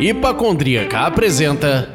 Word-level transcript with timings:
Hipacondríaca 0.00 1.00
apresenta 1.00 1.94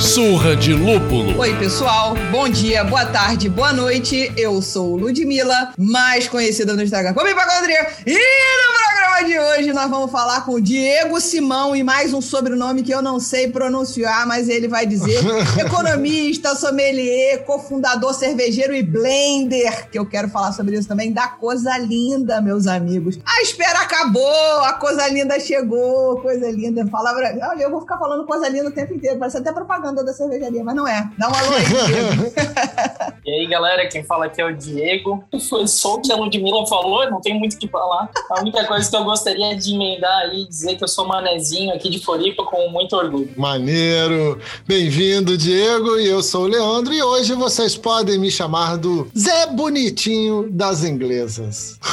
Surra 0.00 0.56
de 0.56 0.72
Lúpulo. 0.72 1.38
Oi, 1.38 1.54
pessoal. 1.56 2.16
Bom 2.32 2.48
dia, 2.48 2.82
boa 2.82 3.06
tarde, 3.06 3.48
boa 3.48 3.72
noite. 3.72 4.32
Eu 4.36 4.60
sou 4.60 4.96
Ludmilla, 4.96 5.72
mais 5.78 6.26
conhecida 6.26 6.74
no 6.74 6.82
Instagram 6.82 7.14
como 7.14 7.28
Hipacondríaca. 7.28 7.92
E 8.04 8.12
no 8.12 8.74
programa 8.76 8.99
de 9.24 9.38
hoje 9.38 9.72
nós 9.74 9.90
vamos 9.90 10.10
falar 10.10 10.46
com 10.46 10.52
o 10.52 10.60
Diego 10.60 11.20
Simão 11.20 11.76
e 11.76 11.82
mais 11.82 12.14
um 12.14 12.22
sobrenome 12.22 12.82
que 12.82 12.90
eu 12.90 13.02
não 13.02 13.20
sei 13.20 13.48
pronunciar, 13.48 14.26
mas 14.26 14.48
ele 14.48 14.66
vai 14.66 14.86
dizer 14.86 15.20
economista, 15.60 16.54
sommelier, 16.54 17.44
cofundador 17.44 18.14
cervejeiro 18.14 18.74
e 18.74 18.82
blender, 18.82 19.90
que 19.90 19.98
eu 19.98 20.06
quero 20.06 20.28
falar 20.30 20.52
sobre 20.52 20.74
isso 20.74 20.88
também, 20.88 21.12
da 21.12 21.28
Coisa 21.28 21.76
Linda, 21.76 22.40
meus 22.40 22.66
amigos. 22.66 23.18
A 23.26 23.42
espera 23.42 23.80
acabou, 23.80 24.60
a 24.64 24.72
Coisa 24.74 25.06
Linda 25.08 25.38
chegou, 25.38 26.18
coisa 26.22 26.50
linda. 26.50 26.86
Fala, 26.86 27.12
olha, 27.12 27.62
eu 27.62 27.70
vou 27.70 27.80
ficar 27.80 27.98
falando 27.98 28.24
Coisa 28.24 28.48
Linda 28.48 28.70
o 28.70 28.72
tempo 28.72 28.94
inteiro, 28.94 29.18
parece 29.18 29.36
até 29.36 29.52
propaganda 29.52 30.02
da 30.02 30.14
cervejaria, 30.14 30.64
mas 30.64 30.74
não 30.74 30.88
é. 30.88 31.10
Dá 31.18 31.28
um 31.28 31.34
alô 31.34 31.56
aí, 31.56 31.64
Diego. 31.66 32.32
e 33.26 33.30
aí, 33.30 33.46
galera, 33.48 33.86
quem 33.86 34.02
fala 34.02 34.26
aqui 34.26 34.40
é 34.40 34.46
o 34.46 34.56
Diego. 34.56 35.22
Foi 35.48 35.66
só 35.66 35.96
o 35.96 36.00
que 36.00 36.10
a 36.10 36.16
Ludmilla 36.16 36.66
falou, 36.66 37.10
não 37.10 37.20
tem 37.20 37.38
muito 37.38 37.54
o 37.54 37.58
que 37.58 37.68
falar. 37.68 38.08
A 38.30 38.40
única 38.40 38.64
coisa 38.64 38.88
que 38.88 38.96
eu 38.96 39.09
gostaria 39.10 39.56
de 39.56 39.74
emendar 39.74 40.20
aí, 40.20 40.46
dizer 40.46 40.76
que 40.76 40.84
eu 40.84 40.88
sou 40.88 41.04
manezinho 41.04 41.74
aqui 41.74 41.90
de 41.90 41.98
Floripa 41.98 42.44
com 42.44 42.70
muito 42.70 42.94
orgulho. 42.94 43.30
Maneiro! 43.36 44.38
Bem-vindo, 44.66 45.36
Diego, 45.36 45.98
e 45.98 46.06
eu 46.06 46.22
sou 46.22 46.44
o 46.44 46.46
Leandro, 46.46 46.94
e 46.94 47.02
hoje 47.02 47.34
vocês 47.34 47.76
podem 47.76 48.18
me 48.18 48.30
chamar 48.30 48.76
do 48.76 49.10
Zé 49.18 49.48
Bonitinho 49.48 50.48
das 50.48 50.84
Inglesas. 50.84 51.76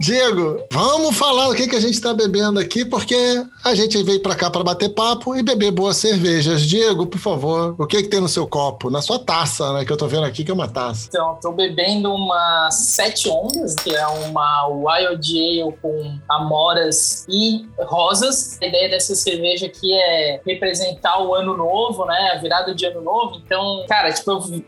Diego, 0.00 0.64
vamos 0.70 1.16
falar 1.16 1.48
o 1.48 1.54
que, 1.54 1.68
que 1.68 1.76
a 1.76 1.80
gente 1.80 1.94
está 1.94 2.12
bebendo 2.12 2.58
aqui, 2.58 2.84
porque 2.84 3.16
a 3.64 3.74
gente 3.74 4.02
veio 4.02 4.20
para 4.20 4.34
cá 4.34 4.50
para 4.50 4.62
bater 4.62 4.90
papo 4.90 5.36
e 5.36 5.42
beber 5.42 5.70
boas 5.70 5.96
cervejas. 5.96 6.62
Diego, 6.62 7.06
por 7.06 7.18
favor, 7.18 7.74
o 7.78 7.86
que, 7.86 8.02
que 8.02 8.08
tem 8.08 8.20
no 8.20 8.28
seu 8.28 8.46
copo? 8.46 8.90
Na 8.90 9.02
sua 9.02 9.18
taça, 9.18 9.72
né? 9.72 9.84
Que 9.84 9.92
eu 9.92 9.96
tô 9.96 10.06
vendo 10.06 10.24
aqui 10.24 10.44
que 10.44 10.50
é 10.50 10.54
uma 10.54 10.68
taça. 10.68 11.06
Então, 11.08 11.38
tô 11.40 11.52
bebendo 11.52 12.12
uma 12.12 12.70
Sete 12.70 13.28
Ondas, 13.28 13.74
que 13.74 13.94
é 13.94 14.06
uma 14.06 14.66
Wild 14.68 15.38
Ale 15.38 15.72
com 15.80 16.18
amoras 16.28 17.26
e 17.28 17.66
rosas. 17.80 18.58
A 18.62 18.66
ideia 18.66 18.88
dessa 18.88 19.14
cerveja 19.14 19.66
aqui 19.66 19.92
é 19.92 20.40
representar 20.46 21.22
o 21.22 21.34
ano 21.34 21.56
novo, 21.56 22.04
né? 22.04 22.32
A 22.34 22.38
virada 22.38 22.74
de 22.74 22.86
ano 22.86 23.00
novo. 23.00 23.40
Então, 23.44 23.84
cara, 23.88 24.12
tipo, 24.12 24.30
eu 24.30 24.64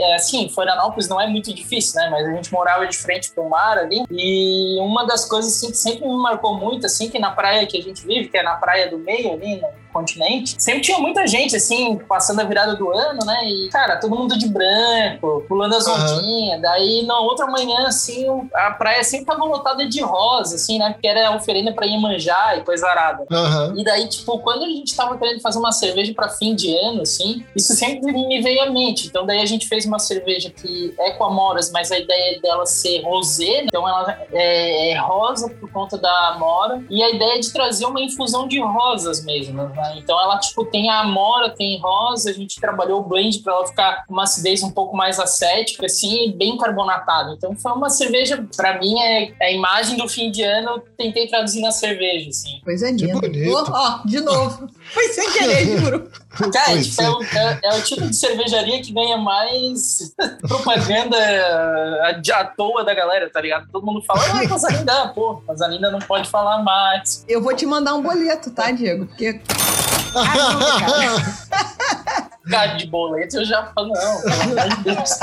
é, 0.00 0.14
assim, 0.14 0.48
Florianópolis 0.48 1.08
não 1.08 1.20
é 1.20 1.26
muito 1.26 1.52
difícil, 1.52 2.00
né? 2.00 2.08
Mas 2.10 2.26
a 2.26 2.32
gente 2.32 2.52
morava 2.52 2.86
de 2.86 2.96
frente 2.96 3.32
pro 3.32 3.48
mar 3.48 3.78
ali. 3.78 4.04
E 4.22 4.78
uma 4.80 5.06
das 5.06 5.24
coisas 5.24 5.56
assim, 5.56 5.70
que 5.70 5.78
sempre 5.78 6.06
me 6.06 6.16
marcou 6.16 6.54
muito, 6.54 6.84
assim, 6.84 7.08
que 7.08 7.18
na 7.18 7.30
praia 7.30 7.66
que 7.66 7.78
a 7.78 7.82
gente 7.82 8.06
vive, 8.06 8.28
que 8.28 8.36
é 8.36 8.42
na 8.42 8.56
praia 8.56 8.90
do 8.90 8.98
meio 8.98 9.32
ali, 9.32 9.56
no 9.56 9.68
continente, 9.92 10.54
sempre 10.58 10.80
tinha 10.80 10.98
muita 10.98 11.26
gente, 11.26 11.56
assim, 11.56 11.98
passando 12.08 12.40
a 12.40 12.44
virada 12.44 12.74
do 12.76 12.90
ano, 12.90 13.20
né? 13.24 13.48
E, 13.48 13.68
cara, 13.68 13.96
todo 13.96 14.14
mundo 14.14 14.38
de 14.38 14.48
branco, 14.48 15.44
pulando 15.48 15.74
as 15.74 15.86
ondinhas. 15.86 16.56
Uhum. 16.56 16.60
Daí, 16.60 17.06
na 17.06 17.18
outra 17.20 17.46
manhã, 17.46 17.86
assim, 17.86 18.26
a 18.54 18.70
praia 18.72 19.02
sempre 19.04 19.26
tava 19.26 19.44
lotada 19.44 19.86
de 19.86 20.00
rosa, 20.00 20.56
assim, 20.56 20.78
né? 20.78 20.92
Porque 20.92 21.06
era 21.06 21.34
oferenda 21.34 21.72
pra 21.72 21.86
manjar 21.98 22.58
e 22.58 22.62
coisa 22.62 22.86
arada. 22.86 23.26
Uhum. 23.30 23.78
E 23.78 23.84
daí, 23.84 24.08
tipo, 24.08 24.38
quando 24.40 24.64
a 24.64 24.68
gente 24.68 24.94
tava 24.94 25.16
querendo 25.18 25.40
fazer 25.40 25.58
uma 25.58 25.72
cerveja 25.72 26.12
para 26.14 26.28
fim 26.28 26.54
de 26.54 26.74
ano, 26.76 27.02
assim, 27.02 27.44
isso 27.54 27.74
sempre 27.74 28.12
me 28.12 28.40
veio 28.40 28.62
à 28.62 28.70
mente. 28.70 29.08
Então, 29.08 29.26
daí 29.26 29.40
a 29.40 29.46
gente 29.46 29.66
fez 29.66 29.84
uma 29.84 29.98
cerveja 29.98 30.50
que 30.50 30.94
é 30.98 31.12
com 31.12 31.24
amoras, 31.24 31.70
mas 31.70 31.90
a 31.90 31.98
ideia 31.98 32.40
dela 32.40 32.64
ser 32.66 33.02
rosé, 33.02 33.62
né? 33.62 33.64
então 33.64 33.88
ela 33.88 34.18
é, 34.32 34.90
é 34.92 34.98
rosa 34.98 35.48
por 35.48 35.70
conta 35.70 35.98
da 35.98 36.28
amora. 36.28 36.82
E 36.88 37.02
a 37.02 37.10
ideia 37.10 37.36
é 37.36 37.38
de 37.38 37.52
trazer 37.52 37.86
uma 37.86 38.00
infusão 38.00 38.46
de 38.46 38.60
rosas 38.60 39.24
mesmo, 39.24 39.54
né? 39.54 39.70
Né? 39.80 39.94
Então 39.98 40.20
ela 40.20 40.38
tipo 40.38 40.64
tem 40.64 40.90
a 40.90 41.00
amora, 41.00 41.50
tem 41.50 41.78
rosa, 41.80 42.30
a 42.30 42.32
gente 42.32 42.60
trabalhou 42.60 43.00
o 43.00 43.02
blend 43.02 43.40
para 43.40 43.52
ela 43.54 43.66
ficar 43.66 44.04
com 44.06 44.12
uma 44.12 44.24
acidez 44.24 44.62
um 44.62 44.70
pouco 44.70 44.96
mais 44.96 45.18
acética, 45.18 45.86
assim, 45.86 46.32
bem 46.36 46.56
carbonatada. 46.56 47.32
Então 47.32 47.54
foi 47.56 47.72
uma 47.72 47.90
cerveja, 47.90 48.44
para 48.56 48.78
mim 48.78 48.98
é, 49.00 49.32
é 49.40 49.46
a 49.46 49.52
imagem 49.52 49.96
do 49.96 50.08
fim 50.08 50.30
de 50.30 50.42
ano, 50.42 50.70
eu 50.70 50.80
tentei 50.96 51.26
traduzir 51.28 51.60
na 51.60 51.70
cerveja, 51.70 52.28
assim. 52.28 52.60
Pois 52.64 52.82
é, 52.82 52.92
linda. 52.92 53.70
Ó, 53.72 54.00
oh, 54.04 54.06
de 54.06 54.20
novo. 54.20 54.68
Foi 54.92 55.08
sem 55.08 55.30
querer, 55.32 55.78
juro. 55.78 56.10
Cara, 56.52 56.80
tipo, 56.80 57.02
é, 57.02 57.10
o, 57.10 57.22
é, 57.22 57.60
é, 57.64 57.74
o 57.74 57.82
tipo 57.82 58.08
de 58.08 58.14
cervejaria 58.14 58.80
que 58.80 58.92
ganha 58.92 59.18
mais 59.18 60.14
propaganda 60.46 61.16
à 62.34 62.44
toa 62.44 62.84
da 62.84 62.94
galera, 62.94 63.28
tá 63.28 63.40
ligado? 63.40 63.68
Todo 63.70 63.84
mundo 63.84 64.02
fala, 64.02 64.20
ah, 64.20 64.48
coisa 64.48 64.68
linda, 64.68 65.08
pô, 65.08 65.42
coisa 65.46 65.66
linda 65.66 65.90
não 65.90 65.98
pode 65.98 66.28
falar 66.28 66.62
mais. 66.62 67.24
Eu 67.28 67.42
vou 67.42 67.54
te 67.54 67.66
mandar 67.66 67.94
um 67.94 68.02
boleto, 68.02 68.50
tá, 68.50 68.70
Diego? 68.70 69.06
Porque 69.06 69.40
Cara, 70.12 71.20
de 72.76 72.86
boleto 72.86 73.36
eu 73.36 73.44
já 73.44 73.70
falo, 73.74 73.88
não, 73.88 74.20
pelo 74.22 74.42
amor 74.42 74.76
de 74.76 74.82
Deus. 74.82 75.10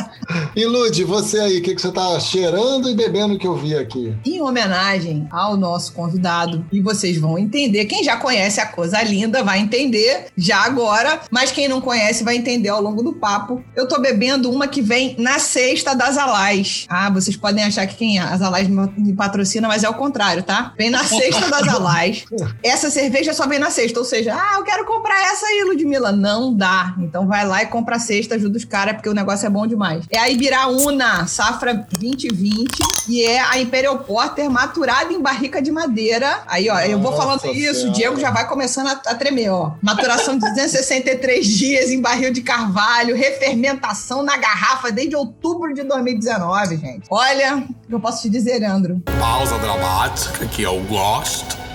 E 0.56 0.66
Lud, 0.66 1.04
você 1.04 1.40
aí, 1.40 1.60
o 1.60 1.62
que, 1.62 1.76
que 1.76 1.82
você 1.82 1.92
tá 1.92 2.20
cheirando 2.20 2.90
e 2.90 2.96
bebendo 2.96 3.38
que 3.38 3.48
eu 3.48 3.56
vi 3.56 3.76
aqui? 3.76 4.16
Em 4.26 4.42
homenagem 4.42 5.28
ao 5.32 5.56
nosso 5.56 5.94
convidado, 5.94 6.66
e 6.72 6.82
vocês 6.82 7.18
vão 7.18 7.38
entender, 7.38 7.86
quem 7.86 8.04
já 8.04 8.18
conhece 8.18 8.60
a 8.60 8.66
coisa 8.66 9.02
linda 9.04 9.44
vai 9.44 9.60
entender 9.60 10.26
já 10.36 10.66
agora, 10.66 11.22
mas 11.32 11.52
quem 11.52 11.68
não 11.68 11.80
conhece 11.80 12.24
vai 12.24 12.36
entender 12.36 12.70
ao 12.70 12.82
longo 12.82 13.04
do 13.04 13.14
papo. 13.14 13.64
Eu 13.76 13.88
tô 13.88 14.02
bebendo 14.02 14.52
uma 14.52 14.68
que 14.68 14.82
vem 14.82 15.16
na 15.18 15.40
cesta 15.40 15.96
das 15.96 16.18
Alais. 16.18 16.86
Ah, 16.90 17.10
vocês 17.10 17.38
podem 17.38 17.64
achar 17.64 17.88
que 17.88 17.96
quem 17.96 18.20
é? 18.20 18.22
As 18.22 18.42
Alais 18.42 18.68
me 18.68 19.14
patrocina, 19.14 19.68
mas 19.68 19.84
é 19.84 19.90
o 19.90 19.94
contrário, 19.94 20.44
tá? 20.44 20.74
Vem 20.78 20.90
na 20.90 21.04
cesta 21.04 21.50
das 21.50 21.68
Alais. 21.74 22.26
Essa 22.64 22.90
cerveja 22.90 23.34
só 23.34 23.48
vem 23.48 23.60
na 23.60 23.70
cesta, 23.70 24.00
ou 24.00 24.06
seja, 24.06 24.34
ah, 24.36 24.56
eu 24.58 24.64
quero 24.64 24.86
comprar 24.86 25.22
essa 25.32 25.46
aí, 25.46 25.64
Ludmilla. 25.68 26.12
Não 26.12 26.54
dá. 26.54 26.96
Então 27.00 27.17
vai 27.26 27.48
lá 27.48 27.64
e 27.64 27.68
compra 27.68 27.96
a 27.96 28.00
cesta, 28.00 28.36
ajuda 28.36 28.58
os 28.58 28.66
caras, 28.66 28.96
porque 28.96 29.10
o 29.10 29.14
negócio 29.14 29.46
é 29.46 29.50
bom 29.50 29.66
demais. 29.66 30.06
É 30.10 30.20
a 30.20 30.30
Ibiraúna, 30.30 31.26
safra 31.26 31.74
2020, 31.74 32.68
e 33.08 33.24
é 33.24 33.40
a 33.40 33.60
Imperial 33.60 34.00
Porter 34.00 34.50
maturada 34.50 35.14
em 35.14 35.22
barrica 35.22 35.62
de 35.62 35.72
madeira. 35.72 36.44
Aí, 36.48 36.70
ó, 36.70 36.76
Nossa 36.76 36.88
eu 36.88 37.00
vou 37.00 37.16
falando 37.16 37.46
isso, 37.54 37.88
o 37.88 37.92
Diego 37.92 38.20
já 38.20 38.32
vai 38.32 38.48
começando 38.48 38.88
a, 38.88 38.92
a, 38.92 39.16
tremer, 39.16 39.50
ó. 39.50 39.72
Maturação 39.82 40.38
de 40.38 40.42
263 40.50 41.48
dias 41.48 41.90
em 41.90 42.02
barril 42.02 42.32
de 42.32 42.42
carvalho, 42.42 43.16
refermentação 43.16 44.22
na 44.22 44.38
garrafa 44.38 44.92
desde 44.92 45.16
outubro 45.16 45.74
de 45.74 45.84
2019, 45.84 46.78
gente. 46.78 47.08
Olha, 47.10 47.64
eu 47.90 48.00
posso 48.00 48.22
te 48.22 48.30
dizer, 48.30 48.64
Andro. 48.64 49.02
Pausa 49.20 49.58
dramática 49.60 50.46
que 50.48 50.62
eu 50.62 50.80
gosto. 50.84 51.67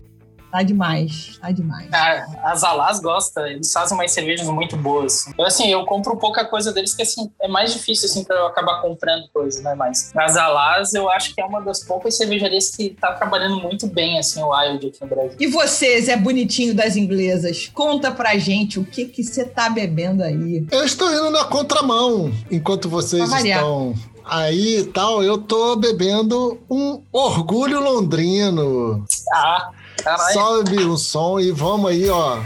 Tá 0.53 0.63
demais, 0.63 1.39
tá 1.41 1.51
demais. 1.51 1.89
Ah, 1.95 2.27
as 2.45 2.63
Alás 2.63 3.01
gostam, 3.01 3.47
eles 3.47 3.73
fazem 3.73 3.97
umas 3.97 4.13
cervejas 4.13 4.47
muito 4.49 4.77
boas. 4.77 5.27
Então, 5.29 5.47
assim, 5.47 5.73
eu 5.73 5.87
compro 5.87 6.15
pouca 6.19 6.45
coisa 6.45 6.71
deles, 6.71 6.93
que 6.93 7.01
assim, 7.01 7.31
é 7.41 7.49
mais 7.49 7.73
difícil, 7.73 8.07
assim, 8.07 8.23
pra 8.23 8.37
eu 8.37 8.47
acabar 8.49 8.83
comprando 8.83 9.27
coisas, 9.33 9.63
né? 9.63 9.75
Mas 9.75 10.13
as 10.15 10.37
Alás, 10.37 10.93
eu 10.93 11.09
acho 11.09 11.35
que 11.35 11.41
é 11.41 11.45
uma 11.47 11.63
das 11.63 11.83
poucas 11.83 12.19
cervejarias 12.19 12.69
que 12.69 12.91
tá 12.91 13.15
trabalhando 13.15 13.61
muito 13.61 13.87
bem, 13.87 14.19
assim, 14.19 14.43
o 14.43 14.51
Wild 14.51 14.89
aqui 14.89 14.99
no 15.01 15.07
Brasil. 15.07 15.37
E 15.41 15.47
você, 15.47 16.03
Zé 16.03 16.19
Bonitinho 16.19 16.75
das 16.75 16.97
Inglesas, 16.97 17.71
conta 17.73 18.13
pra 18.13 18.37
gente 18.37 18.79
o 18.79 18.85
que 18.85 19.07
que 19.07 19.25
você 19.25 19.47
tá 19.47 19.71
bebendo 19.71 20.23
aí. 20.23 20.67
Eu 20.71 20.85
estou 20.85 21.11
indo 21.11 21.31
na 21.31 21.45
contramão, 21.45 22.31
enquanto 22.51 22.91
vocês 22.91 23.33
estão 23.33 23.95
aí 24.23 24.81
e 24.81 24.85
tal, 24.85 25.23
eu 25.23 25.39
tô 25.39 25.77
bebendo 25.77 26.61
um 26.71 27.03
orgulho 27.11 27.81
londrino. 27.81 29.05
Ah, 29.33 29.71
Caralho. 30.03 30.33
Sobe 30.33 30.85
o 30.85 30.97
som 30.97 31.41
e 31.41 31.51
vamos 31.51 31.91
aí, 31.91 32.09
ó. 32.09 32.39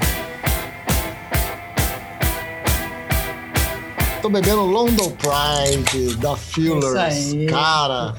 Tô 4.26 4.30
bebendo 4.30 4.64
London 4.64 5.12
Pride 5.12 6.16
da 6.16 6.34
Fullers. 6.34 7.32
Cara, 7.48 8.16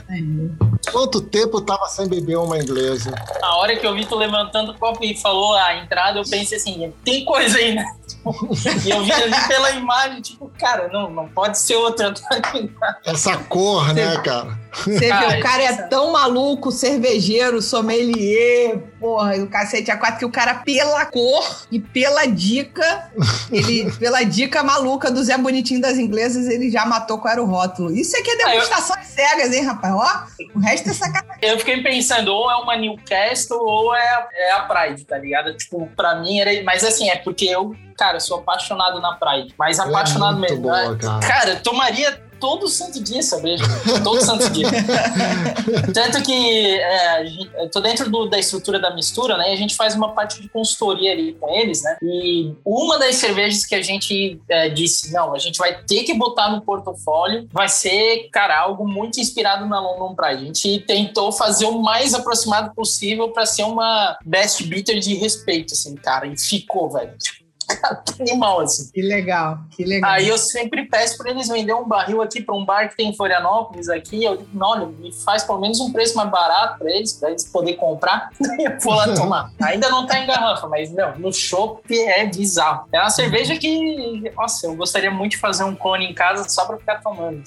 quanto 0.91 1.19
tempo 1.19 1.57
eu 1.57 1.61
tava 1.61 1.85
sem 1.87 2.07
beber 2.07 2.37
uma 2.37 2.57
inglesa? 2.57 3.13
A 3.41 3.57
hora 3.57 3.75
que 3.75 3.85
eu 3.85 3.93
vi 3.93 4.05
tu 4.05 4.15
levantando 4.15 4.71
o 4.71 4.77
copo 4.77 5.03
e 5.03 5.17
falou 5.17 5.53
a 5.53 5.75
entrada, 5.75 6.19
eu 6.19 6.23
pensei 6.23 6.57
assim, 6.57 6.93
tem 7.03 7.25
coisa 7.25 7.57
aí, 7.57 7.75
né? 7.75 7.85
e 8.85 8.89
eu 8.89 9.03
vi 9.03 9.11
ali 9.11 9.47
pela 9.47 9.71
imagem, 9.71 10.21
tipo, 10.21 10.49
cara, 10.57 10.87
não, 10.93 11.09
não 11.09 11.27
pode 11.27 11.57
ser 11.57 11.75
outra. 11.75 12.13
Essa 13.03 13.37
cor, 13.37 13.93
né, 13.93 14.17
cara? 14.21 14.57
Você 14.83 14.99
vê, 14.99 15.09
Cara, 15.09 15.39
o 15.39 15.41
cara 15.41 15.63
é 15.63 15.73
tão 15.83 16.11
maluco, 16.11 16.71
cervejeiro, 16.71 17.61
sommelier, 17.61 18.77
porra, 18.99 19.35
e 19.35 19.41
o 19.41 19.47
cacete 19.47 19.91
a 19.91 19.97
quatro, 19.97 20.19
que 20.19 20.25
o 20.25 20.31
cara, 20.31 20.55
pela 20.55 21.05
cor 21.05 21.65
e 21.71 21.79
pela 21.79 22.25
dica, 22.25 23.09
ele, 23.51 23.91
pela 23.97 24.23
dica 24.23 24.63
maluca 24.63 25.09
do 25.11 25.23
Zé 25.23 25.37
Bonitinho 25.37 25.81
das 25.81 25.97
Inglesas, 25.97 26.47
ele 26.47 26.69
já 26.69 26.85
matou 26.85 27.17
qual 27.19 27.31
era 27.33 27.43
o 27.43 27.45
rótulo. 27.45 27.91
Isso 27.91 28.15
aqui 28.17 28.31
é 28.31 28.37
demonstração 28.37 28.95
cegas, 29.03 29.51
hein, 29.53 29.63
rapaz? 29.63 29.93
Ó, 29.93 30.27
o 30.55 30.59
resto 30.59 30.89
é 30.89 30.93
sacanagem. 30.93 31.39
Eu 31.41 31.57
fiquei 31.59 31.81
pensando, 31.81 32.33
ou 32.33 32.49
é 32.51 32.55
uma 32.57 32.75
Newcastle 32.75 33.59
ou 33.59 33.95
é, 33.95 34.27
é 34.33 34.51
a 34.53 34.59
Pride, 34.61 35.05
tá 35.05 35.17
ligado? 35.17 35.55
Tipo, 35.57 35.89
pra 35.95 36.15
mim 36.15 36.39
era. 36.39 36.51
Mas 36.63 36.83
assim, 36.83 37.09
é 37.09 37.15
porque 37.17 37.45
eu, 37.45 37.75
cara, 37.97 38.19
sou 38.19 38.39
apaixonado 38.39 38.99
na 39.01 39.13
Pride. 39.13 39.53
Mas 39.57 39.79
Ela 39.79 39.87
é 39.87 39.91
apaixonado 39.91 40.37
muito 40.37 40.51
mesmo. 40.51 40.63
boa, 40.63 40.91
né? 40.91 40.97
cara. 41.01 41.19
Cara, 41.27 41.49
eu 41.51 41.63
tomaria 41.63 42.26
todo 42.39 42.67
santo 42.67 43.01
dia 43.01 43.21
cerveja. 43.21 43.63
Todo 44.03 44.21
santo 44.23 44.49
dia. 44.49 44.67
Tanto 45.93 46.21
que 46.23 46.75
é, 46.79 47.25
eu 47.63 47.69
tô 47.69 47.79
dentro 47.81 48.09
do- 48.09 48.27
da 48.27 48.37
estrutura 48.39 48.79
da 48.79 48.93
mistura, 48.93 49.37
né? 49.37 49.49
E 49.51 49.53
a 49.53 49.57
gente 49.57 49.75
faz 49.75 49.95
uma 49.95 50.13
parte 50.13 50.41
de 50.41 50.49
consultoria 50.49 51.11
ali 51.11 51.33
com 51.33 51.49
eles, 51.49 51.81
né? 51.83 51.97
E 52.01 52.53
uma 52.65 52.97
das 52.97 53.15
cervejas 53.15 53.65
que 53.65 53.75
a 53.75 53.81
gente 53.81 54.39
é, 54.49 54.69
disse, 54.69 55.11
não, 55.11 55.33
a 55.33 55.39
gente 55.39 55.57
vai 55.57 55.81
ter 55.83 56.03
que 56.03 56.13
botar 56.13 56.49
no 56.49 56.61
portfólio, 56.61 57.47
vai 57.51 57.69
ser, 57.69 58.29
cara, 58.31 58.59
algo 58.59 58.87
muito 58.87 59.19
inspirado 59.19 59.65
na 59.65 59.79
London 59.79 60.15
Pride. 60.15 60.41
A 60.43 60.45
gente 60.45 60.79
tentou 60.87 61.31
fazer 61.31 61.65
o 61.65 61.81
mais 61.81 62.13
aproximado 62.13 62.73
possível 62.73 63.29
para 63.29 63.45
ser 63.45 63.63
uma 63.63 64.17
best 64.25 64.63
bitter 64.63 64.99
de 64.99 65.15
respeito, 65.15 65.73
assim, 65.73 65.95
cara. 65.95 66.27
E 66.27 66.37
ficou, 66.37 66.89
velho. 66.89 67.17
Tipo, 67.17 67.46
animal, 68.19 68.61
assim. 68.61 68.89
Que 68.91 69.01
legal, 69.01 69.59
que 69.71 69.83
legal. 69.83 70.11
Aí 70.11 70.27
eu 70.27 70.37
sempre 70.37 70.85
peço 70.85 71.17
para 71.17 71.31
eles 71.31 71.47
vender 71.47 71.73
um 71.73 71.87
barril 71.87 72.21
aqui 72.21 72.41
para 72.41 72.55
um 72.55 72.65
bar 72.65 72.89
que 72.89 72.97
tem 72.97 73.09
em 73.09 73.15
Florianópolis 73.15 73.89
aqui. 73.89 74.23
Eu 74.23 74.37
digo, 74.37 74.49
olha, 74.61 74.85
me 74.85 75.13
faz 75.13 75.43
pelo 75.43 75.59
menos 75.59 75.79
um 75.79 75.91
preço 75.91 76.15
mais 76.15 76.29
barato 76.29 76.79
para 76.79 76.91
eles, 76.91 77.13
para 77.13 77.29
eles 77.29 77.43
poderem 77.45 77.77
comprar. 77.77 78.29
eu 78.59 78.79
vou 78.79 78.93
lá 78.93 79.13
tomar. 79.13 79.51
Ainda 79.61 79.89
não 79.89 80.05
tá 80.05 80.19
em 80.19 80.27
garrafa, 80.27 80.67
mas 80.67 80.91
não, 80.91 81.17
no 81.17 81.33
chopp 81.33 81.81
é 81.97 82.25
bizarro. 82.25 82.87
É 82.91 82.99
uma 82.99 83.09
cerveja 83.09 83.57
que, 83.57 84.31
nossa, 84.35 84.67
eu 84.67 84.75
gostaria 84.75 85.11
muito 85.11 85.31
de 85.31 85.37
fazer 85.37 85.63
um 85.63 85.75
cone 85.75 86.05
em 86.05 86.13
casa 86.13 86.47
só 86.49 86.65
para 86.65 86.77
ficar 86.77 87.01
tomando. 87.01 87.43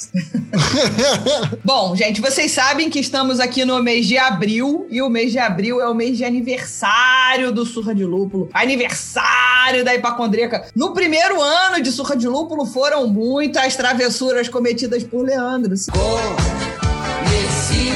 Bom, 1.64 1.96
gente, 1.96 2.20
vocês 2.20 2.52
sabem 2.52 2.90
que 2.90 2.98
estamos 2.98 3.40
aqui 3.40 3.64
no 3.64 3.82
mês 3.82 4.06
de 4.06 4.18
abril 4.18 4.86
e 4.90 5.00
o 5.02 5.08
mês 5.08 5.32
de 5.32 5.38
abril 5.38 5.80
é 5.80 5.88
o 5.88 5.94
mês 5.94 6.16
de 6.16 6.24
aniversário 6.24 7.52
do 7.52 7.64
Surra 7.64 7.94
de 7.94 8.04
Lúpulo. 8.04 8.48
Aniversário 8.52 9.84
da 9.84 9.94
Hipacondríaca. 10.10 10.66
No 10.74 10.92
primeiro 10.92 11.40
ano 11.40 11.80
de 11.80 11.92
Surra 11.92 12.16
de 12.16 12.26
Lúpulo 12.28 12.66
foram 12.66 13.06
muitas 13.06 13.76
travessuras 13.76 14.48
cometidas 14.48 15.04
por 15.04 15.24
Leandro. 15.24 15.76
Conheci 15.92 17.92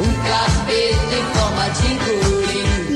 um 0.00 0.12
capeta 0.28 1.16
em 1.16 1.24
forma 1.34 1.68
de 1.70 1.88
guri. 2.04 2.28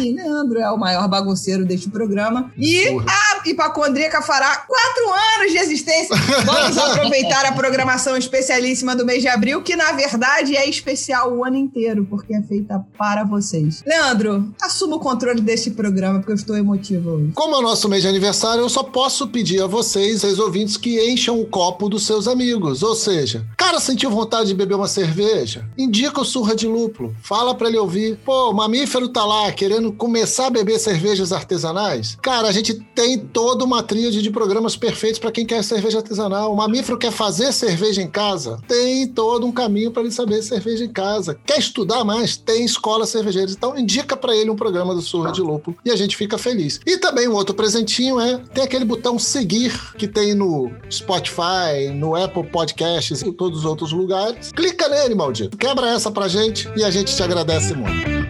E 0.06 0.12
Leandro 0.12 0.58
é 0.58 0.70
o 0.70 0.76
maior 0.76 1.08
bagunceiro 1.08 1.64
deste 1.64 1.88
programa. 1.88 2.52
E 2.58 2.88
a 2.88 3.31
Hipacondríaca 3.44 4.22
fará 4.22 4.64
quatro 4.66 5.12
anos 5.38 5.52
de 5.52 5.58
existência. 5.58 6.16
Vamos 6.44 6.78
aproveitar 6.78 7.46
a 7.46 7.52
programação 7.52 8.16
especialíssima 8.16 8.94
do 8.94 9.04
mês 9.04 9.22
de 9.22 9.28
abril, 9.28 9.62
que 9.62 9.76
na 9.76 9.92
verdade 9.92 10.56
é 10.56 10.68
especial 10.68 11.32
o 11.32 11.44
ano 11.44 11.56
inteiro, 11.56 12.06
porque 12.08 12.34
é 12.34 12.42
feita 12.42 12.84
para 12.96 13.24
vocês. 13.24 13.82
Leandro, 13.86 14.52
assuma 14.60 14.96
o 14.96 15.00
controle 15.00 15.40
deste 15.40 15.70
programa, 15.70 16.18
porque 16.18 16.32
eu 16.32 16.36
estou 16.36 16.56
emotivo 16.56 17.10
hoje. 17.10 17.32
Como 17.34 17.54
é 17.54 17.58
o 17.58 17.62
nosso 17.62 17.88
mês 17.88 18.02
de 18.02 18.08
aniversário, 18.08 18.62
eu 18.62 18.68
só 18.68 18.82
posso 18.82 19.28
pedir 19.28 19.62
a 19.62 19.66
vocês, 19.66 20.22
os 20.24 20.38
ouvintes, 20.38 20.76
que 20.76 21.00
encham 21.10 21.40
o 21.40 21.46
copo 21.46 21.88
dos 21.88 22.06
seus 22.06 22.28
amigos. 22.28 22.82
Ou 22.82 22.94
seja, 22.94 23.46
cara 23.72 23.80
sentiu 23.80 24.10
vontade 24.10 24.48
de 24.48 24.54
beber 24.54 24.74
uma 24.74 24.86
cerveja? 24.86 25.66
Indica 25.78 26.20
o 26.20 26.24
surra 26.24 26.54
de 26.54 26.66
lúpulo. 26.66 27.14
Fala 27.22 27.54
pra 27.54 27.68
ele 27.68 27.78
ouvir. 27.78 28.18
Pô, 28.22 28.50
o 28.50 28.52
mamífero 28.52 29.08
tá 29.08 29.24
lá 29.24 29.50
querendo 29.50 29.90
começar 29.92 30.48
a 30.48 30.50
beber 30.50 30.78
cervejas 30.78 31.32
artesanais? 31.32 32.18
Cara, 32.20 32.48
a 32.48 32.52
gente 32.52 32.74
tem 32.94 33.18
toda 33.32 33.64
uma 33.64 33.82
tríade 33.82 34.22
de 34.22 34.30
programas 34.30 34.76
perfeitos 34.76 35.18
para 35.18 35.32
quem 35.32 35.46
quer 35.46 35.62
cerveja 35.64 35.98
artesanal. 35.98 36.52
O 36.52 36.56
mamífero 36.56 36.98
quer 36.98 37.10
fazer 37.10 37.52
cerveja 37.52 38.02
em 38.02 38.08
casa? 38.08 38.60
Tem 38.68 39.06
todo 39.06 39.46
um 39.46 39.52
caminho 39.52 39.90
para 39.90 40.02
ele 40.02 40.10
saber 40.10 40.42
cerveja 40.42 40.84
em 40.84 40.92
casa. 40.92 41.38
Quer 41.46 41.58
estudar 41.58 42.04
mais? 42.04 42.36
Tem 42.36 42.64
escola 42.64 43.06
cervejeiras. 43.06 43.54
Então 43.54 43.78
indica 43.78 44.16
para 44.16 44.36
ele 44.36 44.50
um 44.50 44.56
programa 44.56 44.94
do 44.94 45.00
Surra 45.00 45.32
de 45.32 45.40
Lúpulo 45.40 45.76
e 45.84 45.90
a 45.90 45.96
gente 45.96 46.16
fica 46.16 46.36
feliz. 46.36 46.80
E 46.86 46.98
também 46.98 47.28
um 47.28 47.34
outro 47.34 47.54
presentinho 47.54 48.20
é 48.20 48.38
tem 48.52 48.64
aquele 48.64 48.84
botão 48.84 49.18
seguir 49.18 49.72
que 49.96 50.06
tem 50.06 50.34
no 50.34 50.70
Spotify, 50.90 51.88
no 51.94 52.14
Apple 52.14 52.44
Podcasts 52.44 53.22
e 53.22 53.32
todos 53.32 53.60
os 53.60 53.64
outros 53.64 53.92
lugares. 53.92 54.52
Clica 54.52 54.88
nele, 54.88 55.14
maldito. 55.14 55.56
Quebra 55.56 55.88
essa 55.90 56.10
pra 56.10 56.28
gente 56.28 56.68
e 56.76 56.84
a 56.84 56.90
gente 56.90 57.14
te 57.14 57.22
agradece 57.22 57.74
muito. 57.74 58.21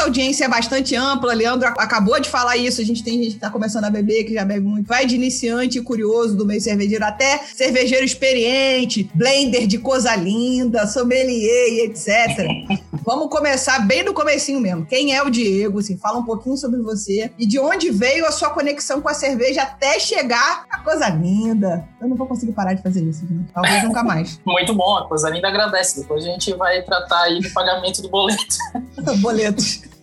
Nossa 0.00 0.04
audiência 0.04 0.44
é 0.46 0.48
bastante 0.48 0.96
ampla, 0.96 1.34
Leandro 1.34 1.68
ac- 1.68 1.78
acabou 1.78 2.18
de 2.18 2.28
falar 2.28 2.56
isso, 2.56 2.80
a 2.80 2.84
gente 2.84 3.02
tem 3.04 3.22
gente 3.22 3.34
que 3.34 3.38
tá 3.40 3.50
começando 3.50 3.84
a 3.84 3.90
beber, 3.90 4.24
que 4.24 4.32
já 4.34 4.44
bebe 4.44 4.60
muito. 4.66 4.86
Vai 4.86 5.04
de 5.04 5.14
iniciante 5.14 5.78
e 5.78 5.82
curioso 5.82 6.34
do 6.36 6.46
meio 6.46 6.60
cervejeiro 6.60 7.04
até 7.04 7.38
cervejeiro 7.54 8.04
experiente, 8.04 9.10
blender 9.14 9.66
de 9.66 9.76
coisa 9.78 10.14
linda, 10.16 10.86
sommelier 10.86 11.84
etc. 11.84 12.46
Vamos 13.04 13.28
começar 13.30 13.86
bem 13.86 14.04
do 14.04 14.12
comecinho 14.14 14.60
mesmo. 14.60 14.86
Quem 14.86 15.14
é 15.14 15.22
o 15.22 15.30
Diego? 15.30 15.80
Assim, 15.80 15.96
fala 15.96 16.18
um 16.18 16.24
pouquinho 16.24 16.56
sobre 16.56 16.80
você 16.80 17.30
e 17.38 17.46
de 17.46 17.58
onde 17.58 17.90
veio 17.90 18.26
a 18.26 18.32
sua 18.32 18.50
conexão 18.50 19.00
com 19.00 19.08
a 19.08 19.14
cerveja 19.14 19.62
até 19.62 19.98
chegar 19.98 20.64
a 20.70 20.78
coisa 20.80 21.08
linda. 21.08 21.86
Eu 22.00 22.08
não 22.08 22.16
vou 22.16 22.26
conseguir 22.26 22.52
parar 22.52 22.74
de 22.74 22.82
fazer 22.82 23.02
isso, 23.02 23.26
gente. 23.26 23.50
talvez 23.52 23.82
nunca 23.84 24.02
mais. 24.02 24.40
Muito 24.46 24.74
bom, 24.74 24.96
a 24.96 25.08
coisa 25.08 25.28
linda 25.30 25.48
agradece. 25.48 26.00
Depois 26.00 26.24
a 26.24 26.28
gente 26.28 26.54
vai 26.54 26.82
tratar 26.82 27.22
aí 27.22 27.40
do 27.40 27.50
pagamento 27.50 28.00
do 28.02 28.08
boleto. 28.08 28.56
Boletos. 29.20 29.82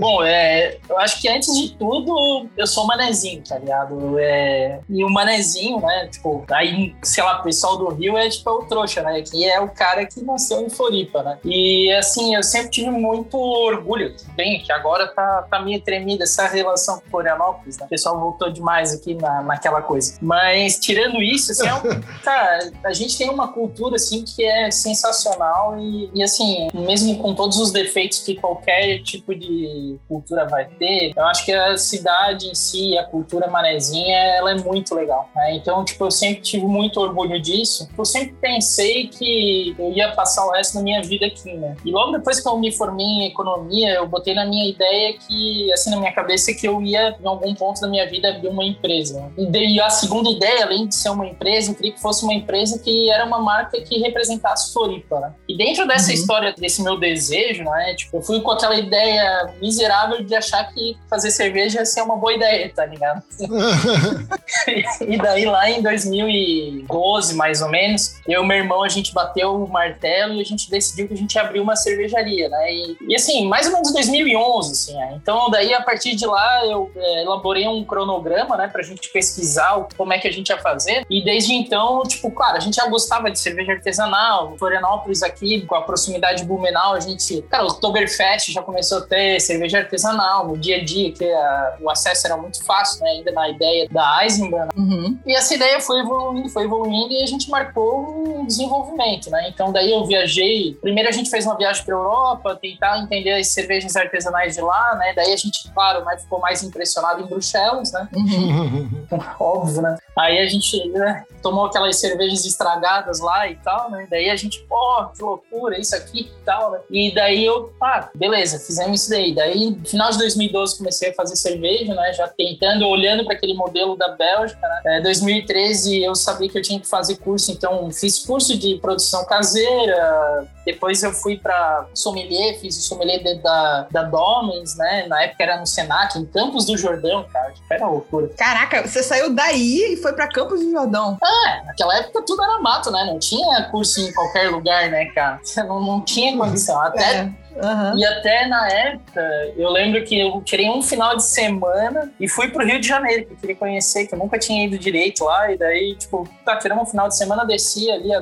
Bom, 0.00 0.24
é, 0.24 0.78
eu 0.88 0.98
acho 0.98 1.20
que 1.20 1.28
antes 1.28 1.54
de 1.54 1.74
tudo, 1.74 2.48
eu 2.56 2.66
sou 2.66 2.86
manezinho, 2.86 3.42
tá 3.46 3.58
ligado? 3.58 4.18
É, 4.18 4.80
e 4.88 5.04
o 5.04 5.10
manezinho, 5.10 5.78
né? 5.78 6.08
Tipo, 6.10 6.42
aí, 6.50 6.96
sei 7.02 7.22
lá, 7.22 7.38
o 7.40 7.42
pessoal 7.42 7.76
do 7.76 7.88
Rio 7.90 8.16
é 8.16 8.30
tipo 8.30 8.50
o 8.50 8.64
trouxa, 8.64 9.02
né? 9.02 9.20
Que 9.20 9.44
é 9.44 9.60
o 9.60 9.68
cara 9.68 10.06
que 10.06 10.24
nasceu 10.24 10.62
em 10.62 10.70
Floripa, 10.70 11.22
né? 11.22 11.38
E 11.44 11.92
assim, 11.92 12.34
eu 12.34 12.42
sempre 12.42 12.70
tive 12.70 12.90
muito 12.90 13.36
orgulho, 13.36 14.16
bem, 14.34 14.62
que 14.62 14.72
agora 14.72 15.06
tá, 15.06 15.46
tá 15.50 15.60
meio 15.60 15.82
tremida 15.82 16.24
essa 16.24 16.46
relação 16.46 16.98
com 17.00 17.10
Florianópolis, 17.10 17.76
né? 17.76 17.84
O 17.84 17.88
pessoal 17.90 18.18
voltou 18.18 18.50
demais 18.50 18.94
aqui 18.94 19.12
na, 19.12 19.42
naquela 19.42 19.82
coisa. 19.82 20.16
Mas, 20.22 20.78
tirando 20.78 21.20
isso, 21.20 21.52
assim, 21.52 21.68
é 21.68 21.74
um, 21.74 22.00
cara, 22.24 22.70
a 22.84 22.92
gente 22.94 23.18
tem 23.18 23.28
uma 23.28 23.48
cultura, 23.48 23.96
assim, 23.96 24.24
que 24.24 24.42
é 24.42 24.70
sensacional 24.70 25.78
e, 25.78 26.10
e, 26.14 26.22
assim, 26.22 26.68
mesmo 26.72 27.18
com 27.18 27.34
todos 27.34 27.58
os 27.58 27.70
defeitos 27.70 28.20
que 28.20 28.34
qualquer 28.34 29.02
tipo 29.02 29.34
de 29.34 29.89
cultura 30.08 30.46
vai 30.46 30.66
ter, 30.66 31.12
eu 31.16 31.24
acho 31.26 31.44
que 31.44 31.52
a 31.52 31.76
cidade 31.76 32.48
em 32.48 32.54
si, 32.54 32.96
a 32.98 33.04
cultura 33.04 33.48
manezinha, 33.48 34.16
ela 34.16 34.52
é 34.52 34.54
muito 34.54 34.94
legal, 34.94 35.28
né? 35.34 35.54
Então, 35.54 35.84
tipo, 35.84 36.04
eu 36.04 36.10
sempre 36.10 36.42
tive 36.42 36.64
muito 36.66 37.00
orgulho 37.00 37.40
disso. 37.40 37.88
Eu 37.96 38.04
sempre 38.04 38.34
pensei 38.40 39.08
que 39.08 39.74
eu 39.78 39.92
ia 39.92 40.12
passar 40.12 40.46
o 40.46 40.50
resto 40.52 40.74
da 40.74 40.82
minha 40.82 41.02
vida 41.02 41.26
aqui, 41.26 41.52
né? 41.54 41.76
E 41.84 41.90
logo 41.90 42.12
depois 42.12 42.40
que 42.40 42.48
eu 42.48 42.58
me 42.58 42.72
formei 42.72 43.06
em 43.06 43.26
economia, 43.26 43.94
eu 43.94 44.06
botei 44.08 44.34
na 44.34 44.44
minha 44.46 44.68
ideia 44.68 45.14
que, 45.18 45.72
assim, 45.72 45.90
na 45.90 45.96
minha 45.96 46.12
cabeça, 46.12 46.52
que 46.54 46.66
eu 46.66 46.80
ia, 46.82 47.16
em 47.20 47.26
algum 47.26 47.54
ponto 47.54 47.80
da 47.80 47.88
minha 47.88 48.06
vida, 48.08 48.28
abrir 48.30 48.48
uma 48.48 48.64
empresa. 48.64 49.30
E 49.36 49.46
daí 49.46 49.80
a 49.80 49.90
segunda 49.90 50.30
ideia, 50.30 50.64
além 50.64 50.86
de 50.88 50.94
ser 50.94 51.10
uma 51.10 51.26
empresa, 51.26 51.70
eu 51.70 51.74
queria 51.74 51.92
que 51.92 52.00
fosse 52.00 52.24
uma 52.24 52.34
empresa 52.34 52.78
que 52.78 53.10
era 53.10 53.24
uma 53.24 53.38
marca 53.40 53.80
que 53.80 53.98
representasse 53.98 54.72
Floripa, 54.72 55.20
né? 55.20 55.34
E 55.48 55.56
dentro 55.56 55.86
dessa 55.86 56.08
Uhum. 56.08 56.14
história, 56.14 56.54
desse 56.56 56.82
meu 56.82 56.98
desejo, 56.98 57.64
né? 57.64 57.94
Tipo, 57.94 58.18
eu 58.18 58.22
fui 58.22 58.40
com 58.40 58.50
aquela 58.50 58.76
ideia 58.76 59.52
miserável 59.80 60.22
de 60.22 60.34
achar 60.34 60.64
que 60.72 60.96
fazer 61.08 61.30
cerveja 61.30 61.78
ia 61.80 61.86
ser 61.86 62.02
uma 62.02 62.16
boa 62.16 62.32
ideia, 62.34 62.70
tá 62.74 62.84
ligado? 62.84 63.22
e 65.00 65.16
daí 65.16 65.44
lá 65.46 65.70
em 65.70 65.82
2012, 65.82 67.34
mais 67.34 67.62
ou 67.62 67.68
menos, 67.70 68.16
eu 68.28 68.42
e 68.44 68.46
meu 68.46 68.58
irmão, 68.58 68.82
a 68.82 68.88
gente 68.88 69.12
bateu 69.14 69.54
o 69.64 69.68
martelo 69.68 70.34
e 70.34 70.40
a 70.40 70.44
gente 70.44 70.70
decidiu 70.70 71.08
que 71.08 71.14
a 71.14 71.16
gente 71.16 71.34
ia 71.34 71.42
abrir 71.42 71.60
uma 71.60 71.76
cervejaria, 71.76 72.48
né? 72.48 72.72
E, 72.72 72.96
e, 73.08 73.14
assim, 73.14 73.48
mais 73.48 73.66
ou 73.66 73.72
menos 73.72 73.92
2011, 73.92 74.72
assim, 74.72 75.00
é. 75.02 75.14
Então 75.14 75.50
daí 75.50 75.72
a 75.72 75.80
partir 75.80 76.14
de 76.14 76.26
lá 76.26 76.66
eu 76.66 76.90
é, 76.94 77.22
elaborei 77.22 77.66
um 77.66 77.84
cronograma, 77.84 78.56
né, 78.56 78.68
pra 78.68 78.82
gente 78.82 79.08
pesquisar 79.10 79.76
o- 79.78 79.88
como 79.96 80.12
é 80.12 80.18
que 80.18 80.28
a 80.28 80.32
gente 80.32 80.48
ia 80.50 80.58
fazer. 80.58 81.04
E 81.08 81.24
desde 81.24 81.54
então, 81.54 82.02
tipo, 82.02 82.30
claro, 82.30 82.56
a 82.56 82.60
gente 82.60 82.76
já 82.76 82.86
gostava 82.88 83.30
de 83.30 83.38
cerveja 83.38 83.72
artesanal, 83.72 84.54
Florianópolis 84.58 85.22
aqui, 85.22 85.62
com 85.66 85.74
a 85.74 85.82
proximidade 85.82 86.42
de 86.42 86.44
Blumenau, 86.44 86.94
a 86.94 87.00
gente, 87.00 87.42
cara, 87.42 87.64
o 87.64 87.68
Oktoberfest 87.68 88.52
já 88.52 88.62
começou 88.62 88.98
a 88.98 89.00
ter 89.02 89.40
cerveja 89.40 89.69
cerveja 89.70 89.78
artesanal 89.78 90.48
no 90.48 90.58
dia 90.58 90.76
a 90.76 90.84
dia, 90.84 91.12
que 91.12 91.24
a, 91.24 91.76
o 91.80 91.88
acesso 91.88 92.26
era 92.26 92.36
muito 92.36 92.62
fácil, 92.64 93.02
né? 93.02 93.10
Ainda 93.10 93.32
na 93.32 93.48
ideia 93.48 93.88
da 93.90 94.24
Eisenbahn. 94.24 94.68
Uhum. 94.76 95.18
E 95.24 95.34
essa 95.34 95.54
ideia 95.54 95.80
foi 95.80 96.00
evoluindo, 96.00 96.48
foi 96.48 96.64
evoluindo 96.64 97.12
e 97.12 97.22
a 97.22 97.26
gente 97.26 97.48
marcou 97.48 98.40
um 98.40 98.46
desenvolvimento, 98.46 99.30
né? 99.30 99.48
Então 99.48 99.72
daí 99.72 99.92
eu 99.92 100.04
viajei. 100.04 100.76
Primeiro 100.80 101.08
a 101.08 101.12
gente 101.12 101.30
fez 101.30 101.46
uma 101.46 101.56
viagem 101.56 101.84
para 101.84 101.94
Europa, 101.94 102.58
tentar 102.60 102.98
entender 103.00 103.32
as 103.32 103.48
cervejas 103.48 103.94
artesanais 103.96 104.54
de 104.54 104.60
lá, 104.60 104.96
né? 104.96 105.12
Daí 105.14 105.32
a 105.32 105.36
gente, 105.36 105.70
claro, 105.72 106.04
né, 106.04 106.18
ficou 106.18 106.40
mais 106.40 106.62
impressionado 106.62 107.22
em 107.22 107.26
Bruxelas, 107.26 107.92
né? 107.92 108.08
Uhum. 108.14 109.06
Óbvio, 109.38 109.82
né? 109.82 109.96
Aí 110.18 110.38
a 110.38 110.46
gente 110.46 110.88
né, 110.90 111.24
tomou 111.42 111.66
aquelas 111.66 111.98
cervejas 111.98 112.44
estragadas 112.44 113.20
lá 113.20 113.48
e 113.48 113.56
tal, 113.56 113.90
né? 113.90 114.06
Daí 114.10 114.30
a 114.30 114.36
gente, 114.36 114.60
pô, 114.68 115.06
que 115.14 115.22
loucura, 115.22 115.78
isso 115.78 115.94
aqui 115.94 116.20
e 116.20 116.44
tal, 116.44 116.72
né? 116.72 116.80
E 116.90 117.14
daí 117.14 117.44
eu, 117.44 117.72
ah, 117.80 118.08
beleza, 118.14 118.58
fizemos 118.58 119.02
isso 119.02 119.10
daí. 119.10 119.34
Daí, 119.34 119.59
no 119.70 119.84
final 119.86 120.10
de 120.10 120.18
2012, 120.18 120.78
comecei 120.78 121.10
a 121.10 121.14
fazer 121.14 121.36
cerveja, 121.36 121.94
né? 121.94 122.12
Já 122.12 122.28
tentando, 122.28 122.86
olhando 122.86 123.24
para 123.24 123.34
aquele 123.34 123.54
modelo 123.54 123.96
da 123.96 124.08
Bélgica, 124.08 124.60
né? 124.84 124.98
É, 124.98 125.00
2013 125.00 126.02
eu 126.02 126.14
sabia 126.14 126.48
que 126.48 126.56
eu 126.58 126.62
tinha 126.62 126.80
que 126.80 126.86
fazer 126.86 127.16
curso, 127.16 127.50
então 127.52 127.90
fiz 127.90 128.18
curso 128.24 128.56
de 128.58 128.76
produção 128.76 129.24
caseira. 129.24 130.46
Depois 130.64 131.02
eu 131.02 131.12
fui 131.12 131.36
para 131.38 131.86
sommelier, 131.94 132.58
fiz 132.60 132.76
o 132.78 132.82
sommelier 132.82 133.22
de- 133.22 133.40
da, 133.42 133.86
da 133.90 134.02
Domens, 134.04 134.76
né? 134.76 135.06
Na 135.08 135.22
época 135.22 135.42
era 135.42 135.58
no 135.58 135.66
Senac, 135.66 136.18
em 136.18 136.24
Campos 136.26 136.66
do 136.66 136.76
Jordão, 136.76 137.26
cara. 137.32 137.52
Era 137.70 137.86
loucura. 137.86 138.28
Caraca, 138.36 138.86
você 138.86 139.02
saiu 139.02 139.34
daí 139.34 139.94
e 139.94 139.96
foi 139.96 140.12
pra 140.12 140.28
Campos 140.28 140.60
do 140.60 140.70
Jordão. 140.70 141.16
É, 141.22 141.64
naquela 141.64 141.96
época 141.98 142.22
tudo 142.26 142.42
era 142.42 142.58
mato, 142.60 142.90
né? 142.90 143.04
Não 143.04 143.18
tinha 143.18 143.64
curso 143.70 144.00
em 144.00 144.12
qualquer 144.12 144.50
lugar, 144.50 144.88
né, 144.90 145.06
cara? 145.06 145.40
Não, 145.70 145.80
não 145.80 146.00
tinha 146.00 146.36
condição. 146.36 146.80
Até 146.80 147.02
É. 147.16 147.30
Aham. 147.58 147.94
E 147.98 148.04
até 148.04 148.46
na 148.46 148.68
época, 148.68 149.20
eu 149.56 149.68
lembro 149.70 150.04
que 150.04 150.18
eu 150.18 150.40
tirei 150.42 150.68
um 150.68 150.82
final 150.82 151.16
de 151.16 151.24
semana 151.24 152.12
e 152.20 152.28
fui 152.28 152.48
pro 152.48 152.64
Rio 152.64 152.80
de 152.80 152.86
Janeiro, 152.86 153.26
que 153.26 153.32
eu 153.32 153.36
queria 153.36 153.56
conhecer, 153.56 154.06
que 154.06 154.14
eu 154.14 154.18
nunca 154.18 154.38
tinha 154.38 154.64
ido 154.64 154.78
direito 154.78 155.24
lá. 155.24 155.50
E 155.52 155.56
daí, 155.58 155.94
tipo, 155.96 156.28
tá, 156.44 156.56
tiramos 156.56 156.84
um 156.88 156.90
final 156.90 157.08
de 157.08 157.16
semana, 157.16 157.44
desci 157.44 157.90
ali 157.90 158.12
a 158.14 158.20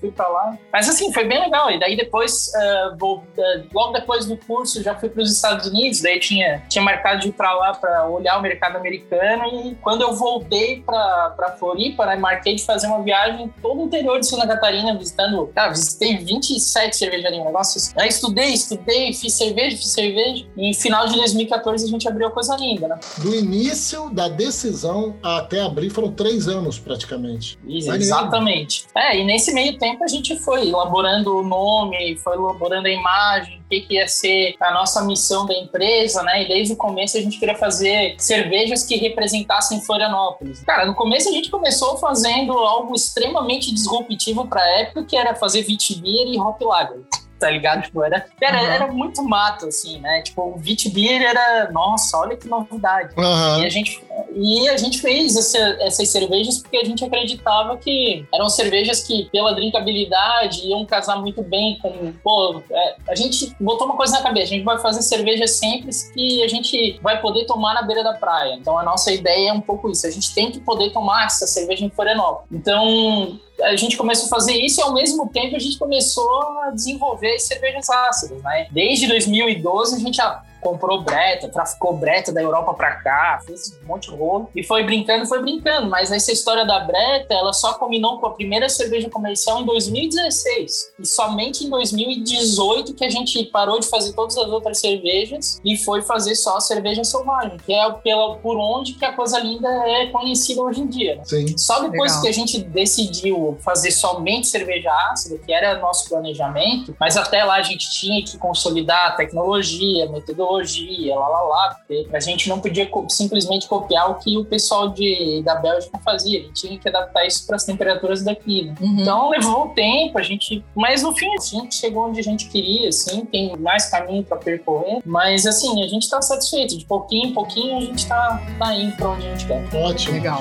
fui 0.00 0.10
pra 0.10 0.28
lá. 0.28 0.56
Mas 0.72 0.88
assim, 0.88 1.12
foi 1.12 1.24
bem 1.26 1.40
legal. 1.40 1.70
E 1.70 1.78
daí 1.78 1.96
depois, 1.96 2.52
ah, 2.54 2.94
vou- 2.98 3.24
ah, 3.38 3.62
logo 3.72 3.92
depois 3.92 4.26
do 4.26 4.36
curso, 4.36 4.82
já 4.82 4.94
fui 4.94 5.08
pros 5.08 5.32
Estados 5.32 5.66
Unidos. 5.66 6.00
Daí 6.00 6.18
tinha, 6.18 6.62
tinha 6.68 6.82
marcado 6.84 7.20
de 7.20 7.28
ir 7.28 7.32
pra 7.32 7.52
lá 7.54 7.72
pra 7.74 8.06
olhar 8.08 8.38
o 8.38 8.42
mercado 8.42 8.76
americano. 8.76 9.44
E 9.46 9.74
quando 9.76 10.02
eu 10.02 10.14
voltei 10.14 10.82
pra, 10.82 11.30
pra 11.36 11.52
Floripa, 11.52 12.06
né, 12.06 12.16
marquei 12.16 12.54
de 12.54 12.64
fazer 12.64 12.86
uma 12.86 13.02
viagem 13.02 13.52
todo 13.62 13.80
o 13.82 13.84
interior 13.86 14.18
de 14.20 14.26
Santa 14.26 14.46
Catarina, 14.46 14.96
visitando. 14.96 15.46
Cara, 15.54 15.70
visitei 15.70 16.18
27 16.18 16.96
cervejarias, 16.96 17.40
um 17.40 17.46
negócio 17.46 17.78
assim. 17.78 17.92
Aí 17.98 18.08
estudei, 18.08 18.49
estudei, 18.52 19.12
fiz 19.12 19.34
cerveja, 19.34 19.76
fiz 19.76 19.92
cerveja. 19.92 20.46
E 20.56 20.70
em 20.70 20.74
final 20.74 21.06
de 21.06 21.16
2014 21.16 21.84
a 21.84 21.88
gente 21.88 22.08
abriu 22.08 22.28
a 22.28 22.30
coisa 22.30 22.56
linda, 22.56 22.88
né? 22.88 23.00
Do 23.18 23.34
início 23.34 24.10
da 24.10 24.28
decisão 24.28 25.16
até 25.22 25.60
abrir 25.60 25.90
foram 25.90 26.12
três 26.12 26.48
anos 26.48 26.78
praticamente. 26.78 27.58
Isso, 27.66 27.92
exatamente. 27.92 28.86
É, 28.94 29.18
e 29.18 29.24
nesse 29.24 29.52
meio 29.52 29.78
tempo 29.78 30.04
a 30.04 30.08
gente 30.08 30.38
foi 30.38 30.68
elaborando 30.68 31.36
o 31.36 31.42
nome, 31.42 32.16
foi 32.18 32.36
elaborando 32.36 32.86
a 32.86 32.90
imagem, 32.90 33.60
o 33.60 33.68
que, 33.68 33.80
que 33.82 33.94
ia 33.94 34.08
ser 34.08 34.54
a 34.60 34.72
nossa 34.72 35.04
missão 35.04 35.46
da 35.46 35.54
empresa, 35.54 36.22
né? 36.22 36.44
E 36.44 36.48
desde 36.48 36.74
o 36.74 36.76
começo 36.76 37.16
a 37.16 37.20
gente 37.20 37.38
queria 37.38 37.54
fazer 37.54 38.14
cervejas 38.18 38.84
que 38.84 38.96
representassem 38.96 39.80
Florianópolis. 39.82 40.60
Cara, 40.60 40.86
no 40.86 40.94
começo 40.94 41.28
a 41.28 41.32
gente 41.32 41.50
começou 41.50 41.96
fazendo 41.98 42.52
algo 42.52 42.94
extremamente 42.94 43.72
disruptivo 43.72 44.46
pra 44.46 44.66
época, 44.80 45.04
que 45.04 45.16
era 45.16 45.34
fazer 45.34 45.62
Vitibir 45.62 46.26
e 46.26 46.38
Hop 46.38 46.60
Lager. 46.60 47.00
Tá 47.40 47.48
ligado? 47.50 47.82
Tipo, 47.82 48.04
era, 48.04 48.26
era, 48.40 48.58
Uhum. 48.60 48.66
era 48.68 48.86
muito 48.92 49.22
mato, 49.24 49.66
assim, 49.66 49.98
né? 49.98 50.20
Tipo, 50.22 50.42
o 50.42 50.58
Vitibir 50.58 51.22
era, 51.22 51.70
nossa, 51.72 52.18
olha 52.18 52.36
que 52.36 52.46
novidade. 52.46 53.14
E 53.16 53.20
Aham. 53.20 53.64
a 53.64 53.68
gente, 53.70 54.04
e 54.36 54.68
a 54.68 54.76
gente 54.76 55.00
fez 55.00 55.34
essa- 55.36 55.76
essas 55.80 56.08
cervejas 56.10 56.58
porque 56.58 56.76
a 56.76 56.84
gente 56.84 57.02
acreditava 57.02 57.78
que 57.78 58.26
eram 58.32 58.48
cervejas 58.50 59.02
que, 59.02 59.28
pela 59.32 59.54
drinkabilidade, 59.54 60.66
iam 60.68 60.84
casar 60.84 61.16
muito 61.20 61.42
bem 61.42 61.78
com. 61.80 62.12
Pô, 62.22 62.62
é, 62.70 62.96
a 63.08 63.14
gente 63.14 63.54
botou 63.58 63.86
uma 63.86 63.96
coisa 63.96 64.12
na 64.16 64.22
cabeça: 64.22 64.46
a 64.52 64.56
gente 64.56 64.64
vai 64.64 64.78
fazer 64.78 65.02
cervejas 65.02 65.52
simples 65.52 66.10
que 66.12 66.42
a 66.42 66.48
gente 66.48 66.98
vai 67.02 67.20
poder 67.22 67.46
tomar 67.46 67.72
na 67.74 67.82
beira 67.82 68.04
da 68.04 68.12
praia. 68.12 68.54
Então 68.54 68.78
a 68.78 68.82
nossa 68.82 69.10
ideia 69.12 69.48
é 69.48 69.52
um 69.52 69.60
pouco 69.62 69.90
isso: 69.90 70.06
a 70.06 70.10
gente 70.10 70.34
tem 70.34 70.50
que 70.50 70.60
poder 70.60 70.90
tomar 70.92 71.24
essa 71.24 71.46
cerveja 71.46 71.84
em 71.84 71.90
Florianópolis. 71.90 72.48
Então 72.52 73.38
a 73.62 73.76
gente 73.76 73.96
começou 73.96 74.26
a 74.26 74.28
fazer 74.28 74.54
isso 74.54 74.80
e 74.80 74.82
ao 74.82 74.92
mesmo 74.92 75.28
tempo 75.28 75.56
a 75.56 75.58
gente 75.58 75.78
começou 75.78 76.58
a 76.62 76.70
desenvolver 76.70 77.34
as 77.34 77.42
cervejas 77.42 77.88
ácidas, 77.88 78.42
né? 78.42 78.66
Desde 78.70 79.06
2012 79.06 79.96
a 79.96 79.98
gente 79.98 80.20
comprou 80.60 81.02
breta, 81.02 81.48
traficou 81.48 81.96
breta 81.96 82.32
da 82.32 82.42
Europa 82.42 82.74
pra 82.74 82.96
cá, 82.96 83.40
fez 83.44 83.78
um 83.82 83.86
monte 83.86 84.10
de 84.10 84.16
rolo 84.16 84.50
e 84.54 84.62
foi 84.62 84.82
brincando, 84.84 85.26
foi 85.26 85.40
brincando. 85.40 85.88
Mas 85.88 86.12
essa 86.12 86.32
história 86.32 86.64
da 86.64 86.80
breta, 86.80 87.34
ela 87.34 87.52
só 87.52 87.74
combinou 87.74 88.18
com 88.18 88.26
a 88.26 88.30
primeira 88.30 88.68
cerveja 88.68 89.08
comercial 89.08 89.60
em 89.60 89.66
2016 89.66 90.94
e 90.98 91.06
somente 91.06 91.64
em 91.64 91.70
2018 91.70 92.94
que 92.94 93.04
a 93.04 93.10
gente 93.10 93.44
parou 93.46 93.80
de 93.80 93.86
fazer 93.88 94.12
todas 94.12 94.36
as 94.36 94.48
outras 94.48 94.78
cervejas 94.78 95.60
e 95.64 95.76
foi 95.76 96.02
fazer 96.02 96.34
só 96.34 96.56
a 96.56 96.60
cerveja 96.60 97.04
selvagem, 97.04 97.56
que 97.58 97.72
é 97.72 97.90
pela 98.02 98.36
por 98.36 98.56
onde 98.56 98.94
que 98.94 99.04
a 99.04 99.12
coisa 99.12 99.38
linda 99.38 99.68
é 99.68 100.06
conhecida 100.06 100.62
hoje 100.62 100.80
em 100.80 100.86
dia. 100.86 101.16
né? 101.16 101.24
Sim. 101.24 101.58
Só 101.58 101.80
depois 101.80 102.12
Legal. 102.12 102.22
que 102.22 102.28
a 102.28 102.32
gente 102.32 102.60
decidiu 102.60 103.58
fazer 103.60 103.90
somente 103.90 104.46
cerveja 104.46 104.90
ácida, 105.10 105.38
que 105.38 105.52
era 105.52 105.78
nosso 105.78 106.08
planejamento, 106.08 106.94
mas 106.98 107.16
até 107.16 107.44
lá 107.44 107.56
a 107.56 107.62
gente 107.62 107.90
tinha 107.90 108.22
que 108.24 108.38
consolidar 108.38 109.08
a 109.08 109.10
tecnologia, 109.12 110.06
a 110.06 110.08
metodologia, 110.08 110.49
lá, 110.58 111.28
lá, 111.28 111.40
lá, 111.42 111.74
porque 111.74 112.08
a 112.12 112.20
gente 112.20 112.48
não 112.48 112.60
podia 112.60 112.86
co- 112.86 113.06
simplesmente 113.08 113.68
copiar 113.68 114.10
o 114.10 114.14
que 114.16 114.36
o 114.36 114.44
pessoal 114.44 114.88
de, 114.88 115.42
da 115.44 115.54
Bélgica 115.56 115.98
fazia, 116.04 116.40
a 116.40 116.42
gente 116.42 116.52
tinha 116.60 116.78
que 116.78 116.88
adaptar 116.88 117.26
isso 117.26 117.46
para 117.46 117.56
as 117.56 117.64
temperaturas 117.64 118.22
daqui. 118.22 118.66
né? 118.66 118.74
Uhum. 118.80 119.00
Então 119.00 119.28
levou 119.30 119.68
tempo, 119.68 120.18
a 120.18 120.22
gente, 120.22 120.64
mas 120.74 121.02
no 121.02 121.12
fim 121.14 121.28
a 121.34 121.40
gente 121.40 121.74
chegou 121.74 122.08
onde 122.08 122.20
a 122.20 122.22
gente 122.22 122.48
queria, 122.48 122.88
assim, 122.88 123.24
tem 123.24 123.56
mais 123.56 123.86
caminho 123.90 124.24
para 124.24 124.36
percorrer, 124.38 125.00
mas 125.04 125.46
assim, 125.46 125.82
a 125.82 125.86
gente 125.88 126.02
está 126.02 126.20
satisfeito, 126.22 126.76
de 126.76 126.84
pouquinho 126.84 127.28
em 127.28 127.32
pouquinho 127.34 127.76
a 127.78 127.80
gente 127.80 127.98
está 127.98 128.42
tá 128.58 128.74
indo 128.74 128.96
para 128.96 129.10
onde 129.10 129.26
a 129.26 129.30
gente 129.36 129.46
quer. 129.46 129.76
Ótimo. 129.76 130.14
Legal. 130.14 130.40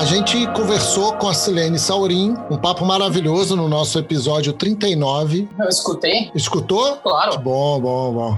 A 0.00 0.04
gente 0.06 0.46
conversou 0.54 1.12
com 1.18 1.28
a 1.28 1.34
Silene 1.34 1.78
Saurim, 1.78 2.34
um 2.50 2.56
papo 2.56 2.86
maravilhoso 2.86 3.54
no 3.54 3.68
nosso 3.68 3.98
episódio 3.98 4.54
39. 4.54 5.46
Eu 5.58 5.68
escutei, 5.68 6.30
Escutou? 6.34 6.96
claro. 7.02 7.38
Bom, 7.38 7.78
bom, 7.78 8.14
bom. 8.14 8.36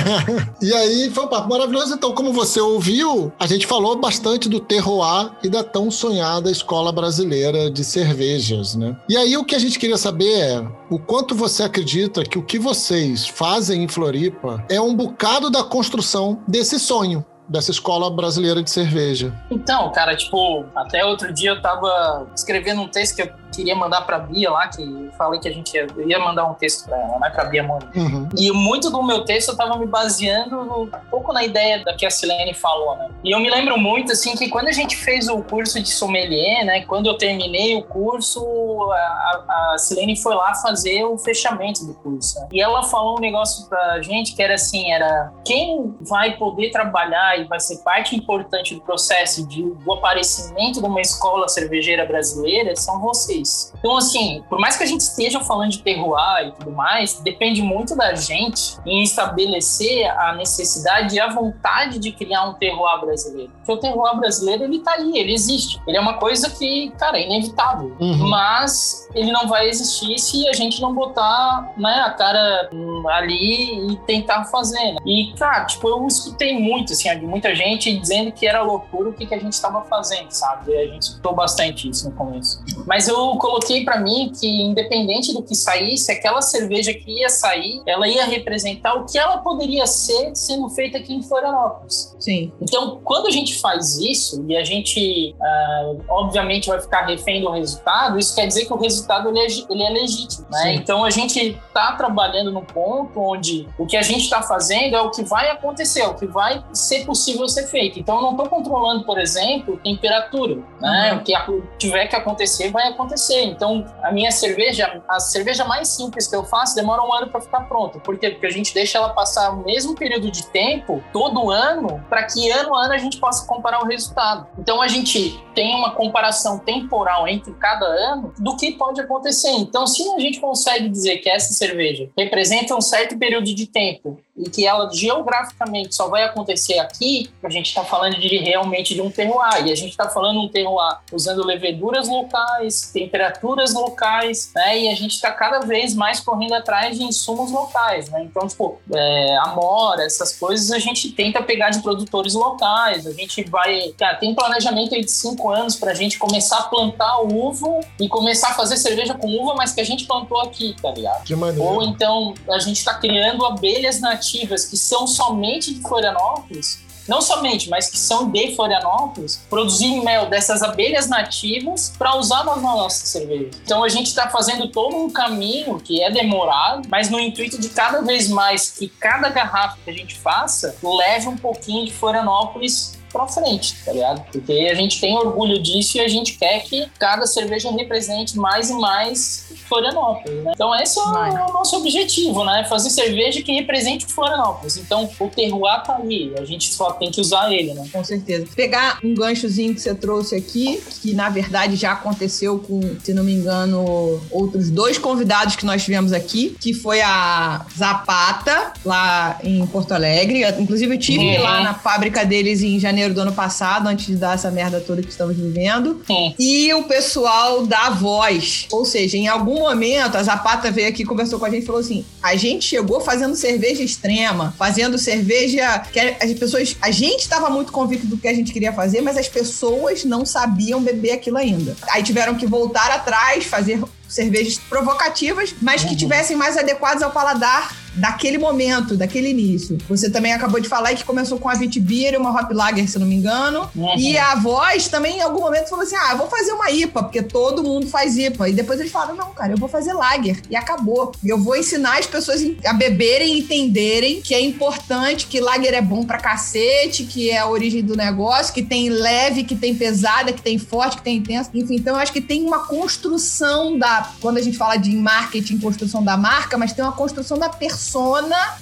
e 0.62 0.72
aí 0.72 1.10
foi 1.10 1.24
um 1.24 1.28
papo 1.28 1.46
maravilhoso. 1.46 1.92
Então, 1.92 2.14
como 2.14 2.32
você 2.32 2.58
ouviu, 2.58 3.30
a 3.38 3.46
gente 3.46 3.66
falou 3.66 4.00
bastante 4.00 4.48
do 4.48 4.60
terroir 4.60 5.30
e 5.42 5.50
da 5.50 5.62
tão 5.62 5.90
sonhada 5.90 6.50
escola 6.50 6.90
brasileira 6.90 7.70
de 7.70 7.84
cervejas, 7.84 8.74
né? 8.74 8.96
E 9.10 9.14
aí 9.14 9.36
o 9.36 9.44
que 9.44 9.54
a 9.54 9.58
gente 9.58 9.78
queria 9.78 9.98
saber 9.98 10.38
é 10.38 10.66
o 10.88 10.98
quanto 10.98 11.34
você 11.34 11.64
acredita 11.64 12.24
que 12.24 12.38
o 12.38 12.42
que 12.42 12.58
vocês 12.58 13.26
fazem 13.26 13.84
em 13.84 13.88
Floripa 13.88 14.64
é 14.70 14.80
um 14.80 14.94
bocado 14.94 15.50
da 15.50 15.62
construção 15.62 16.38
desse 16.48 16.78
sonho. 16.78 17.22
Dessa 17.48 17.70
escola 17.70 18.10
brasileira 18.10 18.62
de 18.62 18.70
cerveja. 18.70 19.32
Então, 19.50 19.90
cara, 19.92 20.14
tipo, 20.16 20.66
até 20.74 21.04
outro 21.04 21.32
dia 21.32 21.50
eu 21.50 21.62
tava 21.62 22.26
escrevendo 22.34 22.82
um 22.82 22.88
texto 22.88 23.16
que 23.16 23.22
eu 23.22 23.30
queria 23.54 23.74
mandar 23.74 24.02
pra 24.02 24.18
Bia 24.18 24.50
lá, 24.50 24.68
que 24.68 24.82
eu 24.82 25.10
falei 25.16 25.40
que 25.40 25.48
a 25.48 25.52
gente 25.52 25.74
ia, 25.74 25.86
ia 26.06 26.18
mandar 26.18 26.44
um 26.44 26.54
texto 26.54 26.84
pra 26.86 26.96
ela, 26.98 27.18
né, 27.18 27.30
pra 27.30 27.44
Bia 27.44 27.62
Mônica. 27.62 27.98
Uhum. 27.98 28.28
E 28.36 28.52
muito 28.52 28.90
do 28.90 29.02
meu 29.02 29.24
texto 29.24 29.48
eu 29.48 29.56
tava 29.56 29.76
me 29.78 29.86
baseando 29.86 30.64
no- 30.64 30.82
um 30.82 30.90
pouco 31.10 31.32
na 31.32 31.42
ideia 31.42 31.82
da 31.82 31.94
que 31.94 32.04
a 32.04 32.10
Silene 32.10 32.52
falou, 32.52 32.96
né? 32.96 33.08
E 33.24 33.30
eu 33.34 33.40
me 33.40 33.48
lembro 33.50 33.78
muito, 33.78 34.12
assim, 34.12 34.36
que 34.36 34.48
quando 34.50 34.68
a 34.68 34.72
gente 34.72 34.94
fez 34.96 35.28
o 35.28 35.42
curso 35.42 35.82
de 35.82 35.88
sommelier, 35.88 36.64
né? 36.66 36.82
Quando 36.82 37.06
eu 37.06 37.16
terminei 37.16 37.74
o 37.76 37.82
curso, 37.82 38.44
a, 38.92 39.72
a 39.74 39.78
Silene 39.78 40.16
foi 40.16 40.34
lá 40.34 40.54
fazer 40.54 41.04
o 41.04 41.16
fechamento 41.16 41.84
do 41.86 41.94
curso. 41.94 42.38
né? 42.40 42.48
E 42.52 42.60
ela 42.60 42.82
falou 42.82 43.16
um 43.16 43.20
negócio 43.20 43.66
pra 43.68 44.00
gente 44.02 44.34
que 44.36 44.42
era 44.42 44.54
assim, 44.54 44.92
era 44.92 45.32
quem 45.44 45.96
vai 46.02 46.36
poder 46.36 46.70
trabalhar 46.70 47.37
e 47.38 47.44
vai 47.44 47.60
ser 47.60 47.78
parte 47.78 48.14
importante 48.16 48.74
do 48.74 48.80
processo 48.80 49.46
de, 49.46 49.62
do 49.62 49.92
aparecimento 49.92 50.80
de 50.80 50.86
uma 50.86 51.00
escola 51.00 51.48
cervejeira 51.48 52.04
brasileira 52.04 52.74
são 52.76 53.00
vocês. 53.00 53.72
Então, 53.78 53.96
assim, 53.96 54.42
por 54.48 54.58
mais 54.58 54.76
que 54.76 54.84
a 54.84 54.86
gente 54.86 55.00
esteja 55.00 55.40
falando 55.40 55.70
de 55.70 55.82
terroir 55.82 56.48
e 56.48 56.52
tudo 56.52 56.72
mais, 56.72 57.20
depende 57.20 57.62
muito 57.62 57.96
da 57.96 58.14
gente 58.14 58.78
em 58.86 59.02
estabelecer 59.02 60.06
a 60.10 60.34
necessidade 60.34 61.16
e 61.16 61.20
a 61.20 61.28
vontade 61.28 61.98
de 61.98 62.12
criar 62.12 62.48
um 62.48 62.54
terroir 62.54 63.00
brasileiro. 63.00 63.52
Porque 63.58 63.72
o 63.72 63.76
terroir 63.76 64.16
brasileiro, 64.16 64.64
ele 64.64 64.80
tá 64.80 64.92
aí, 64.92 65.18
ele 65.18 65.32
existe. 65.32 65.80
Ele 65.86 65.96
é 65.96 66.00
uma 66.00 66.14
coisa 66.14 66.50
que, 66.50 66.90
cara, 66.98 67.18
é 67.18 67.24
inevitável. 67.24 67.96
Uhum. 68.00 68.28
Mas 68.28 69.08
ele 69.14 69.32
não 69.32 69.46
vai 69.46 69.68
existir 69.68 70.18
se 70.18 70.48
a 70.48 70.52
gente 70.52 70.80
não 70.80 70.94
botar 70.94 71.72
né, 71.76 72.02
a 72.06 72.10
cara 72.10 72.70
hum, 72.72 73.08
ali 73.08 73.92
e 73.92 73.96
tentar 74.06 74.44
fazer. 74.44 74.92
né? 74.92 74.98
E, 75.04 75.32
cara, 75.38 75.64
tipo, 75.64 75.88
eu 75.88 76.06
escutei 76.06 76.58
muito, 76.58 76.92
assim, 76.92 77.08
muita 77.28 77.54
gente 77.54 77.96
dizendo 77.98 78.32
que 78.32 78.46
era 78.46 78.62
loucura 78.62 79.10
o 79.10 79.12
que, 79.12 79.26
que 79.26 79.34
a 79.34 79.38
gente 79.38 79.52
estava 79.52 79.82
fazendo, 79.82 80.30
sabe? 80.30 80.74
A 80.76 80.86
gente 80.86 81.02
escutou 81.02 81.34
bastante 81.34 81.88
isso 81.88 82.08
no 82.08 82.16
começo. 82.16 82.62
Mas 82.86 83.06
eu 83.06 83.36
coloquei 83.36 83.84
para 83.84 84.00
mim 84.00 84.32
que, 84.38 84.62
independente 84.62 85.32
do 85.32 85.42
que 85.42 85.54
saísse, 85.54 86.10
aquela 86.10 86.40
cerveja 86.40 86.92
que 86.94 87.20
ia 87.20 87.28
sair, 87.28 87.82
ela 87.86 88.08
ia 88.08 88.24
representar 88.24 88.94
o 88.94 89.04
que 89.04 89.18
ela 89.18 89.38
poderia 89.38 89.86
ser 89.86 90.34
sendo 90.34 90.68
feita 90.70 90.98
aqui 90.98 91.14
em 91.14 91.22
Florianópolis. 91.22 92.16
Sim. 92.18 92.50
Então, 92.60 93.00
quando 93.04 93.26
a 93.26 93.30
gente 93.30 93.60
faz 93.60 93.98
isso 93.98 94.44
e 94.48 94.56
a 94.56 94.64
gente, 94.64 95.34
uh, 95.38 96.04
obviamente, 96.08 96.68
vai 96.68 96.80
ficar 96.80 97.06
refém 97.06 97.42
do 97.42 97.50
resultado, 97.50 98.18
isso 98.18 98.34
quer 98.34 98.46
dizer 98.46 98.64
que 98.64 98.72
o 98.72 98.78
resultado 98.78 99.28
ele 99.28 99.40
é, 99.40 99.46
ele 99.46 99.82
é 99.82 99.90
legítimo, 99.90 100.46
né? 100.50 100.74
Então, 100.74 101.04
a 101.04 101.10
gente 101.10 101.38
está 101.38 101.92
trabalhando 101.92 102.50
no 102.50 102.62
ponto 102.62 103.20
onde 103.20 103.68
o 103.78 103.86
que 103.86 103.96
a 103.96 104.02
gente 104.02 104.22
está 104.22 104.42
fazendo 104.42 104.96
é 104.96 105.02
o 105.02 105.10
que 105.10 105.22
vai 105.22 105.50
acontecer, 105.50 106.00
é 106.00 106.08
o 106.08 106.14
que 106.14 106.26
vai 106.26 106.64
ser 106.72 107.04
possível 107.04 107.17
ser 107.18 107.66
feito. 107.66 107.98
Então, 107.98 108.16
eu 108.16 108.22
não 108.22 108.30
estou 108.32 108.48
controlando, 108.48 109.04
por 109.04 109.18
exemplo, 109.18 109.78
temperatura, 109.82 110.58
né? 110.80 111.12
Uhum. 111.12 111.18
O 111.18 111.22
que 111.22 111.78
tiver 111.78 112.06
que 112.06 112.16
acontecer, 112.16 112.70
vai 112.70 112.88
acontecer. 112.88 113.42
Então, 113.44 113.84
a 114.02 114.12
minha 114.12 114.30
cerveja, 114.30 115.02
a 115.08 115.20
cerveja 115.20 115.64
mais 115.64 115.88
simples 115.88 116.26
que 116.26 116.36
eu 116.36 116.44
faço, 116.44 116.74
demora 116.74 117.02
um 117.02 117.12
ano 117.12 117.28
para 117.28 117.40
ficar 117.40 117.62
pronta. 117.62 117.98
Por 117.98 118.18
quê? 118.18 118.30
Porque 118.30 118.46
a 118.46 118.50
gente 118.50 118.72
deixa 118.74 118.98
ela 118.98 119.10
passar 119.10 119.50
o 119.52 119.64
mesmo 119.64 119.94
período 119.94 120.30
de 120.30 120.46
tempo, 120.46 121.02
todo 121.12 121.50
ano, 121.50 122.04
para 122.08 122.24
que 122.24 122.50
ano 122.50 122.74
a 122.74 122.84
ano 122.84 122.94
a 122.94 122.98
gente 122.98 123.18
possa 123.18 123.46
comparar 123.46 123.82
o 123.82 123.86
resultado. 123.86 124.46
Então, 124.58 124.80
a 124.80 124.88
gente 124.88 125.42
tem 125.54 125.74
uma 125.74 125.92
comparação 125.92 126.58
temporal 126.58 127.26
entre 127.26 127.52
cada 127.54 127.86
ano 127.86 128.32
do 128.38 128.56
que 128.56 128.72
pode 128.72 129.00
acontecer. 129.00 129.50
Então, 129.50 129.86
se 129.86 130.08
a 130.12 130.18
gente 130.18 130.40
consegue 130.40 130.88
dizer 130.88 131.18
que 131.18 131.28
essa 131.28 131.52
cerveja 131.52 132.08
representa 132.16 132.74
um 132.74 132.80
certo 132.80 133.18
período 133.18 133.54
de 133.54 133.66
tempo 133.66 134.18
e 134.38 134.48
que 134.48 134.66
ela 134.66 134.88
geograficamente 134.92 135.94
só 135.94 136.08
vai 136.08 136.22
acontecer 136.22 136.78
aqui, 136.78 137.30
a 137.42 137.50
gente 137.50 137.66
está 137.66 137.84
falando 137.84 138.18
de 138.18 138.38
realmente 138.38 138.94
de 138.94 139.02
um 139.02 139.10
terroir. 139.10 139.66
E 139.66 139.72
a 139.72 139.74
gente 139.74 139.90
está 139.90 140.08
falando 140.08 140.40
um 140.40 140.48
terroir 140.48 140.98
usando 141.12 141.44
leveduras 141.44 142.08
locais, 142.08 142.90
temperaturas 142.92 143.74
locais, 143.74 144.52
né? 144.54 144.78
E 144.78 144.88
a 144.88 144.94
gente 144.94 145.12
está 145.12 145.32
cada 145.32 145.60
vez 145.60 145.94
mais 145.94 146.20
correndo 146.20 146.54
atrás 146.54 146.96
de 146.96 147.02
insumos 147.02 147.50
locais, 147.50 148.08
né? 148.10 148.22
Então, 148.22 148.46
tipo, 148.46 148.80
é, 148.94 149.36
amora, 149.38 150.04
essas 150.04 150.38
coisas 150.38 150.70
a 150.70 150.78
gente 150.78 151.10
tenta 151.10 151.42
pegar 151.42 151.70
de 151.70 151.80
produtores 151.80 152.34
locais. 152.34 153.06
A 153.06 153.12
gente 153.12 153.42
vai. 153.44 153.92
Cara, 153.98 154.16
tem 154.16 154.30
um 154.30 154.34
planejamento 154.34 154.94
aí 154.94 155.04
de 155.04 155.10
cinco 155.10 155.50
anos 155.50 155.74
para 155.74 155.90
a 155.90 155.94
gente 155.94 156.18
começar 156.18 156.58
a 156.58 156.62
plantar 156.64 157.20
uva 157.22 157.80
e 157.98 158.08
começar 158.08 158.50
a 158.50 158.54
fazer 158.54 158.76
cerveja 158.76 159.14
com 159.14 159.26
uva, 159.26 159.54
mas 159.54 159.72
que 159.72 159.80
a 159.80 159.84
gente 159.84 160.06
plantou 160.06 160.40
aqui, 160.40 160.76
tá 160.80 160.90
ligado? 160.92 161.24
Que 161.24 161.34
maneiro. 161.34 161.62
Ou 161.62 161.82
então 161.82 162.34
a 162.48 162.58
gente 162.60 162.76
está 162.76 162.94
criando 162.94 163.44
abelhas 163.44 164.00
nativas 164.00 164.27
que 164.30 164.76
são 164.76 165.06
somente 165.06 165.74
de 165.74 165.80
Florianópolis, 165.80 166.80
não 167.08 167.22
somente, 167.22 167.70
mas 167.70 167.88
que 167.88 167.96
são 167.96 168.30
de 168.30 168.54
Florianópolis, 168.54 169.40
produzir 169.48 170.02
mel 170.02 170.28
dessas 170.28 170.62
abelhas 170.62 171.08
nativas 171.08 171.94
para 171.98 172.14
usar 172.16 172.44
nas 172.44 172.60
nossas 172.60 173.08
cervejas. 173.08 173.58
Então 173.64 173.82
a 173.82 173.88
gente 173.88 174.08
está 174.08 174.28
fazendo 174.28 174.68
todo 174.68 174.94
um 174.94 175.10
caminho 175.10 175.80
que 175.80 176.02
é 176.02 176.10
demorado, 176.10 176.86
mas 176.90 177.08
no 177.08 177.18
intuito 177.18 177.58
de 177.58 177.70
cada 177.70 178.02
vez 178.02 178.28
mais 178.28 178.70
que 178.70 178.88
cada 178.88 179.30
garrafa 179.30 179.78
que 179.82 179.90
a 179.90 179.94
gente 179.94 180.18
faça 180.18 180.76
leve 180.82 181.28
um 181.28 181.36
pouquinho 181.36 181.86
de 181.86 181.92
Florianópolis 181.92 182.97
pra 183.12 183.26
frente, 183.26 183.74
tá 183.84 183.92
ligado? 183.92 184.24
Porque 184.30 184.52
a 184.70 184.74
gente 184.74 185.00
tem 185.00 185.16
orgulho 185.16 185.60
disso 185.62 185.96
e 185.96 186.00
a 186.00 186.08
gente 186.08 186.34
quer 186.34 186.60
que 186.64 186.86
cada 186.98 187.26
cerveja 187.26 187.70
represente 187.70 188.36
mais 188.36 188.70
e 188.70 188.74
mais 188.74 189.46
Florianópolis, 189.68 190.44
né? 190.44 190.52
Então 190.54 190.74
esse 190.80 190.98
é 190.98 191.02
o, 191.02 191.10
Vai. 191.12 191.30
o 191.30 191.52
nosso 191.52 191.76
objetivo, 191.76 192.44
né? 192.44 192.64
Fazer 192.68 192.90
cerveja 192.90 193.42
que 193.42 193.52
represente 193.52 194.06
Florianópolis. 194.06 194.76
Então 194.76 195.08
o 195.18 195.28
terroir 195.28 195.82
tá 195.84 195.96
ali, 195.96 196.32
a 196.38 196.44
gente 196.44 196.72
só 196.72 196.92
tem 196.92 197.10
que 197.10 197.20
usar 197.20 197.52
ele, 197.52 197.74
né? 197.74 197.86
Com 197.92 198.02
certeza. 198.04 198.46
Pegar 198.54 198.98
um 199.04 199.14
ganchozinho 199.14 199.74
que 199.74 199.80
você 199.80 199.94
trouxe 199.94 200.34
aqui, 200.36 200.82
que 201.02 201.12
na 201.14 201.28
verdade 201.28 201.76
já 201.76 201.92
aconteceu 201.92 202.58
com, 202.58 202.80
se 203.02 203.12
não 203.12 203.22
me 203.24 203.32
engano, 203.34 204.20
outros 204.30 204.70
dois 204.70 204.98
convidados 204.98 205.56
que 205.56 205.64
nós 205.66 205.84
tivemos 205.84 206.12
aqui, 206.12 206.56
que 206.60 206.72
foi 206.74 207.00
a 207.00 207.64
Zapata, 207.76 208.72
lá 208.84 209.38
em 209.42 209.66
Porto 209.66 209.92
Alegre. 209.92 210.42
Inclusive, 210.58 210.94
eu 210.94 210.98
tive 210.98 211.18
Uhum. 211.36 211.42
lá 211.42 211.60
na 211.62 211.74
fábrica 211.74 212.24
deles 212.24 212.62
em 212.62 212.78
janeiro 212.78 212.97
do 213.14 213.20
ano 213.20 213.32
passado, 213.32 213.86
antes 213.86 214.06
de 214.06 214.16
dar 214.16 214.34
essa 214.34 214.50
merda 214.50 214.80
toda 214.80 215.02
que 215.02 215.08
estamos 215.08 215.36
vivendo. 215.36 216.02
Sim. 216.06 216.34
E 216.38 216.72
o 216.74 216.84
pessoal 216.84 217.66
da 217.66 217.90
voz. 217.90 218.66
Ou 218.70 218.84
seja, 218.84 219.16
em 219.16 219.28
algum 219.28 219.60
momento, 219.60 220.16
a 220.16 220.22
Zapata 220.22 220.70
veio 220.70 220.88
aqui, 220.88 221.04
conversou 221.04 221.38
com 221.38 221.44
a 221.44 221.50
gente 221.50 221.62
e 221.62 221.66
falou 221.66 221.80
assim: 221.80 222.04
a 222.22 222.36
gente 222.36 222.64
chegou 222.64 223.00
fazendo 223.00 223.34
cerveja 223.36 223.82
extrema, 223.82 224.54
fazendo 224.58 224.98
cerveja 224.98 225.80
que 225.92 225.98
as 226.00 226.32
pessoas. 226.34 226.76
A 226.80 226.90
gente 226.90 227.20
estava 227.20 227.48
muito 227.50 227.72
convicto 227.72 228.06
do 228.06 228.16
que 228.16 228.28
a 228.28 228.34
gente 228.34 228.52
queria 228.52 228.72
fazer, 228.72 229.00
mas 229.00 229.16
as 229.16 229.28
pessoas 229.28 230.04
não 230.04 230.24
sabiam 230.24 230.80
beber 230.82 231.12
aquilo 231.12 231.38
ainda. 231.38 231.76
Aí 231.90 232.02
tiveram 232.02 232.34
que 232.34 232.46
voltar 232.46 232.90
atrás, 232.90 233.44
fazer 233.44 233.82
cervejas 234.08 234.58
provocativas, 234.58 235.54
mas 235.60 235.84
que 235.84 235.94
tivessem 235.94 236.36
mais 236.36 236.56
adequadas 236.56 237.02
ao 237.02 237.10
paladar 237.10 237.76
daquele 237.98 238.38
momento, 238.38 238.96
daquele 238.96 239.28
início. 239.28 239.78
Você 239.88 240.10
também 240.10 240.32
acabou 240.32 240.60
de 240.60 240.68
falar 240.68 240.94
que 240.94 241.04
começou 241.04 241.38
com 241.38 241.48
a 241.48 241.54
Vitibir 241.54 242.14
e 242.14 242.16
uma 242.16 242.30
Hop 242.30 242.50
Lager, 242.52 242.88
se 242.88 242.98
não 242.98 243.06
me 243.06 243.16
engano. 243.16 243.68
Uhum. 243.74 243.98
E 243.98 244.16
a 244.16 244.34
voz 244.36 244.88
também, 244.88 245.18
em 245.18 245.20
algum 245.20 245.40
momento, 245.40 245.68
falou 245.68 245.84
assim: 245.84 245.96
ah, 245.96 246.12
eu 246.12 246.18
vou 246.18 246.28
fazer 246.28 246.52
uma 246.52 246.70
IPA, 246.70 247.02
porque 247.02 247.22
todo 247.22 247.62
mundo 247.62 247.86
faz 247.86 248.16
IPA. 248.16 248.48
E 248.48 248.52
depois 248.52 248.80
eles 248.80 248.92
falaram: 248.92 249.16
não, 249.16 249.30
cara, 249.32 249.52
eu 249.52 249.58
vou 249.58 249.68
fazer 249.68 249.92
Lager. 249.92 250.40
E 250.48 250.56
acabou. 250.56 251.12
Eu 251.24 251.38
vou 251.38 251.56
ensinar 251.56 251.98
as 251.98 252.06
pessoas 252.06 252.42
a 252.64 252.72
beberem 252.72 253.34
e 253.34 253.40
entenderem 253.40 254.20
que 254.20 254.34
é 254.34 254.40
importante, 254.40 255.26
que 255.26 255.40
Lager 255.40 255.74
é 255.74 255.82
bom 255.82 256.04
pra 256.04 256.18
cacete, 256.18 257.04
que 257.04 257.30
é 257.30 257.38
a 257.38 257.48
origem 257.48 257.82
do 257.82 257.96
negócio, 257.96 258.54
que 258.54 258.62
tem 258.62 258.88
leve, 258.88 259.44
que 259.44 259.56
tem 259.56 259.74
pesada, 259.74 260.32
que 260.32 260.42
tem 260.42 260.58
forte, 260.58 260.96
que 260.98 261.02
tem 261.02 261.16
intenso. 261.16 261.50
Enfim, 261.54 261.76
então 261.76 261.96
eu 261.96 262.00
acho 262.00 262.12
que 262.12 262.20
tem 262.20 262.44
uma 262.44 262.66
construção 262.66 263.76
da. 263.78 264.12
Quando 264.20 264.38
a 264.38 264.42
gente 264.42 264.56
fala 264.56 264.76
de 264.76 264.94
marketing, 264.96 265.58
construção 265.58 266.02
da 266.02 266.16
marca, 266.16 266.56
mas 266.56 266.72
tem 266.72 266.84
uma 266.84 266.92
construção 266.92 267.38
da 267.38 267.48
persona 267.48 267.87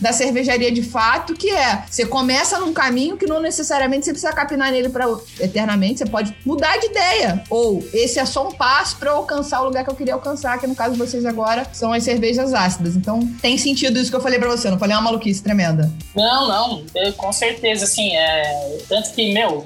da 0.00 0.12
cervejaria 0.12 0.70
de 0.70 0.82
fato, 0.82 1.34
que 1.34 1.50
é 1.50 1.84
você 1.88 2.06
começa 2.06 2.58
num 2.58 2.72
caminho 2.72 3.16
que 3.16 3.26
não 3.26 3.40
necessariamente 3.40 4.04
você 4.04 4.12
precisa 4.12 4.32
capinar 4.32 4.70
nele 4.70 4.88
para 4.88 5.06
eternamente, 5.40 5.98
você 5.98 6.06
pode 6.06 6.36
mudar 6.44 6.76
de 6.78 6.86
ideia. 6.86 7.42
Ou 7.50 7.86
esse 7.92 8.18
é 8.18 8.24
só 8.24 8.48
um 8.48 8.52
passo 8.52 8.96
para 8.96 9.10
eu 9.10 9.16
alcançar 9.16 9.60
o 9.62 9.64
lugar 9.64 9.84
que 9.84 9.90
eu 9.90 9.94
queria 9.94 10.14
alcançar, 10.14 10.58
que 10.58 10.66
no 10.66 10.74
caso 10.74 10.92
de 10.92 10.98
vocês 10.98 11.24
agora 11.24 11.66
são 11.72 11.92
as 11.92 12.02
cervejas 12.02 12.54
ácidas. 12.54 12.96
Então 12.96 13.20
tem 13.40 13.56
sentido 13.58 13.98
isso 13.98 14.10
que 14.10 14.16
eu 14.16 14.20
falei 14.20 14.38
para 14.38 14.48
você, 14.48 14.70
não 14.70 14.78
falei 14.78 14.96
uma 14.96 15.02
maluquice 15.02 15.42
tremenda. 15.42 15.92
Não, 16.14 16.48
não, 16.48 16.84
é, 16.96 17.12
com 17.12 17.32
certeza, 17.32 17.84
assim, 17.84 18.14
é, 18.16 18.78
tanto 18.88 19.12
que, 19.12 19.32
meu, 19.32 19.64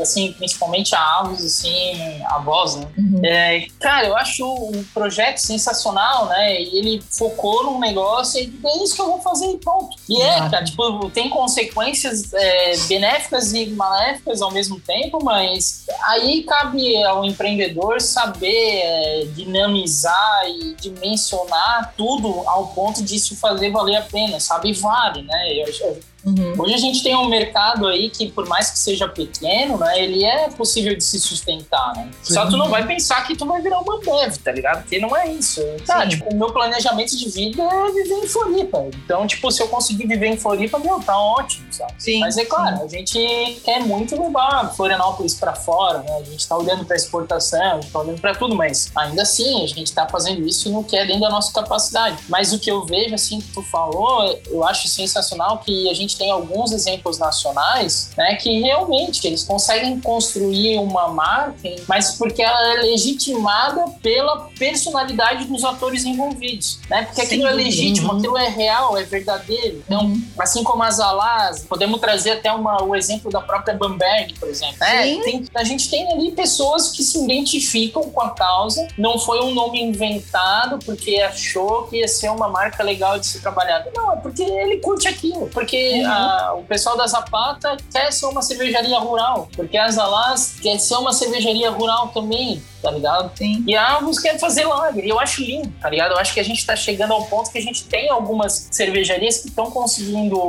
assim, 0.00 0.32
principalmente 0.32 0.94
a 0.94 1.00
Alves, 1.00 1.44
assim, 1.44 2.22
a 2.24 2.38
voz, 2.38 2.76
né? 2.76 2.86
Uhum. 2.96 3.20
É, 3.24 3.66
cara, 3.78 4.06
eu 4.06 4.16
acho 4.16 4.44
o 4.44 4.84
projeto 4.94 5.38
sensacional, 5.38 6.26
né? 6.26 6.60
E 6.60 6.78
ele 6.78 7.02
focou 7.10 7.64
num 7.64 7.78
negócio 7.78 8.40
e 8.40 8.46
isso 8.90 8.96
que 8.96 9.02
eu 9.02 9.06
vou 9.06 9.20
fazer 9.20 9.46
e 9.50 9.56
ponto. 9.58 9.96
E 10.08 10.20
é, 10.20 10.36
cara, 10.50 10.64
tipo, 10.64 11.10
tem 11.10 11.28
consequências 11.30 12.32
é, 12.32 12.76
benéficas 12.88 13.52
e 13.52 13.66
maléficas 13.66 14.42
ao 14.42 14.50
mesmo 14.50 14.78
tempo, 14.80 15.22
mas 15.24 15.86
aí 16.06 16.42
cabe 16.42 17.02
ao 17.04 17.24
empreendedor 17.24 18.00
saber 18.00 18.80
é, 18.82 19.24
dinamizar 19.34 20.42
e 20.48 20.74
dimensionar 20.74 21.94
tudo 21.96 22.42
ao 22.46 22.68
ponto 22.68 23.02
de 23.02 23.16
isso 23.16 23.36
fazer 23.36 23.70
valer 23.70 23.96
a 23.96 24.02
pena, 24.02 24.40
sabe? 24.40 24.72
Vale, 24.72 25.22
né? 25.22 25.52
Eu, 25.60 25.68
acho- 25.68 26.09
Uhum. 26.24 26.54
Hoje 26.58 26.74
a 26.74 26.78
gente 26.78 27.02
tem 27.02 27.16
um 27.16 27.28
mercado 27.28 27.86
aí 27.86 28.10
que, 28.10 28.30
por 28.30 28.46
mais 28.46 28.70
que 28.70 28.78
seja 28.78 29.08
pequeno, 29.08 29.78
né, 29.78 30.02
ele 30.02 30.24
é 30.24 30.48
possível 30.50 30.96
de 30.96 31.02
se 31.02 31.18
sustentar, 31.18 31.94
né? 31.96 32.10
Só 32.22 32.46
tu 32.46 32.56
não 32.56 32.68
vai 32.68 32.86
pensar 32.86 33.26
que 33.26 33.36
tu 33.36 33.46
vai 33.46 33.60
virar 33.60 33.80
uma 33.80 33.94
Ambev, 33.94 34.36
tá 34.38 34.52
ligado? 34.52 34.82
Porque 34.82 34.98
não 34.98 35.16
é 35.16 35.28
isso. 35.28 35.60
Tá, 35.86 36.02
Sim. 36.02 36.08
tipo, 36.08 36.32
o 36.32 36.36
meu 36.36 36.52
planejamento 36.52 37.16
de 37.16 37.28
vida 37.28 37.62
é 37.62 37.92
viver 37.92 38.24
em 38.24 38.26
Floripa. 38.26 38.86
Então, 39.04 39.26
tipo, 39.26 39.50
se 39.50 39.62
eu 39.62 39.68
conseguir 39.68 40.06
viver 40.06 40.28
em 40.28 40.36
Floripa, 40.36 40.78
meu, 40.78 41.00
tá 41.00 41.18
ótimo, 41.18 41.66
sabe? 41.72 41.92
Sim. 41.98 42.20
Mas 42.20 42.36
é 42.36 42.44
claro, 42.44 42.82
a 42.82 42.88
gente 42.88 43.60
quer 43.64 43.80
muito 43.80 44.20
levar 44.20 44.74
Florianópolis 44.74 45.34
para 45.34 45.54
fora, 45.54 45.98
né? 45.98 46.18
A 46.20 46.24
gente 46.24 46.46
tá 46.46 46.56
olhando 46.56 46.84
para 46.84 46.96
exportação, 46.96 47.78
a 47.78 47.80
gente 47.80 47.90
tá 47.90 47.98
olhando 48.00 48.20
para 48.20 48.34
tudo, 48.34 48.54
mas 48.54 48.90
ainda 48.96 49.22
assim 49.22 49.64
a 49.64 49.66
gente 49.66 49.92
tá 49.92 50.06
fazendo 50.08 50.46
isso 50.46 50.70
no 50.70 50.84
que 50.84 50.96
é 50.96 51.04
dentro 51.04 51.22
da 51.22 51.30
nossa 51.30 51.52
capacidade. 51.52 52.18
Mas 52.28 52.52
o 52.52 52.58
que 52.58 52.70
eu 52.70 52.84
vejo, 52.84 53.14
assim, 53.14 53.40
que 53.40 53.52
tu 53.52 53.62
falou, 53.62 54.40
eu 54.46 54.64
acho 54.64 54.88
sensacional 54.88 55.58
que 55.58 55.88
a 55.90 55.94
gente 55.94 56.09
tem 56.16 56.30
alguns 56.30 56.72
exemplos 56.72 57.18
nacionais, 57.18 58.10
né, 58.16 58.36
que 58.36 58.60
realmente 58.60 59.26
eles 59.26 59.44
conseguem 59.44 60.00
construir 60.00 60.78
uma 60.78 61.08
marca, 61.08 61.68
mas 61.88 62.12
porque 62.16 62.42
ela 62.42 62.74
é 62.74 62.82
legitimada 62.82 63.84
pela 64.02 64.48
personalidade 64.58 65.44
dos 65.46 65.64
atores 65.64 66.04
envolvidos, 66.04 66.78
né? 66.88 67.02
Porque 67.04 67.20
aquilo 67.22 67.46
é 67.46 67.50
dúvida. 67.50 67.64
legítimo, 67.68 68.12
Uhum. 68.12 68.18
aquilo 68.18 68.38
é 68.38 68.48
real, 68.48 68.96
é 68.96 69.02
verdadeiro. 69.04 69.82
Então, 69.86 70.04
Uhum. 70.04 70.22
assim 70.38 70.62
como 70.64 70.82
as 70.82 71.00
Alás, 71.00 71.64
podemos 71.68 72.00
trazer 72.00 72.32
até 72.32 72.52
uma, 72.52 72.82
o 72.82 72.94
exemplo 72.94 73.30
da 73.30 73.40
própria 73.40 73.74
Bamberg, 73.74 74.34
por 74.38 74.48
exemplo. 74.48 74.76
né? 74.80 75.02
Sim. 75.04 75.22
Tem- 75.22 75.44
a 75.54 75.64
gente 75.64 75.90
tem 75.90 76.10
ali 76.12 76.32
pessoas 76.32 76.90
que 76.90 77.02
se 77.02 77.22
identificam 77.22 78.02
com 78.10 78.20
a 78.20 78.30
causa, 78.30 78.86
não 78.96 79.18
foi 79.18 79.40
um 79.42 79.52
nome 79.54 79.80
inventado 79.82 80.78
porque 80.84 81.16
achou 81.20 81.84
que 81.84 81.96
ia 81.98 82.08
ser 82.08 82.30
uma 82.30 82.48
marca 82.48 82.82
legal 82.82 83.18
de 83.18 83.26
ser 83.26 83.40
trabalhada. 83.40 83.90
Não, 83.94 84.12
é 84.12 84.16
porque 84.16 84.42
ele 84.42 84.78
curte 84.78 85.08
aquilo, 85.08 85.48
porque 85.48 85.99
Porque 86.02 86.16
a- 86.20 86.54
o 86.54 86.62
pessoal 86.64 86.96
da 86.96 87.06
Zapata 87.06 87.76
quer 87.92 88.12
ser 88.12 88.26
uma 88.26 88.42
cervejaria 88.42 88.98
rural. 88.98 89.48
Porque 89.54 89.76
a 89.76 89.88
Zalaz 89.90 90.56
quer 90.60 90.78
ser 90.78 90.94
uma 90.96 91.12
cervejaria 91.12 91.70
rural 91.70 92.08
também, 92.08 92.62
tá 92.82 92.90
ligado? 92.90 93.30
Sim. 93.36 93.64
E 93.66 93.74
a 93.76 93.96
Avus 93.96 94.18
quer 94.18 94.38
fazer 94.38 94.64
lager. 94.66 95.04
E 95.04 95.08
eu 95.08 95.18
acho 95.20 95.42
lindo, 95.42 95.72
tá 95.80 95.88
ligado? 95.90 96.12
Eu 96.12 96.18
acho 96.18 96.32
que 96.34 96.40
a 96.40 96.44
gente 96.44 96.64
tá 96.64 96.74
chegando 96.76 97.12
ao 97.12 97.24
ponto 97.26 97.50
que 97.50 97.58
a 97.58 97.62
gente 97.62 97.84
tem 97.84 98.08
algumas 98.10 98.68
cervejarias 98.70 99.38
que 99.38 99.48
estão 99.48 99.70
conseguindo 99.70 100.40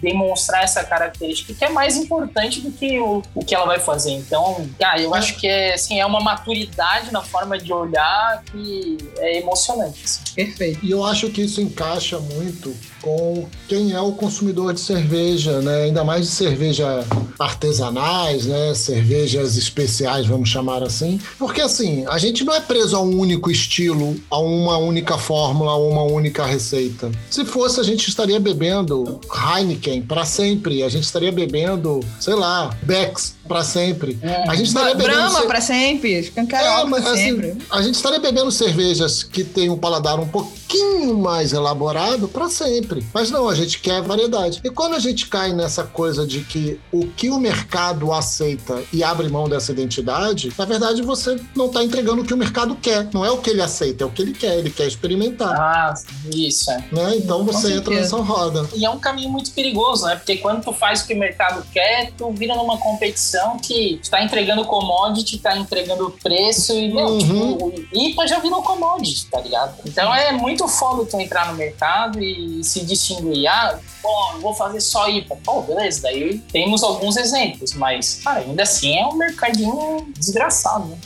demonstrar 0.00 0.62
essa 0.64 0.82
característica, 0.84 1.54
que 1.54 1.64
é 1.64 1.68
mais 1.68 1.96
importante 1.96 2.60
do 2.60 2.70
que 2.70 2.98
o, 2.98 3.22
o 3.34 3.44
que 3.44 3.54
ela 3.54 3.66
vai 3.66 3.78
fazer. 3.78 4.12
Então, 4.12 4.68
cara, 4.78 5.00
eu 5.00 5.14
acho 5.14 5.36
que 5.36 5.46
é, 5.46 5.74
assim, 5.74 6.00
é 6.00 6.06
uma 6.06 6.20
maturidade 6.20 7.12
na 7.12 7.22
forma 7.22 7.58
de 7.58 7.72
olhar 7.72 8.42
que 8.44 8.98
é 9.18 9.38
emocionante. 9.38 10.04
assim. 10.04 10.20
Perfeito. 10.34 10.84
E 10.84 10.90
eu 10.90 11.04
acho 11.04 11.30
que 11.30 11.42
isso 11.42 11.60
encaixa 11.60 12.18
muito 12.18 12.74
com 13.02 13.46
quem 13.66 13.92
é 13.92 14.00
o 14.00 14.12
consumidor 14.12 14.74
de 14.74 14.80
cerveja, 14.80 15.60
né? 15.60 15.84
Ainda 15.84 16.04
mais 16.04 16.26
de 16.26 16.32
cerveja 16.32 17.04
artesanais, 17.38 18.46
né? 18.46 18.74
Cervejas 18.74 19.56
especiais, 19.56 20.26
vamos 20.26 20.48
chamar 20.48 20.82
assim. 20.82 21.20
Porque 21.38 21.60
assim, 21.60 22.04
a 22.06 22.18
gente 22.18 22.44
não 22.44 22.54
é 22.54 22.60
preso 22.60 22.96
a 22.96 23.00
um 23.00 23.18
único 23.18 23.50
estilo, 23.50 24.16
a 24.30 24.38
uma 24.38 24.78
única 24.78 25.16
fórmula, 25.16 25.72
a 25.72 25.76
uma 25.76 26.02
única 26.02 26.44
receita. 26.44 27.10
Se 27.30 27.44
fosse, 27.44 27.80
a 27.80 27.84
gente 27.84 28.08
estaria 28.08 28.40
bebendo 28.40 29.20
Heineken 29.32 30.02
para 30.02 30.24
sempre, 30.24 30.82
a 30.82 30.88
gente 30.88 31.04
estaria 31.04 31.32
bebendo, 31.32 32.00
sei 32.18 32.34
lá, 32.34 32.76
Becks 32.82 33.37
para 33.48 33.64
sempre. 33.64 34.18
A 34.46 34.54
gente 34.54 34.68
estaria 34.68 34.94
bebendo 34.94 35.16
Brahma 35.16 35.40
ce- 35.40 35.46
pra 35.46 35.60
sempre, 35.60 36.14
é, 36.14 36.20
escancarioca 36.20 36.86
mas, 36.86 37.02
pra 37.02 37.12
assim, 37.12 37.24
sempre. 37.24 37.56
a 37.70 37.82
gente 37.82 37.94
estaria 37.94 38.18
bebendo 38.20 38.50
cervejas 38.52 39.22
que 39.24 39.42
tem 39.42 39.70
um 39.70 39.76
paladar 39.76 40.20
um 40.20 40.28
pouquinho 40.28 41.16
mais 41.16 41.52
elaborado 41.52 42.28
para 42.28 42.48
sempre. 42.48 43.04
Mas 43.12 43.30
não, 43.30 43.48
a 43.48 43.54
gente 43.54 43.80
quer 43.80 44.02
variedade. 44.02 44.60
E 44.62 44.70
quando 44.70 44.94
a 44.94 44.98
gente 44.98 45.26
cai 45.26 45.52
nessa 45.52 45.82
coisa 45.84 46.26
de 46.26 46.40
que 46.40 46.78
o 46.92 47.06
que 47.06 47.30
o 47.30 47.38
mercado 47.40 48.12
aceita 48.12 48.82
e 48.92 49.02
abre 49.02 49.28
mão 49.28 49.48
dessa 49.48 49.72
identidade, 49.72 50.52
na 50.58 50.64
verdade 50.64 51.00
você 51.02 51.40
não 51.56 51.66
está 51.66 51.82
entregando 51.82 52.22
o 52.22 52.24
que 52.24 52.34
o 52.34 52.36
mercado 52.36 52.76
quer. 52.76 53.08
Não 53.14 53.24
é 53.24 53.30
o 53.30 53.38
que 53.38 53.48
ele 53.50 53.62
aceita, 53.62 54.04
é 54.04 54.06
o 54.06 54.10
que 54.10 54.20
ele 54.22 54.32
quer. 54.32 54.58
Ele 54.58 54.70
quer 54.70 54.86
experimentar. 54.86 55.54
Ah, 55.58 55.94
isso, 56.34 56.70
é. 56.70 56.84
Né? 56.92 57.16
Então 57.16 57.44
você 57.44 57.72
entra 57.72 57.94
nessa 57.94 58.16
roda. 58.18 58.68
E 58.74 58.84
é 58.84 58.90
um 58.90 58.98
caminho 58.98 59.30
muito 59.30 59.50
perigoso, 59.52 60.04
né? 60.06 60.16
Porque 60.16 60.36
quando 60.36 60.62
tu 60.62 60.72
faz 60.72 61.00
o 61.02 61.06
que 61.06 61.14
o 61.14 61.18
mercado 61.18 61.64
quer, 61.72 62.12
tu 62.18 62.30
vira 62.32 62.54
numa 62.54 62.76
competição 62.78 63.37
que 63.58 64.00
tu 64.02 64.10
tá 64.10 64.22
entregando 64.22 64.64
commodity, 64.64 65.38
tá 65.38 65.56
entregando 65.56 66.10
preço 66.22 66.72
e, 66.72 66.92
meu, 66.92 67.06
Uhum. 67.06 67.18
tipo, 67.18 67.66
o 67.66 67.74
IPA 67.92 68.26
já 68.26 68.38
virou 68.40 68.62
commodity, 68.62 69.26
tá 69.26 69.40
ligado? 69.40 69.76
Então 69.86 70.14
é 70.14 70.32
muito 70.32 70.66
foda 70.66 71.04
tu 71.04 71.18
entrar 71.20 71.46
no 71.50 71.54
mercado 71.56 72.22
e 72.22 72.62
se 72.64 72.84
distinguir. 72.84 73.46
Ah, 73.46 73.78
bom, 74.02 74.38
vou 74.40 74.54
fazer 74.54 74.80
só 74.80 75.08
IPA. 75.08 75.36
Pô, 75.44 75.62
beleza, 75.62 76.02
daí 76.02 76.38
temos 76.52 76.82
alguns 76.82 77.16
exemplos, 77.16 77.72
mas, 77.74 78.20
cara, 78.24 78.40
ainda 78.40 78.62
assim 78.62 78.98
é 78.98 79.06
um 79.06 79.14
mercadinho 79.14 80.06
desgraçado, 80.18 80.86
né? 80.86 80.96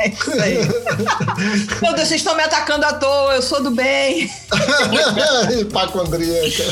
É 0.00 0.08
isso 0.10 0.32
aí. 0.32 0.58
Meu 1.82 1.92
Deus, 1.94 2.06
vocês 2.08 2.20
estão 2.20 2.36
me 2.36 2.42
atacando 2.44 2.84
à 2.86 2.92
toa, 2.92 3.34
eu 3.34 3.42
sou 3.42 3.60
do 3.62 3.70
bem. 3.72 4.30
Hipacondríaca. 5.60 6.64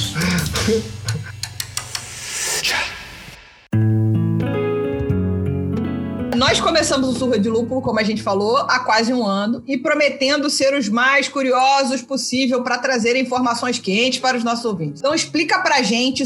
Nós 6.36 6.60
começamos 6.60 7.08
o 7.08 7.18
Surra 7.18 7.38
de 7.38 7.48
Lúpulo, 7.48 7.80
como 7.80 7.98
a 7.98 8.02
gente 8.02 8.22
falou, 8.22 8.58
há 8.58 8.80
quase 8.80 9.12
um 9.12 9.26
ano 9.26 9.64
e 9.66 9.78
prometendo 9.78 10.50
ser 10.50 10.74
os 10.74 10.86
mais 10.86 11.28
curiosos 11.28 12.02
possível 12.02 12.62
para 12.62 12.76
trazer 12.76 13.16
informações 13.16 13.78
quentes 13.78 14.18
para 14.18 14.36
os 14.36 14.44
nossos 14.44 14.66
ouvintes. 14.66 15.00
Então 15.00 15.14
explica 15.14 15.60
pra 15.60 15.82
gente 15.82 16.24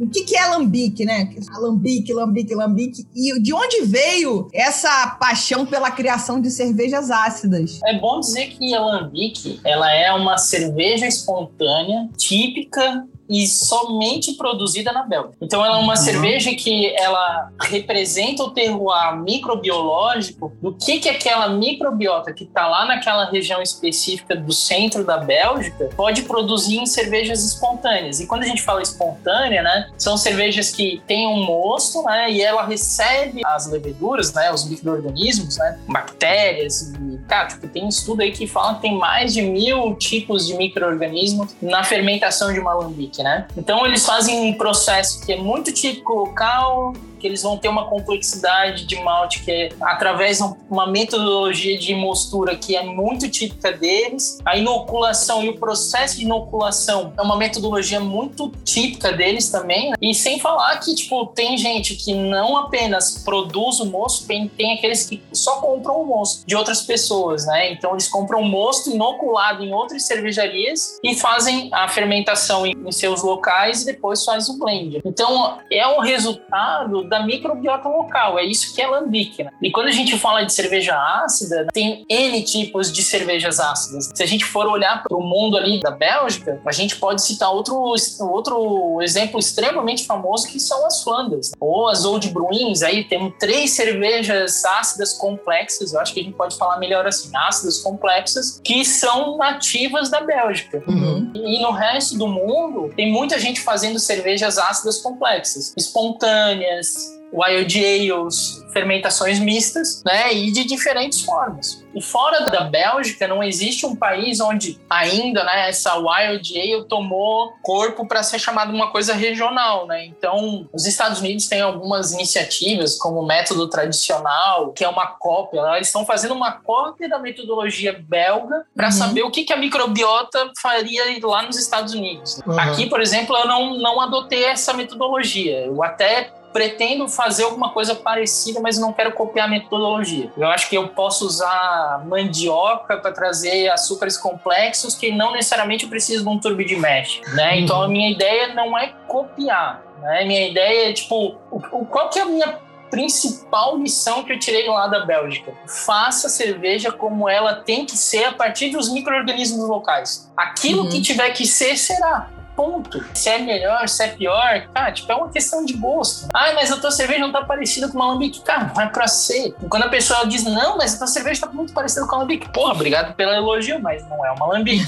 o 0.00 0.08
que, 0.08 0.22
que 0.22 0.36
é 0.36 0.42
alambique, 0.42 1.04
né? 1.04 1.34
Alambique, 1.52 2.12
lambique, 2.12 2.54
lambique. 2.54 3.04
E 3.16 3.40
de 3.40 3.52
onde 3.52 3.82
veio 3.82 4.48
essa 4.54 5.16
paixão 5.18 5.66
pela 5.66 5.90
criação 5.90 6.40
de 6.40 6.52
cervejas 6.52 7.10
ácidas? 7.10 7.80
É 7.84 7.98
bom 7.98 8.20
dizer 8.20 8.50
que 8.50 8.72
a 8.72 8.80
Lambic, 8.80 9.58
ela 9.64 9.92
é 9.92 10.12
uma 10.12 10.38
cerveja 10.38 11.04
espontânea, 11.04 12.08
típica 12.16 13.04
e 13.28 13.46
somente 13.46 14.32
produzida 14.34 14.92
na 14.92 15.02
Bélgica. 15.02 15.36
Então 15.40 15.64
ela 15.64 15.78
é 15.78 15.80
uma 15.80 15.96
cerveja 15.96 16.54
que 16.54 16.94
ela 16.96 17.50
representa 17.60 18.42
o 18.42 18.50
terroir 18.50 19.16
microbiológico 19.16 20.52
do 20.62 20.72
que 20.72 20.98
que 20.98 21.08
aquela 21.08 21.48
microbiota 21.48 22.32
que 22.32 22.44
está 22.44 22.66
lá 22.66 22.86
naquela 22.86 23.24
região 23.26 23.60
específica 23.60 24.34
do 24.34 24.52
centro 24.52 25.04
da 25.04 25.18
Bélgica 25.18 25.90
pode 25.96 26.22
produzir 26.22 26.78
em 26.78 26.86
cervejas 26.86 27.44
espontâneas. 27.44 28.20
E 28.20 28.26
quando 28.26 28.42
a 28.42 28.46
gente 28.46 28.62
fala 28.62 28.82
espontânea, 28.82 29.62
né, 29.62 29.90
são 29.98 30.16
cervejas 30.16 30.70
que 30.70 31.02
têm 31.06 31.26
um 31.26 31.44
mosto, 31.44 32.02
né, 32.02 32.30
e 32.30 32.40
ela 32.40 32.64
recebe 32.64 33.42
as 33.44 33.66
leveduras, 33.66 34.32
né, 34.32 34.52
os 34.52 34.64
micro-organismos, 34.68 35.56
né, 35.56 35.78
bactérias 35.88 36.92
cara, 37.28 37.46
tipo, 37.46 37.68
tem 37.68 37.86
estudo 37.86 38.22
aí 38.22 38.32
que 38.32 38.46
fala 38.46 38.76
que 38.76 38.82
tem 38.82 38.98
mais 38.98 39.34
de 39.34 39.42
mil 39.42 39.94
tipos 39.94 40.46
de 40.46 40.54
micro-organismos 40.54 41.54
na 41.60 41.84
fermentação 41.84 42.52
de 42.52 42.58
uma 42.58 42.72
alambique, 42.72 43.22
né? 43.22 43.46
Então 43.56 43.86
eles 43.86 44.04
fazem 44.04 44.50
um 44.50 44.54
processo 44.54 45.24
que 45.24 45.32
é 45.32 45.36
muito 45.36 45.72
típico 45.72 46.14
local, 46.14 46.94
que 47.18 47.26
eles 47.26 47.42
vão 47.42 47.56
ter 47.56 47.68
uma 47.68 47.86
complexidade 47.88 48.84
de 48.84 48.96
malte 49.02 49.42
que 49.44 49.50
é 49.50 49.68
através 49.80 50.38
de 50.38 50.44
uma 50.70 50.86
metodologia 50.86 51.78
de 51.78 51.94
mostura 51.94 52.56
que 52.56 52.76
é 52.76 52.82
muito 52.82 53.28
típica 53.28 53.72
deles. 53.72 54.38
A 54.44 54.56
inoculação 54.56 55.44
e 55.44 55.48
o 55.48 55.58
processo 55.58 56.16
de 56.16 56.24
inoculação 56.24 57.12
é 57.16 57.22
uma 57.22 57.36
metodologia 57.36 58.00
muito 58.00 58.50
típica 58.64 59.12
deles 59.12 59.50
também. 59.50 59.90
né? 59.90 59.96
E 60.00 60.14
sem 60.14 60.38
falar 60.38 60.78
que, 60.78 60.94
tipo, 60.94 61.26
tem 61.26 61.56
gente 61.58 61.94
que 61.94 62.14
não 62.14 62.56
apenas 62.56 63.22
produz 63.24 63.80
o 63.80 63.86
mosto, 63.86 64.26
tem, 64.26 64.48
tem 64.48 64.74
aqueles 64.74 65.06
que 65.06 65.22
só 65.32 65.60
compram 65.60 66.00
o 66.00 66.06
mosto 66.06 66.46
de 66.46 66.54
outras 66.54 66.82
pessoas, 66.82 67.46
né? 67.46 67.72
Então 67.72 67.92
eles 67.92 68.08
compram 68.08 68.40
o 68.40 68.44
mosto 68.44 68.90
inoculado 68.90 69.64
em 69.64 69.72
outras 69.72 70.04
cervejarias 70.04 70.98
e 71.02 71.14
fazem 71.14 71.70
a 71.72 71.88
fermentação 71.88 72.66
em, 72.66 72.74
em 72.86 72.92
seus 72.92 73.22
locais 73.22 73.82
e 73.82 73.86
depois 73.86 74.24
faz 74.24 74.48
o 74.48 74.58
blend. 74.58 75.00
Então 75.04 75.58
é 75.70 75.86
o 75.86 76.00
resultado 76.00 77.07
da 77.08 77.24
microbiota 77.24 77.88
local, 77.88 78.38
é 78.38 78.44
isso 78.44 78.74
que 78.74 78.80
é 78.80 78.86
lambique. 78.86 79.44
Né? 79.44 79.50
E 79.62 79.70
quando 79.70 79.88
a 79.88 79.92
gente 79.92 80.18
fala 80.18 80.44
de 80.44 80.52
cerveja 80.52 80.96
ácida, 81.24 81.66
tem 81.72 82.04
N 82.08 82.42
tipos 82.42 82.92
de 82.92 83.02
cervejas 83.02 83.60
ácidas. 83.60 84.10
Se 84.14 84.22
a 84.22 84.26
gente 84.26 84.44
for 84.44 84.66
olhar 84.66 85.02
para 85.02 85.16
o 85.16 85.22
mundo 85.22 85.56
ali 85.56 85.80
da 85.80 85.90
Bélgica, 85.90 86.60
a 86.64 86.72
gente 86.72 86.96
pode 86.96 87.22
citar 87.22 87.50
outro, 87.50 87.94
outro 88.20 89.00
exemplo 89.02 89.38
extremamente 89.38 90.04
famoso 90.04 90.48
que 90.48 90.58
são 90.58 90.86
as 90.86 91.02
Flanders. 91.02 91.52
Ou 91.60 91.88
as 91.88 92.04
Old 92.04 92.28
Bruins, 92.28 92.82
aí 92.82 93.04
temos 93.04 93.34
três 93.38 93.72
cervejas 93.72 94.64
ácidas 94.64 95.14
complexas, 95.14 95.92
eu 95.92 96.00
acho 96.00 96.12
que 96.12 96.20
a 96.20 96.22
gente 96.22 96.36
pode 96.36 96.56
falar 96.56 96.78
melhor 96.78 97.06
assim, 97.06 97.30
ácidas 97.36 97.78
complexas, 97.78 98.60
que 98.62 98.84
são 98.84 99.36
nativas 99.36 100.10
da 100.10 100.20
Bélgica. 100.20 100.82
Uhum. 100.86 101.30
E 101.34 101.60
no 101.60 101.70
resto 101.70 102.16
do 102.16 102.26
mundo, 102.26 102.92
tem 102.94 103.10
muita 103.10 103.38
gente 103.38 103.60
fazendo 103.60 103.98
cervejas 103.98 104.58
ácidas 104.58 105.00
complexas, 105.00 105.72
espontâneas, 105.76 106.97
wild 107.30 107.78
ales, 107.84 108.64
fermentações 108.72 109.38
mistas, 109.38 110.02
né, 110.04 110.32
e 110.32 110.50
de 110.50 110.64
diferentes 110.64 111.20
formas. 111.20 111.84
E 111.94 112.00
fora 112.00 112.46
da 112.50 112.62
Bélgica, 112.62 113.28
não 113.28 113.42
existe 113.42 113.84
um 113.84 113.94
país 113.94 114.40
onde 114.40 114.80
ainda, 114.88 115.44
né, 115.44 115.68
essa 115.68 115.96
wild 115.96 116.58
ale 116.58 116.84
tomou 116.84 117.52
corpo 117.62 118.06
para 118.06 118.22
ser 118.22 118.38
chamada 118.38 118.72
uma 118.72 118.90
coisa 118.90 119.12
regional, 119.12 119.86
né? 119.86 120.06
Então, 120.06 120.66
os 120.72 120.86
Estados 120.86 121.20
Unidos 121.20 121.46
têm 121.48 121.60
algumas 121.60 122.12
iniciativas, 122.12 122.96
como 122.96 123.20
o 123.20 123.26
método 123.26 123.68
tradicional, 123.68 124.72
que 124.72 124.84
é 124.84 124.88
uma 124.88 125.06
cópia. 125.06 125.62
né? 125.62 125.76
Eles 125.76 125.88
estão 125.88 126.06
fazendo 126.06 126.32
uma 126.34 126.52
cópia 126.52 127.08
da 127.08 127.18
metodologia 127.18 127.92
belga 128.08 128.64
para 128.74 128.86
Uhum. 128.86 128.92
saber 128.92 129.22
o 129.22 129.30
que, 129.30 129.44
que 129.44 129.52
a 129.52 129.56
microbiota 129.56 130.50
faria 130.62 131.04
lá 131.22 131.42
nos 131.42 131.56
Estados 131.58 131.92
Unidos. 131.94 132.40
Uhum. 132.46 132.58
Aqui, 132.58 132.86
por 132.86 133.00
exemplo, 133.00 133.36
eu 133.36 133.46
não, 133.46 133.74
não 133.78 134.00
adotei 134.00 134.44
essa 134.44 134.72
metodologia. 134.72 135.66
Eu 135.66 135.82
até 135.82 136.30
pretendo 136.58 137.08
fazer 137.08 137.44
alguma 137.44 137.70
coisa 137.70 137.94
parecida, 137.94 138.58
mas 138.58 138.76
não 138.76 138.92
quero 138.92 139.12
copiar 139.12 139.46
a 139.46 139.48
metodologia. 139.48 140.32
Eu 140.36 140.48
acho 140.48 140.68
que 140.68 140.76
eu 140.76 140.88
posso 140.88 141.24
usar 141.24 142.04
mandioca 142.04 142.96
para 142.96 143.12
trazer 143.12 143.68
açúcares 143.68 144.16
complexos 144.18 144.96
que 144.96 145.12
não 145.12 145.30
necessariamente 145.30 145.84
eu 145.84 145.88
preciso 145.90 146.24
de 146.24 146.28
um 146.28 146.36
turbo 146.36 146.64
de 146.64 146.74
mesh, 146.74 147.20
né? 147.32 147.52
Uhum. 147.52 147.58
Então 147.60 147.80
a 147.80 147.86
minha 147.86 148.10
ideia 148.10 148.54
não 148.54 148.76
é 148.76 148.92
copiar, 149.06 149.84
né? 150.00 150.24
Minha 150.24 150.48
ideia 150.48 150.90
é 150.90 150.92
tipo, 150.92 151.36
o, 151.48 151.86
qual 151.86 152.08
que 152.10 152.18
é 152.18 152.22
a 152.22 152.26
minha 152.26 152.58
principal 152.90 153.78
lição 153.78 154.24
que 154.24 154.32
eu 154.32 154.38
tirei 154.40 154.66
lá 154.68 154.88
da 154.88 155.06
Bélgica? 155.06 155.52
Faça 155.64 156.28
cerveja 156.28 156.90
como 156.90 157.28
ela 157.28 157.54
tem 157.54 157.86
que 157.86 157.96
ser 157.96 158.24
a 158.24 158.32
partir 158.32 158.70
dos 158.70 158.88
micro-organismos 158.92 159.68
locais. 159.68 160.28
Aquilo 160.36 160.82
Uhum. 160.82 160.88
que 160.88 161.00
tiver 161.02 161.30
que 161.30 161.46
ser, 161.46 161.76
será. 161.76 162.30
Ponto. 162.58 163.04
Se 163.14 163.28
é 163.28 163.38
melhor, 163.38 163.88
se 163.88 164.02
é 164.02 164.08
pior, 164.08 164.66
cara, 164.74 164.90
tipo, 164.90 165.12
é 165.12 165.14
uma 165.14 165.28
questão 165.28 165.64
de 165.64 165.74
gosto. 165.74 166.26
Ah, 166.34 166.52
mas 166.54 166.72
a 166.72 166.76
tua 166.76 166.90
cerveja 166.90 167.20
não 167.20 167.30
tá 167.30 167.44
parecida 167.44 167.86
com 167.86 167.94
uma 167.94 168.06
alambique. 168.06 168.40
Cara, 168.40 168.72
não 168.74 168.82
é 168.82 168.88
pra 168.88 169.06
ser. 169.06 169.54
Quando 169.70 169.84
a 169.84 169.88
pessoa 169.88 170.26
diz, 170.26 170.42
não, 170.42 170.76
mas 170.76 170.94
a 170.94 170.98
tua 170.98 171.06
cerveja 171.06 171.42
tá 171.42 171.52
muito 171.52 171.72
parecida 171.72 172.04
com 172.04 172.16
uma 172.16 172.22
alambique. 172.22 172.48
Porra, 172.48 172.72
obrigado 172.72 173.14
pelo 173.14 173.30
elogio, 173.30 173.80
mas 173.80 174.04
não 174.08 174.26
é 174.26 174.32
uma. 174.32 174.58
Entendi. 174.58 174.82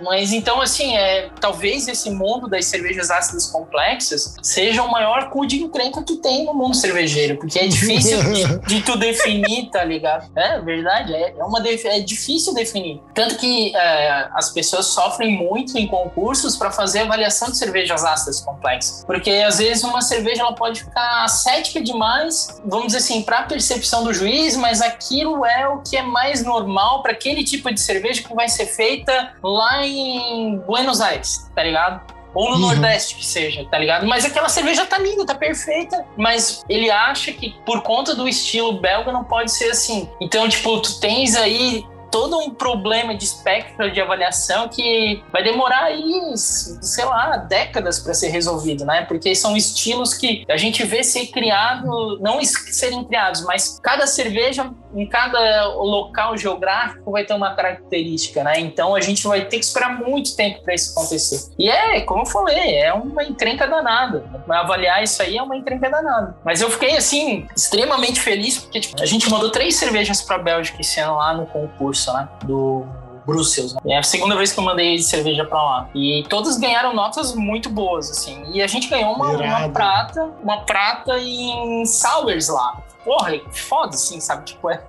Mas 0.00 0.32
então, 0.32 0.60
assim, 0.60 0.96
é, 0.96 1.30
talvez 1.40 1.88
esse 1.88 2.08
mundo 2.08 2.46
das 2.46 2.66
cervejas 2.66 3.10
ácidas 3.10 3.46
complexas 3.46 4.36
seja 4.42 4.80
o 4.84 4.92
maior 4.92 5.28
cu 5.30 5.44
de 5.44 5.60
encrenca 5.60 6.04
que 6.04 6.18
tem 6.18 6.44
no 6.44 6.54
mundo 6.54 6.76
cervejeiro, 6.76 7.36
porque 7.36 7.58
é 7.58 7.66
difícil 7.66 8.22
de, 8.22 8.58
de 8.68 8.82
tu 8.82 8.96
definir, 8.96 9.70
tá 9.70 9.82
ligado? 9.82 10.30
É 10.36 10.60
verdade, 10.60 11.12
é, 11.12 11.34
é 11.36 11.44
uma 11.44 11.60
é 11.66 11.98
difícil 11.98 12.54
definir. 12.54 13.00
Tanto 13.12 13.36
que 13.36 13.74
é, 13.74 14.28
as 14.34 14.50
pessoas 14.50 14.86
sofrem 14.86 15.36
muito 15.64 15.78
em 15.78 15.86
concursos 15.86 16.56
para 16.56 16.70
fazer 16.70 17.00
avaliação 17.00 17.50
de 17.50 17.56
cervejas 17.56 18.04
ácidas 18.04 18.40
complexas, 18.40 19.04
porque 19.04 19.30
às 19.30 19.58
vezes 19.58 19.82
uma 19.82 20.02
cerveja 20.02 20.42
ela 20.42 20.54
pode 20.54 20.84
ficar 20.84 21.26
cética 21.28 21.80
demais, 21.80 22.60
vamos 22.64 22.86
dizer 22.86 22.98
assim, 22.98 23.22
para 23.22 23.40
a 23.40 23.42
percepção 23.44 24.04
do 24.04 24.12
juiz, 24.12 24.56
mas 24.56 24.82
aquilo 24.82 25.44
é 25.44 25.66
o 25.68 25.78
que 25.78 25.96
é 25.96 26.02
mais 26.02 26.44
normal 26.44 27.02
para 27.02 27.12
aquele 27.12 27.42
tipo 27.42 27.72
de 27.72 27.80
cerveja 27.80 28.22
que 28.22 28.34
vai 28.34 28.48
ser 28.48 28.66
feita 28.66 29.32
lá 29.42 29.84
em 29.86 30.58
Buenos 30.66 31.00
Aires, 31.00 31.50
tá 31.54 31.62
ligado? 31.62 32.00
Ou 32.34 32.50
no 32.50 32.54
Uhum. 32.56 32.60
Nordeste 32.62 33.14
que 33.14 33.24
seja, 33.24 33.64
tá 33.70 33.78
ligado? 33.78 34.08
Mas 34.08 34.24
aquela 34.24 34.48
cerveja 34.48 34.84
tá 34.84 34.98
linda, 34.98 35.24
tá 35.24 35.36
perfeita. 35.36 36.04
Mas 36.16 36.64
ele 36.68 36.90
acha 36.90 37.32
que 37.32 37.54
por 37.64 37.80
conta 37.82 38.12
do 38.12 38.26
estilo 38.26 38.80
belga 38.80 39.12
não 39.12 39.22
pode 39.22 39.52
ser 39.52 39.70
assim. 39.70 40.08
Então, 40.20 40.48
tipo, 40.48 40.80
tu 40.80 40.98
tens 40.98 41.36
aí 41.36 41.84
todo 42.14 42.38
um 42.38 42.50
problema 42.50 43.12
de 43.12 43.24
espectro 43.24 43.90
de 43.90 44.00
avaliação 44.00 44.68
que 44.68 45.20
vai 45.32 45.42
demorar 45.42 45.86
aí, 45.86 46.22
sei 46.36 47.04
lá, 47.04 47.38
décadas 47.38 47.98
para 47.98 48.14
ser 48.14 48.28
resolvido, 48.28 48.84
né? 48.84 49.02
Porque 49.02 49.34
são 49.34 49.56
estilos 49.56 50.14
que 50.14 50.44
a 50.48 50.56
gente 50.56 50.84
vê 50.84 51.02
ser 51.02 51.26
criado, 51.26 52.20
não 52.20 52.40
serem 52.44 53.02
criados, 53.02 53.42
mas 53.42 53.80
cada 53.82 54.06
cerveja 54.06 54.70
em 54.94 55.08
cada 55.08 55.66
local 55.74 56.36
geográfico 56.36 57.10
vai 57.10 57.24
ter 57.24 57.34
uma 57.34 57.52
característica, 57.54 58.44
né? 58.44 58.60
Então 58.60 58.94
a 58.94 59.00
gente 59.00 59.26
vai 59.26 59.44
ter 59.46 59.58
que 59.58 59.64
esperar 59.64 59.98
muito 59.98 60.36
tempo 60.36 60.62
para 60.62 60.72
isso 60.72 60.92
acontecer. 60.92 61.52
E 61.58 61.68
é, 61.68 62.00
como 62.02 62.22
eu 62.22 62.26
falei, 62.26 62.76
é 62.76 62.92
uma 62.92 63.24
encrenca 63.24 63.66
danada. 63.66 64.24
Avaliar 64.48 65.02
isso 65.02 65.20
aí 65.20 65.36
é 65.36 65.42
uma 65.42 65.56
encrenca 65.56 65.90
danada. 65.90 66.36
Mas 66.44 66.60
eu 66.60 66.70
fiquei 66.70 66.96
assim 66.96 67.46
extremamente 67.56 68.20
feliz 68.20 68.58
porque 68.58 68.80
tipo, 68.80 69.02
a 69.02 69.06
gente 69.06 69.28
mandou 69.28 69.50
três 69.50 69.74
cervejas 69.74 70.22
para 70.22 70.38
Bélgica 70.38 70.80
esse 70.80 71.00
ano 71.00 71.16
lá 71.16 71.34
no 71.34 71.46
concurso, 71.46 72.03
né? 72.12 72.28
Do 72.44 72.84
Brussels. 73.26 73.74
Né? 73.74 73.80
É 73.86 73.98
a 73.98 74.02
segunda 74.02 74.36
vez 74.36 74.52
que 74.52 74.60
eu 74.60 74.64
mandei 74.64 74.98
cerveja 74.98 75.44
pra 75.44 75.62
lá. 75.62 75.88
E 75.94 76.24
todas 76.28 76.56
ganharam 76.58 76.94
notas 76.94 77.34
muito 77.34 77.68
boas, 77.68 78.10
assim. 78.10 78.44
E 78.52 78.62
a 78.62 78.66
gente 78.66 78.88
ganhou 78.88 79.14
uma, 79.14 79.30
uma 79.30 79.68
prata, 79.70 80.30
uma 80.42 80.60
prata 80.62 81.18
em 81.18 81.84
Sours 81.86 82.48
lá. 82.48 82.82
Porra, 83.04 83.38
foda, 83.52 83.94
assim, 83.94 84.20
sabe? 84.20 84.44
Tipo, 84.44 84.70
é, 84.70 84.82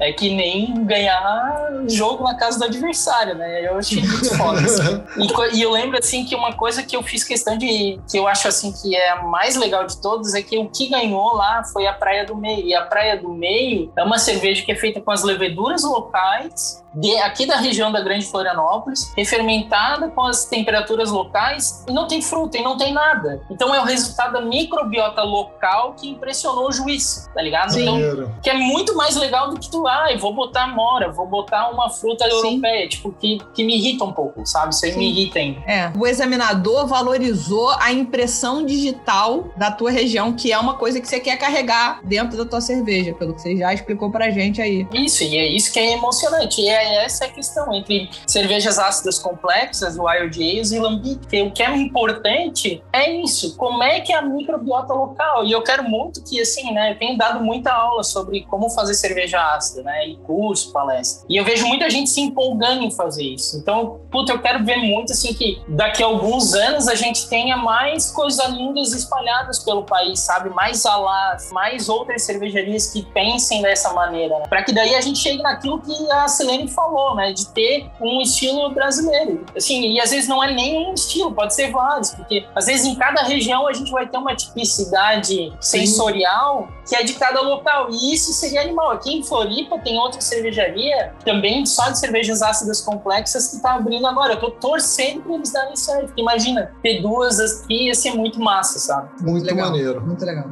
é 0.00 0.12
que 0.12 0.34
nem 0.34 0.84
ganhar 0.84 1.68
jogo 1.88 2.24
na 2.24 2.34
casa 2.34 2.58
do 2.58 2.64
adversário, 2.64 3.34
né? 3.34 3.66
Eu 3.66 3.78
achei 3.78 4.02
muito 4.02 4.36
foda. 4.36 4.60
assim. 4.60 5.02
E, 5.18 5.56
e 5.58 5.62
eu 5.62 5.70
lembro, 5.70 5.98
assim, 5.98 6.24
que 6.24 6.34
uma 6.34 6.52
coisa 6.52 6.82
que 6.82 6.96
eu 6.96 7.02
fiz 7.02 7.24
questão 7.24 7.56
de... 7.56 7.98
Que 8.10 8.18
eu 8.18 8.26
acho, 8.26 8.46
assim, 8.48 8.72
que 8.72 8.94
é 8.94 9.10
a 9.10 9.22
mais 9.22 9.56
legal 9.56 9.86
de 9.86 10.00
todos 10.00 10.34
é 10.34 10.42
que 10.42 10.58
o 10.58 10.68
que 10.68 10.88
ganhou 10.88 11.34
lá 11.34 11.64
foi 11.64 11.86
a 11.86 11.92
Praia 11.92 12.24
do 12.24 12.36
Meio. 12.36 12.66
E 12.66 12.74
a 12.74 12.82
Praia 12.82 13.16
do 13.16 13.28
Meio 13.28 13.92
é 13.96 14.02
uma 14.02 14.18
cerveja 14.18 14.64
que 14.64 14.72
é 14.72 14.74
feita 14.74 15.00
com 15.00 15.10
as 15.10 15.22
leveduras 15.22 15.82
locais 15.84 16.82
de- 16.94 17.16
aqui 17.18 17.46
da 17.46 17.56
região 17.56 17.90
da 17.92 18.00
Grande 18.00 18.26
Florianópolis, 18.26 19.12
refermentada 19.16 20.08
com 20.08 20.22
as 20.22 20.44
temperaturas 20.44 21.10
locais 21.10 21.84
e 21.88 21.92
não 21.92 22.06
tem 22.06 22.20
fruta 22.22 22.58
e 22.58 22.62
não 22.62 22.76
tem 22.76 22.92
nada. 22.92 23.40
Então 23.50 23.74
é 23.74 23.80
o 23.80 23.84
resultado 23.84 24.32
da 24.32 24.40
microbiota 24.40 25.22
local 25.22 25.94
que 25.94 26.08
impressionou 26.08 26.68
o 26.68 26.72
juiz, 26.72 27.28
tá 27.34 27.42
ligado? 27.42 27.78
Então, 27.78 27.94
Maneiro. 27.94 28.34
que 28.42 28.50
é 28.50 28.54
muito 28.54 28.94
mais 28.96 29.16
legal 29.16 29.50
do 29.50 29.58
que 29.58 29.70
tu, 29.70 29.86
ah, 29.86 30.06
eu 30.10 30.18
vou 30.18 30.34
botar 30.34 30.66
mora, 30.66 31.10
vou 31.10 31.26
botar 31.26 31.68
uma 31.70 31.88
fruta 31.90 32.26
europeia, 32.26 32.88
tipo, 32.88 33.12
que, 33.12 33.38
que 33.54 33.64
me 33.64 33.76
irrita 33.76 34.04
um 34.04 34.12
pouco, 34.12 34.44
sabe? 34.46 34.74
Isso 34.74 34.84
aí 34.84 34.92
Sim. 34.92 34.98
me 34.98 35.10
irrita 35.10 35.38
ainda. 35.38 35.60
É, 35.66 35.92
o 35.96 36.06
examinador 36.06 36.86
valorizou 36.86 37.70
a 37.80 37.92
impressão 37.92 38.64
digital 38.64 39.48
da 39.56 39.70
tua 39.70 39.90
região, 39.90 40.32
que 40.32 40.52
é 40.52 40.58
uma 40.58 40.74
coisa 40.74 41.00
que 41.00 41.08
você 41.08 41.20
quer 41.20 41.36
carregar 41.36 42.00
dentro 42.04 42.36
da 42.36 42.44
tua 42.44 42.60
cerveja, 42.60 43.12
pelo 43.14 43.34
que 43.34 43.42
você 43.42 43.56
já 43.56 43.72
explicou 43.72 44.10
pra 44.10 44.30
gente 44.30 44.60
aí. 44.60 44.86
Isso, 44.92 45.22
e 45.24 45.36
é 45.36 45.46
isso 45.46 45.72
que 45.72 45.78
é 45.78 45.92
emocionante. 45.92 46.60
E 46.60 46.68
é 46.68 46.77
essa 46.82 47.24
a 47.24 47.28
questão 47.28 47.72
entre 47.72 48.10
cervejas 48.26 48.78
ácidas 48.78 49.18
complexas, 49.18 49.96
Wild 49.98 50.42
Ales 50.42 50.72
e 50.72 50.78
Lambic. 50.78 51.42
O 51.42 51.50
que 51.50 51.62
é 51.62 51.76
importante 51.76 52.82
é 52.92 53.10
isso. 53.10 53.56
Como 53.56 53.82
é 53.82 54.00
que 54.00 54.12
é 54.12 54.16
a 54.16 54.22
microbiota 54.22 54.92
local? 54.92 55.44
E 55.44 55.52
eu 55.52 55.62
quero 55.62 55.84
muito 55.84 56.22
que, 56.24 56.40
assim, 56.40 56.72
né? 56.72 56.92
Eu 56.92 56.98
tenho 56.98 57.16
dado 57.16 57.40
muita 57.40 57.72
aula 57.72 58.02
sobre 58.02 58.42
como 58.42 58.70
fazer 58.70 58.94
cerveja 58.94 59.40
ácida, 59.54 59.82
né? 59.82 60.08
E 60.08 60.16
curso, 60.18 60.72
palestra. 60.72 61.26
E 61.28 61.36
eu 61.36 61.44
vejo 61.44 61.66
muita 61.66 61.88
gente 61.90 62.10
se 62.10 62.20
empolgando 62.20 62.82
em 62.82 62.90
fazer 62.90 63.24
isso. 63.24 63.56
Então, 63.58 64.00
puta, 64.10 64.32
eu 64.32 64.40
quero 64.40 64.64
ver 64.64 64.76
muito, 64.76 65.12
assim, 65.12 65.34
que 65.34 65.60
daqui 65.68 66.02
a 66.02 66.06
alguns 66.06 66.54
anos 66.54 66.88
a 66.88 66.94
gente 66.94 67.28
tenha 67.28 67.56
mais 67.56 68.10
coisas 68.10 68.48
lindas 68.48 68.92
espalhadas 68.92 69.58
pelo 69.58 69.84
país, 69.84 70.20
sabe? 70.20 70.50
Mais 70.50 70.84
alás, 70.86 71.50
mais 71.52 71.88
outras 71.88 72.22
cervejarias 72.22 72.92
que 72.92 73.02
pensem 73.02 73.62
dessa 73.62 73.92
maneira, 73.92 74.38
né? 74.38 74.46
Para 74.48 74.62
que 74.62 74.72
daí 74.72 74.94
a 74.94 75.00
gente 75.00 75.18
chegue 75.18 75.42
naquilo 75.42 75.80
que 75.80 76.10
a 76.10 76.28
Falou, 76.70 77.14
né? 77.14 77.32
De 77.32 77.46
ter 77.48 77.90
um 78.00 78.20
estilo 78.20 78.70
brasileiro. 78.70 79.44
Assim, 79.56 79.92
e 79.92 80.00
às 80.00 80.10
vezes 80.10 80.28
não 80.28 80.42
é 80.42 80.52
nem 80.52 80.88
um 80.88 80.94
estilo, 80.94 81.32
pode 81.32 81.54
ser 81.54 81.70
vários, 81.70 82.10
porque 82.10 82.46
às 82.54 82.66
vezes 82.66 82.86
em 82.86 82.94
cada 82.94 83.22
região 83.22 83.66
a 83.66 83.72
gente 83.72 83.90
vai 83.90 84.06
ter 84.08 84.18
uma 84.18 84.34
tipicidade 84.34 85.52
sensorial 85.60 86.68
que 86.88 86.96
é 86.96 87.02
de 87.04 87.14
cada 87.14 87.40
local. 87.42 87.88
E 87.90 88.14
isso 88.14 88.32
seria 88.32 88.62
animal. 88.62 88.92
Aqui 88.92 89.18
em 89.18 89.22
Floripa 89.22 89.78
tem 89.78 89.98
outra 89.98 90.20
cervejaria, 90.20 91.12
também 91.24 91.66
só 91.66 91.90
de 91.90 91.98
cervejas 91.98 92.40
ácidas 92.40 92.80
complexas, 92.80 93.48
que 93.48 93.62
tá 93.62 93.74
abrindo 93.74 94.06
agora. 94.06 94.34
Eu 94.34 94.40
tô 94.40 94.50
torcendo 94.52 95.22
pra 95.22 95.34
eles 95.34 95.52
darem 95.52 95.76
certo. 95.76 96.06
Porque 96.06 96.22
imagina, 96.22 96.72
ter 96.82 97.02
duas 97.02 97.38
aqui 97.38 97.86
ia 97.86 97.94
ser 97.94 98.14
muito 98.14 98.40
massa, 98.40 98.78
sabe? 98.78 99.10
Muito 99.20 99.44
legal. 99.44 99.70
maneiro. 99.70 100.00
Muito 100.00 100.24
legal. 100.24 100.46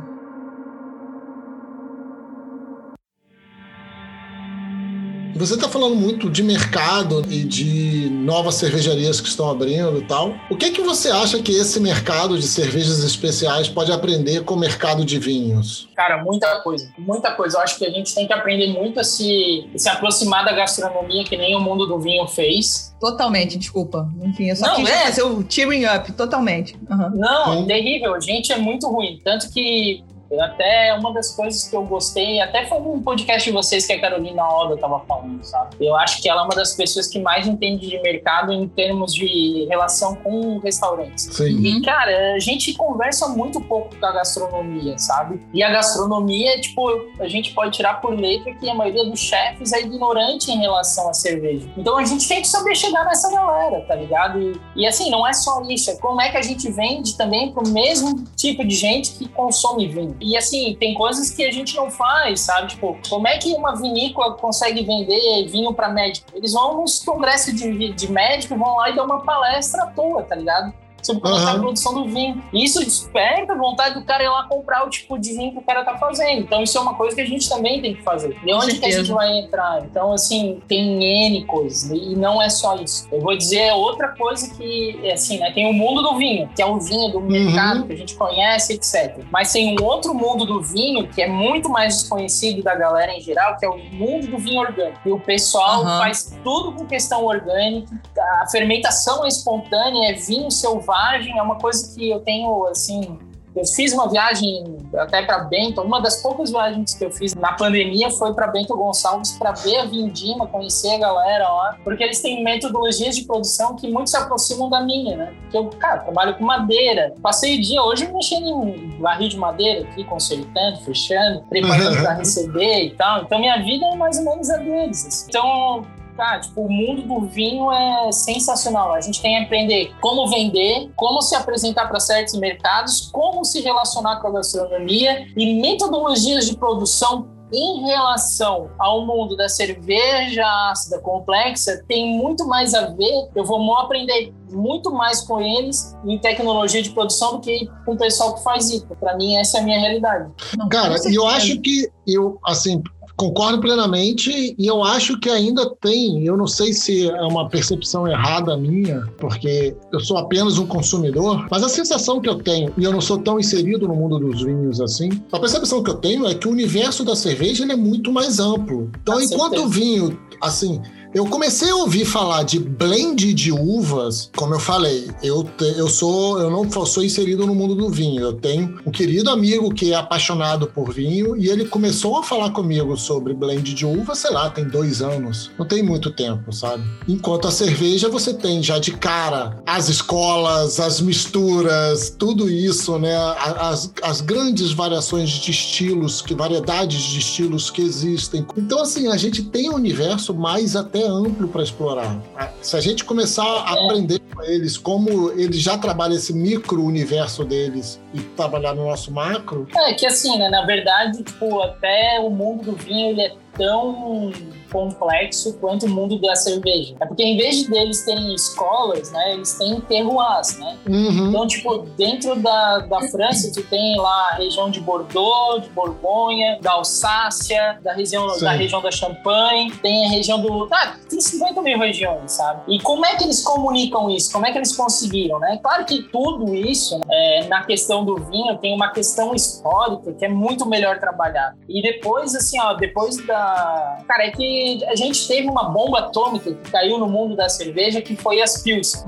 Você 5.36 5.54
está 5.54 5.68
falando 5.68 5.94
muito 5.94 6.30
de 6.30 6.42
mercado 6.42 7.24
e 7.30 7.44
de 7.44 8.08
novas 8.10 8.54
cervejarias 8.54 9.20
que 9.20 9.28
estão 9.28 9.50
abrindo 9.50 9.98
e 9.98 10.02
tal. 10.02 10.34
O 10.50 10.56
que 10.56 10.70
que 10.70 10.80
você 10.80 11.10
acha 11.10 11.40
que 11.42 11.52
esse 11.52 11.78
mercado 11.78 12.38
de 12.38 12.46
cervejas 12.46 13.04
especiais 13.04 13.68
pode 13.68 13.92
aprender 13.92 14.44
com 14.44 14.54
o 14.54 14.58
mercado 14.58 15.04
de 15.04 15.18
vinhos? 15.18 15.88
Cara, 15.94 16.22
muita 16.24 16.60
coisa. 16.62 16.90
Muita 16.98 17.32
coisa. 17.32 17.58
Eu 17.58 17.62
acho 17.62 17.78
que 17.78 17.84
a 17.84 17.90
gente 17.90 18.14
tem 18.14 18.26
que 18.26 18.32
aprender 18.32 18.68
muito 18.68 18.98
a 18.98 19.04
se, 19.04 19.68
se 19.76 19.88
aproximar 19.88 20.44
da 20.44 20.52
gastronomia 20.52 21.24
que 21.24 21.36
nem 21.36 21.54
o 21.54 21.60
mundo 21.60 21.86
do 21.86 21.98
vinho 21.98 22.26
fez. 22.26 22.94
Totalmente, 22.98 23.58
desculpa. 23.58 24.08
Enfim, 24.22 24.48
eu 24.48 24.56
só 24.56 24.66
Não, 24.68 24.76
quis 24.76 24.88
é. 24.88 25.04
fazer 25.06 25.22
o 25.22 25.42
tearing 25.44 25.84
up, 25.84 26.10
totalmente. 26.12 26.76
Aham. 26.90 27.12
Não, 27.14 27.58
Sim. 27.58 27.66
terrível. 27.66 28.14
A 28.14 28.20
gente 28.20 28.52
é 28.52 28.56
muito 28.56 28.88
ruim. 28.88 29.20
Tanto 29.22 29.50
que 29.52 30.02
eu 30.30 30.42
até 30.42 30.94
uma 30.94 31.12
das 31.12 31.34
coisas 31.34 31.68
que 31.68 31.76
eu 31.76 31.84
gostei, 31.84 32.40
até 32.40 32.66
foi 32.66 32.78
um 32.78 33.00
podcast 33.00 33.48
de 33.48 33.54
vocês 33.54 33.86
que 33.86 33.92
a 33.92 34.00
Carolina 34.00 34.42
Oda 34.48 34.76
tava 34.76 35.00
falando, 35.00 35.42
sabe? 35.44 35.76
Eu 35.80 35.94
acho 35.96 36.20
que 36.20 36.28
ela 36.28 36.42
é 36.42 36.44
uma 36.44 36.54
das 36.54 36.74
pessoas 36.74 37.06
que 37.06 37.20
mais 37.20 37.46
entende 37.46 37.88
de 37.88 38.00
mercado 38.00 38.52
em 38.52 38.66
termos 38.68 39.14
de 39.14 39.66
relação 39.68 40.16
com 40.16 40.58
restaurantes. 40.58 41.24
Sim. 41.32 41.58
E, 41.64 41.80
cara, 41.82 42.34
a 42.34 42.38
gente 42.38 42.74
conversa 42.74 43.28
muito 43.28 43.60
pouco 43.60 43.94
com 43.94 44.06
a 44.06 44.12
gastronomia, 44.12 44.98
sabe? 44.98 45.40
E 45.52 45.62
a 45.62 45.70
gastronomia, 45.70 46.60
tipo, 46.60 46.88
a 47.20 47.28
gente 47.28 47.54
pode 47.54 47.76
tirar 47.76 48.00
por 48.00 48.18
letra 48.18 48.52
que 48.54 48.68
a 48.68 48.74
maioria 48.74 49.04
dos 49.04 49.20
chefes 49.20 49.72
é 49.72 49.80
ignorante 49.80 50.50
em 50.50 50.58
relação 50.58 51.08
à 51.08 51.14
cerveja. 51.14 51.68
Então 51.76 51.96
a 51.96 52.04
gente 52.04 52.26
tem 52.26 52.40
que 52.40 52.48
saber 52.48 52.74
chegar 52.74 53.04
nessa 53.04 53.30
galera, 53.30 53.80
tá 53.82 53.94
ligado? 53.94 54.40
E, 54.40 54.60
e 54.74 54.86
assim, 54.86 55.10
não 55.10 55.26
é 55.26 55.32
só 55.32 55.62
isso, 55.68 55.90
é 55.90 55.96
como 55.96 56.20
é 56.20 56.30
que 56.30 56.36
a 56.36 56.42
gente 56.42 56.70
vende 56.70 57.16
também 57.16 57.52
pro 57.52 57.68
mesmo 57.68 58.24
tipo 58.34 58.64
de 58.64 58.74
gente 58.74 59.12
que 59.12 59.28
consome 59.28 59.86
vinho. 59.86 60.15
E 60.20 60.36
assim, 60.36 60.74
tem 60.78 60.94
coisas 60.94 61.30
que 61.30 61.44
a 61.44 61.50
gente 61.50 61.76
não 61.76 61.90
faz, 61.90 62.40
sabe? 62.40 62.68
Tipo, 62.68 62.98
como 63.08 63.28
é 63.28 63.38
que 63.38 63.52
uma 63.54 63.76
vinícola 63.76 64.34
consegue 64.34 64.82
vender 64.82 65.46
vinho 65.48 65.72
para 65.72 65.88
médico? 65.88 66.28
Eles 66.34 66.52
vão 66.52 66.80
nos 66.80 67.00
congressos 67.00 67.54
de, 67.54 67.92
de 67.92 68.12
médico, 68.12 68.56
vão 68.56 68.76
lá 68.76 68.90
e 68.90 68.94
dão 68.94 69.04
uma 69.04 69.20
palestra 69.20 69.84
à 69.84 69.86
toa, 69.86 70.22
tá 70.22 70.34
ligado? 70.34 70.72
Sobre 71.06 71.22
como 71.22 71.36
está 71.36 71.52
a 71.52 71.58
produção 71.58 71.94
do 71.94 72.08
vinho. 72.08 72.42
E 72.52 72.64
isso 72.64 72.80
desperta 72.80 73.52
a 73.52 73.56
vontade 73.56 73.94
do 73.94 74.04
cara 74.04 74.24
ir 74.24 74.28
lá 74.28 74.42
comprar 74.48 74.84
o 74.84 74.90
tipo 74.90 75.16
de 75.16 75.32
vinho 75.34 75.52
que 75.52 75.58
o 75.58 75.62
cara 75.62 75.84
tá 75.84 75.96
fazendo. 75.96 76.40
Então, 76.40 76.62
isso 76.62 76.76
é 76.76 76.80
uma 76.80 76.94
coisa 76.94 77.14
que 77.14 77.22
a 77.22 77.26
gente 77.26 77.48
também 77.48 77.80
tem 77.80 77.94
que 77.94 78.02
fazer. 78.02 78.36
E 78.44 78.52
onde 78.52 78.78
que 78.78 78.84
a 78.84 78.90
gente 78.90 79.12
vai 79.12 79.38
entrar? 79.38 79.84
Então, 79.84 80.12
assim, 80.12 80.60
tem 80.66 81.04
N 81.28 81.44
coisas. 81.44 81.90
E 81.90 82.16
não 82.16 82.42
é 82.42 82.48
só 82.48 82.74
isso. 82.74 83.06
Eu 83.12 83.20
vou 83.20 83.36
dizer 83.36 83.72
outra 83.72 84.08
coisa 84.08 84.52
que, 84.56 84.98
é 85.04 85.12
assim, 85.12 85.38
né? 85.38 85.52
Tem 85.52 85.70
o 85.70 85.72
mundo 85.72 86.02
do 86.02 86.16
vinho, 86.16 86.50
que 86.56 86.60
é 86.60 86.66
o 86.66 86.80
vinho 86.80 87.12
do 87.12 87.20
mercado, 87.20 87.86
que 87.86 87.92
a 87.92 87.96
gente 87.96 88.16
conhece, 88.16 88.72
etc. 88.72 89.24
Mas 89.30 89.52
tem 89.52 89.78
um 89.78 89.84
outro 89.84 90.12
mundo 90.12 90.44
do 90.44 90.60
vinho, 90.60 91.06
que 91.06 91.22
é 91.22 91.28
muito 91.28 91.68
mais 91.68 91.98
desconhecido 91.98 92.64
da 92.64 92.74
galera 92.74 93.12
em 93.12 93.20
geral, 93.20 93.56
que 93.56 93.64
é 93.64 93.68
o 93.68 93.78
mundo 93.92 94.26
do 94.26 94.38
vinho 94.38 94.60
orgânico. 94.60 94.98
E 95.06 95.12
o 95.12 95.20
pessoal 95.20 95.82
Aham. 95.82 95.98
faz 95.98 96.36
tudo 96.42 96.72
com 96.72 96.84
questão 96.84 97.24
orgânica. 97.24 97.94
A 98.42 98.46
fermentação 98.50 99.24
é 99.24 99.28
espontânea, 99.28 100.10
é 100.10 100.14
vinho 100.14 100.50
selvagem, 100.50 100.95
é 101.36 101.42
uma 101.42 101.56
coisa 101.56 101.94
que 101.94 102.10
eu 102.10 102.20
tenho, 102.20 102.66
assim, 102.66 103.18
Eu 103.56 103.64
fiz 103.64 103.94
uma 103.94 104.06
viagem 104.06 104.76
até 104.98 105.22
para 105.22 105.38
Bento, 105.38 105.80
uma 105.80 105.98
das 105.98 106.20
poucas 106.20 106.50
viagens 106.50 106.92
que 106.92 107.02
eu 107.02 107.10
fiz 107.10 107.34
na 107.34 107.54
pandemia 107.54 108.10
foi 108.10 108.34
para 108.34 108.48
Bento 108.48 108.76
Gonçalves 108.76 109.32
para 109.32 109.52
ver 109.52 109.78
a 109.78 109.84
Vindima, 109.86 110.46
conhecer 110.46 110.94
a 110.96 110.98
galera 110.98 111.48
lá, 111.48 111.78
porque 111.82 112.04
eles 112.04 112.20
têm 112.20 112.44
metodologias 112.44 113.16
de 113.16 113.24
produção 113.24 113.74
que 113.74 113.90
muito 113.90 114.10
se 114.10 114.16
aproximam 114.18 114.68
da 114.68 114.82
minha, 114.82 115.16
né? 115.16 115.34
Que 115.50 115.56
eu, 115.56 115.70
cara, 115.70 116.00
trabalho 116.00 116.36
com 116.36 116.44
madeira. 116.44 117.14
Passei 117.22 117.56
o 117.56 117.62
dia 117.62 117.82
hoje 117.82 118.06
mexendo 118.12 118.68
em 118.68 119.00
barril 119.00 119.30
de 119.30 119.38
madeira 119.38 119.88
aqui, 119.88 120.04
consertando, 120.04 120.78
fechando, 120.84 121.42
preparando 121.48 121.96
para 122.02 122.12
receber 122.12 122.84
e 122.84 122.90
tal. 122.90 123.22
Então 123.22 123.38
minha 123.38 123.56
vida 123.62 123.86
é 123.86 123.96
mais 123.96 124.18
ou 124.18 124.24
menos 124.24 124.50
a 124.50 124.58
deles. 124.58 125.06
assim. 125.06 125.26
Então, 125.30 125.82
Cara, 126.16 126.40
tipo, 126.40 126.62
o 126.62 126.70
mundo 126.70 127.02
do 127.02 127.26
vinho 127.26 127.70
é 127.70 128.10
sensacional. 128.10 128.92
A 128.92 129.00
gente 129.00 129.20
tem 129.20 129.36
que 129.36 129.44
aprender 129.44 129.94
como 130.00 130.28
vender, 130.28 130.90
como 130.96 131.20
se 131.20 131.34
apresentar 131.34 131.86
para 131.86 132.00
certos 132.00 132.34
mercados, 132.38 133.10
como 133.12 133.44
se 133.44 133.60
relacionar 133.60 134.20
com 134.20 134.28
a 134.28 134.32
gastronomia 134.32 135.26
e 135.36 135.60
metodologias 135.60 136.46
de 136.46 136.56
produção 136.56 137.36
em 137.52 137.84
relação 137.84 138.70
ao 138.78 139.06
mundo 139.06 139.36
da 139.36 139.48
cerveja 139.48 140.44
ácida 140.70 140.98
complexa 140.98 141.82
tem 141.86 142.18
muito 142.18 142.46
mais 142.46 142.74
a 142.74 142.88
ver. 142.88 143.28
Eu 143.34 143.44
vou 143.44 143.76
aprender 143.76 144.32
muito 144.50 144.92
mais 144.92 145.20
com 145.20 145.40
eles 145.40 145.96
em 146.04 146.18
tecnologia 146.18 146.82
de 146.82 146.90
produção 146.90 147.32
do 147.32 147.40
que 147.40 147.68
com 147.84 147.92
o 147.92 147.96
pessoal 147.96 148.34
que 148.34 148.42
faz 148.42 148.70
isso. 148.70 148.86
Para 148.98 149.16
mim, 149.16 149.36
essa 149.36 149.58
é 149.58 149.60
a 149.60 149.64
minha 149.64 149.78
realidade. 149.78 150.30
Não, 150.56 150.68
Cara, 150.68 150.96
e 151.08 151.14
eu 151.14 151.26
acho 151.26 151.60
que 151.60 151.88
eu, 152.06 152.38
assim, 152.44 152.82
concordo 153.16 153.60
plenamente 153.60 154.54
e 154.58 154.66
eu 154.66 154.84
acho 154.84 155.18
que 155.18 155.30
ainda 155.30 155.68
tem, 155.80 156.24
eu 156.24 156.36
não 156.36 156.46
sei 156.46 156.72
se 156.72 157.08
é 157.08 157.22
uma 157.22 157.48
percepção 157.48 158.06
errada 158.06 158.56
minha, 158.56 159.06
porque 159.18 159.74
eu 159.92 160.00
sou 160.00 160.18
apenas 160.18 160.58
um 160.58 160.66
consumidor, 160.66 161.46
mas 161.50 161.62
a 161.62 161.68
sensação 161.68 162.20
que 162.20 162.28
eu 162.28 162.36
tenho, 162.36 162.72
e 162.76 162.84
eu 162.84 162.92
não 162.92 163.00
sou 163.00 163.18
tão 163.18 163.40
inserido 163.40 163.88
no 163.88 163.94
mundo 163.94 164.18
dos 164.18 164.42
vinhos 164.42 164.80
assim, 164.80 165.08
a 165.32 165.38
percepção 165.38 165.82
que 165.82 165.90
eu 165.90 165.96
tenho 165.96 166.26
é 166.26 166.34
que 166.34 166.46
o 166.46 166.50
universo 166.50 167.04
da 167.04 167.16
cerveja 167.16 167.64
é 167.64 167.76
muito 167.76 168.12
mais 168.12 168.38
amplo. 168.38 168.90
Então, 169.02 169.20
enquanto 169.20 169.62
o 169.62 169.68
vinho, 169.68 170.18
assim, 170.42 170.80
eu 171.16 171.24
comecei 171.26 171.70
a 171.70 171.76
ouvir 171.76 172.04
falar 172.04 172.42
de 172.42 172.58
blend 172.58 173.32
de 173.32 173.50
uvas, 173.50 174.30
como 174.36 174.52
eu 174.54 174.60
falei, 174.60 175.08
eu, 175.22 175.42
te- 175.44 175.74
eu 175.78 175.88
sou, 175.88 176.38
eu 176.38 176.50
não 176.50 176.70
sou 176.84 177.02
inserido 177.02 177.46
no 177.46 177.54
mundo 177.54 177.74
do 177.74 177.88
vinho. 177.88 178.20
Eu 178.20 178.34
tenho 178.34 178.78
um 178.84 178.90
querido 178.90 179.30
amigo 179.30 179.72
que 179.72 179.92
é 179.94 179.96
apaixonado 179.96 180.66
por 180.66 180.92
vinho 180.92 181.34
e 181.34 181.48
ele 181.48 181.64
começou 181.64 182.18
a 182.18 182.22
falar 182.22 182.50
comigo 182.50 182.94
sobre 182.98 183.32
blend 183.32 183.72
de 183.72 183.86
uva, 183.86 184.14
sei 184.14 184.30
lá, 184.30 184.50
tem 184.50 184.68
dois 184.68 185.00
anos. 185.00 185.50
Não 185.58 185.64
tem 185.66 185.82
muito 185.82 186.10
tempo, 186.10 186.52
sabe? 186.52 186.84
Enquanto 187.08 187.48
a 187.48 187.50
cerveja 187.50 188.10
você 188.10 188.34
tem 188.34 188.62
já 188.62 188.78
de 188.78 188.92
cara 188.92 189.62
as 189.66 189.88
escolas, 189.88 190.78
as 190.78 191.00
misturas, 191.00 192.10
tudo 192.18 192.50
isso, 192.50 192.98
né? 192.98 193.16
As, 193.16 193.90
as 194.02 194.20
grandes 194.20 194.72
variações 194.72 195.30
de 195.30 195.50
estilos, 195.50 196.20
que 196.20 196.34
variedades 196.34 197.00
de 197.00 197.18
estilos 197.20 197.70
que 197.70 197.80
existem. 197.80 198.44
Então, 198.54 198.82
assim, 198.82 199.08
a 199.08 199.16
gente 199.16 199.42
tem 199.44 199.70
um 199.70 199.74
universo 199.76 200.34
mais 200.34 200.76
até 200.76 201.05
amplo 201.06 201.48
para 201.48 201.62
explorar. 201.62 202.20
Se 202.60 202.76
a 202.76 202.80
gente 202.80 203.04
começar 203.04 203.44
a 203.44 203.72
aprender 203.72 204.20
com 204.34 204.42
eles 204.42 204.76
como 204.76 205.30
eles 205.32 205.60
já 205.60 205.78
trabalham 205.78 206.16
esse 206.16 206.32
micro 206.32 206.82
universo 206.82 207.44
deles 207.44 208.00
e 208.12 208.20
trabalhar 208.20 208.74
no 208.74 208.86
nosso 208.86 209.12
macro, 209.12 209.66
É 209.74 209.94
que 209.94 210.06
assim, 210.06 210.38
né? 210.38 210.48
Na 210.48 210.64
verdade, 210.66 211.22
tipo, 211.22 211.60
até 211.62 212.18
o 212.20 212.30
mundo 212.30 212.64
do 212.64 212.72
vinho 212.76 213.10
ele 213.10 213.22
é 213.22 213.34
tão 213.56 214.32
complexo 214.70 215.54
quanto 215.60 215.86
o 215.86 215.88
mundo 215.88 216.18
da 216.20 216.34
cerveja. 216.34 216.94
É 217.00 217.06
porque 217.06 217.22
em 217.22 217.36
vez 217.36 217.56
de 217.62 217.70
deles 217.70 218.04
terem 218.04 218.34
escolas, 218.34 219.10
né, 219.12 219.34
eles 219.34 219.54
têm 219.54 219.80
terroirs, 219.82 220.58
né? 220.58 220.76
uhum, 220.88 221.28
Então, 221.28 221.46
tipo, 221.46 221.78
dentro 221.96 222.34
da, 222.36 222.78
da 222.80 223.00
França, 223.08 223.50
tu 223.52 223.62
tem 223.68 223.96
lá 223.96 224.30
a 224.32 224.34
região 224.36 224.70
de 224.70 224.80
Bordeaux, 224.80 225.62
de 225.62 225.70
Borgonha, 225.70 226.58
da 226.60 226.72
Alsácia, 226.72 227.78
da 227.82 227.92
região, 227.92 228.28
Sim. 228.30 228.44
da 228.44 228.52
região 228.52 228.80
da 228.80 228.90
Champagne, 228.90 229.70
tem 229.82 230.06
a 230.06 230.10
região 230.10 230.40
do. 230.40 230.68
Ah, 230.72 230.96
tem 231.08 231.20
50 231.20 231.62
mil 231.62 231.78
regiões, 231.78 232.32
sabe? 232.32 232.62
E 232.74 232.80
como 232.80 233.04
é 233.06 233.14
que 233.16 233.24
eles 233.24 233.42
comunicam 233.42 234.10
isso? 234.10 234.32
Como 234.32 234.46
é 234.46 234.52
que 234.52 234.58
eles 234.58 234.74
conseguiram, 234.76 235.38
né? 235.38 235.58
Claro 235.62 235.84
que 235.84 236.02
tudo 236.04 236.54
isso, 236.54 237.00
é, 237.10 237.44
na 237.48 237.64
questão 237.64 238.04
do 238.04 238.16
vinho, 238.16 238.56
tem 238.58 238.74
uma 238.74 238.90
questão 238.90 239.34
histórica 239.34 240.12
que 240.12 240.24
é 240.24 240.28
muito 240.28 240.66
melhor 240.66 240.98
trabalhar. 240.98 241.54
E 241.68 241.82
depois, 241.82 242.34
assim, 242.34 242.60
ó, 242.60 242.74
depois 242.74 243.16
da. 243.26 243.98
Cara, 244.06 244.26
é 244.26 244.30
que 244.30 244.55
a 244.86 244.94
gente 244.94 245.26
teve 245.26 245.48
uma 245.48 245.64
bomba 245.64 245.98
atômica 246.00 246.52
que 246.52 246.70
caiu 246.70 246.98
no 246.98 247.08
mundo 247.08 247.36
da 247.36 247.48
cerveja, 247.48 248.00
que 248.00 248.16
foi 248.16 248.40
as 248.40 248.62
Pils. 248.62 249.04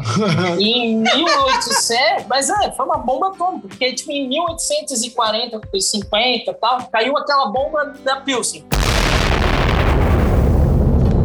E 0.58 0.72
em 0.78 0.96
1800, 0.98 2.26
mas 2.28 2.48
é, 2.50 2.72
foi 2.72 2.86
uma 2.86 2.98
bomba 2.98 3.28
atômica, 3.28 3.68
porque 3.68 3.92
tipo, 3.94 4.10
em 4.10 4.28
1840, 4.28 5.60
50 5.78 6.50
e 6.50 6.54
tal, 6.54 6.88
caiu 6.90 7.16
aquela 7.16 7.46
bomba 7.46 7.94
da 8.04 8.16
Pilsen. 8.20 8.64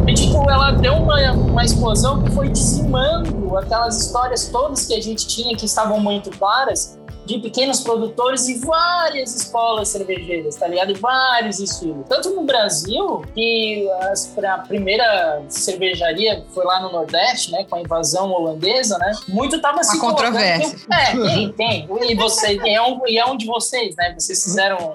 E, 0.06 0.12
tipo, 0.12 0.50
ela 0.50 0.72
deu 0.72 0.94
uma, 0.94 1.32
uma 1.32 1.64
explosão 1.64 2.22
que 2.22 2.30
foi 2.30 2.48
dizimando 2.48 3.56
aquelas 3.56 3.98
histórias 3.98 4.48
todas 4.48 4.86
que 4.86 4.94
a 4.94 5.00
gente 5.00 5.26
tinha, 5.26 5.56
que 5.56 5.64
estavam 5.64 5.98
muito 5.98 6.30
claras, 6.30 6.98
de 7.26 7.38
pequenos 7.38 7.80
produtores 7.80 8.46
e 8.48 8.58
várias 8.58 9.34
escolas 9.34 9.88
cervejeiras, 9.88 10.56
tá 10.56 10.66
ligado? 10.68 10.90
E 10.90 10.94
vários 10.94 11.58
estilos. 11.58 12.04
Tanto 12.08 12.30
no 12.30 12.42
Brasil, 12.44 13.24
que 13.34 13.88
as- 14.10 14.30
a 14.44 14.58
primeira 14.58 15.42
cervejaria 15.48 16.44
foi 16.52 16.64
lá 16.66 16.80
no 16.82 16.92
Nordeste, 16.92 17.50
né? 17.52 17.64
Com 17.68 17.76
a 17.76 17.80
invasão 17.80 18.30
holandesa, 18.30 18.98
né? 18.98 19.12
Muito 19.28 19.60
tava 19.60 19.82
se 19.82 19.92
que- 19.92 20.00
controvérsia. 20.00 20.76
É, 20.92 21.12
tem, 21.12 21.52
tem. 21.52 21.88
E, 22.10 22.14
você, 22.14 22.56
e, 22.62 22.74
é 22.74 22.82
um, 22.82 23.00
e 23.06 23.18
é 23.18 23.24
um 23.24 23.36
de 23.36 23.46
vocês, 23.46 23.96
né? 23.96 24.14
Vocês 24.18 24.42
fizeram... 24.44 24.94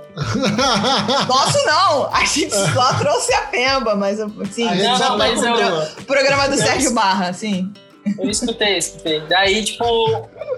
Nosso 1.27 1.65
não, 1.65 2.13
a 2.13 2.23
gente 2.25 2.51
só 2.55 2.93
trouxe 2.97 3.33
a 3.33 3.41
Pemba, 3.41 3.95
mas 3.95 4.19
assim, 4.19 4.67
gente 4.69 4.83
Não, 4.83 4.95
já 4.97 5.09
não, 5.09 5.17
mas 5.17 5.41
eu- 5.43 5.53
o 5.99 6.05
programa 6.05 6.47
do 6.47 6.57
Sérgio 6.57 6.93
Barra, 6.93 7.29
assim. 7.29 7.71
Eu 8.17 8.29
escutei, 8.29 8.77
escutei. 8.77 9.21
Daí, 9.27 9.63
tipo, 9.63 9.83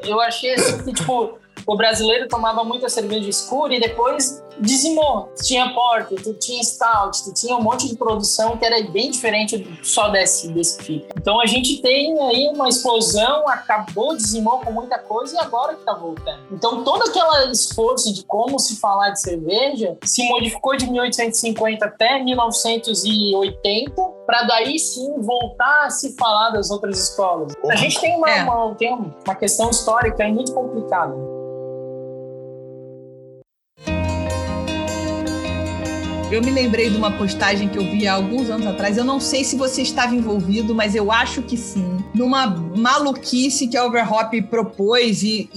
eu 0.03 0.21
achei 0.21 0.53
assim 0.53 0.83
que, 0.83 0.93
tipo, 0.93 1.37
o 1.67 1.75
brasileiro 1.75 2.27
tomava 2.27 2.63
muita 2.63 2.89
cerveja 2.89 3.29
escura 3.29 3.73
e 3.75 3.79
depois 3.79 4.43
dizimou. 4.59 5.29
Tu 5.37 5.43
tinha 5.45 5.73
porter, 5.73 6.21
tu 6.21 6.33
tinha 6.35 6.61
stout, 6.63 7.23
tu 7.23 7.33
tinha 7.33 7.55
um 7.55 7.61
monte 7.61 7.87
de 7.87 7.95
produção 7.95 8.57
que 8.57 8.65
era 8.65 8.81
bem 8.91 9.09
diferente 9.09 9.57
do- 9.57 9.85
só 9.85 10.09
desse, 10.09 10.49
desse 10.49 10.77
tipo. 10.83 11.07
Então 11.17 11.39
a 11.39 11.45
gente 11.45 11.81
tem 11.81 12.19
aí 12.21 12.49
uma 12.53 12.67
explosão, 12.69 13.47
acabou, 13.47 14.15
dizimou 14.15 14.59
com 14.59 14.71
muita 14.71 14.99
coisa 14.99 15.35
e 15.35 15.39
agora 15.39 15.75
que 15.75 15.83
tá 15.83 15.93
voltando. 15.93 16.39
Então 16.51 16.83
todo 16.83 17.03
aquele 17.03 17.51
esforço 17.51 18.13
de 18.13 18.23
como 18.25 18.59
se 18.59 18.75
falar 18.79 19.11
de 19.11 19.21
cerveja 19.21 19.97
se 20.03 20.27
modificou 20.27 20.75
de 20.75 20.89
1850 20.89 21.85
até 21.85 22.21
1980 22.21 24.01
para 24.25 24.43
daí 24.43 24.77
sim 24.79 25.19
voltar 25.21 25.85
a 25.85 25.89
se 25.89 26.15
falar 26.15 26.51
das 26.51 26.69
outras 26.71 26.99
escolas. 27.09 27.53
A 27.69 27.75
gente 27.75 27.99
tem 27.99 28.15
uma, 28.17 28.29
É. 28.29 28.43
uma- 28.43 28.75
tem 28.75 28.93
uma 28.93 29.35
questão 29.35 29.69
histórica 29.69 30.23
aí 30.23 30.31
muito 30.31 30.53
complicada. 30.53 31.13
Eu 36.31 36.41
me 36.41 36.49
lembrei 36.49 36.89
de 36.89 36.95
uma 36.95 37.11
postagem 37.11 37.67
que 37.67 37.77
eu 37.77 37.83
vi 37.83 38.07
há 38.07 38.13
alguns 38.13 38.49
anos 38.49 38.65
atrás. 38.65 38.97
Eu 38.97 39.03
não 39.03 39.19
sei 39.19 39.43
se 39.43 39.57
você 39.57 39.81
estava 39.81 40.15
envolvido, 40.15 40.73
mas 40.73 40.95
eu 40.95 41.11
acho 41.11 41.41
que 41.41 41.57
sim. 41.57 42.01
Numa 42.15 42.47
maluquice 42.47 43.67
que 43.67 43.75
a 43.75 43.83
Overhop 43.83 44.41
propôs 44.43 45.23
e 45.23 45.49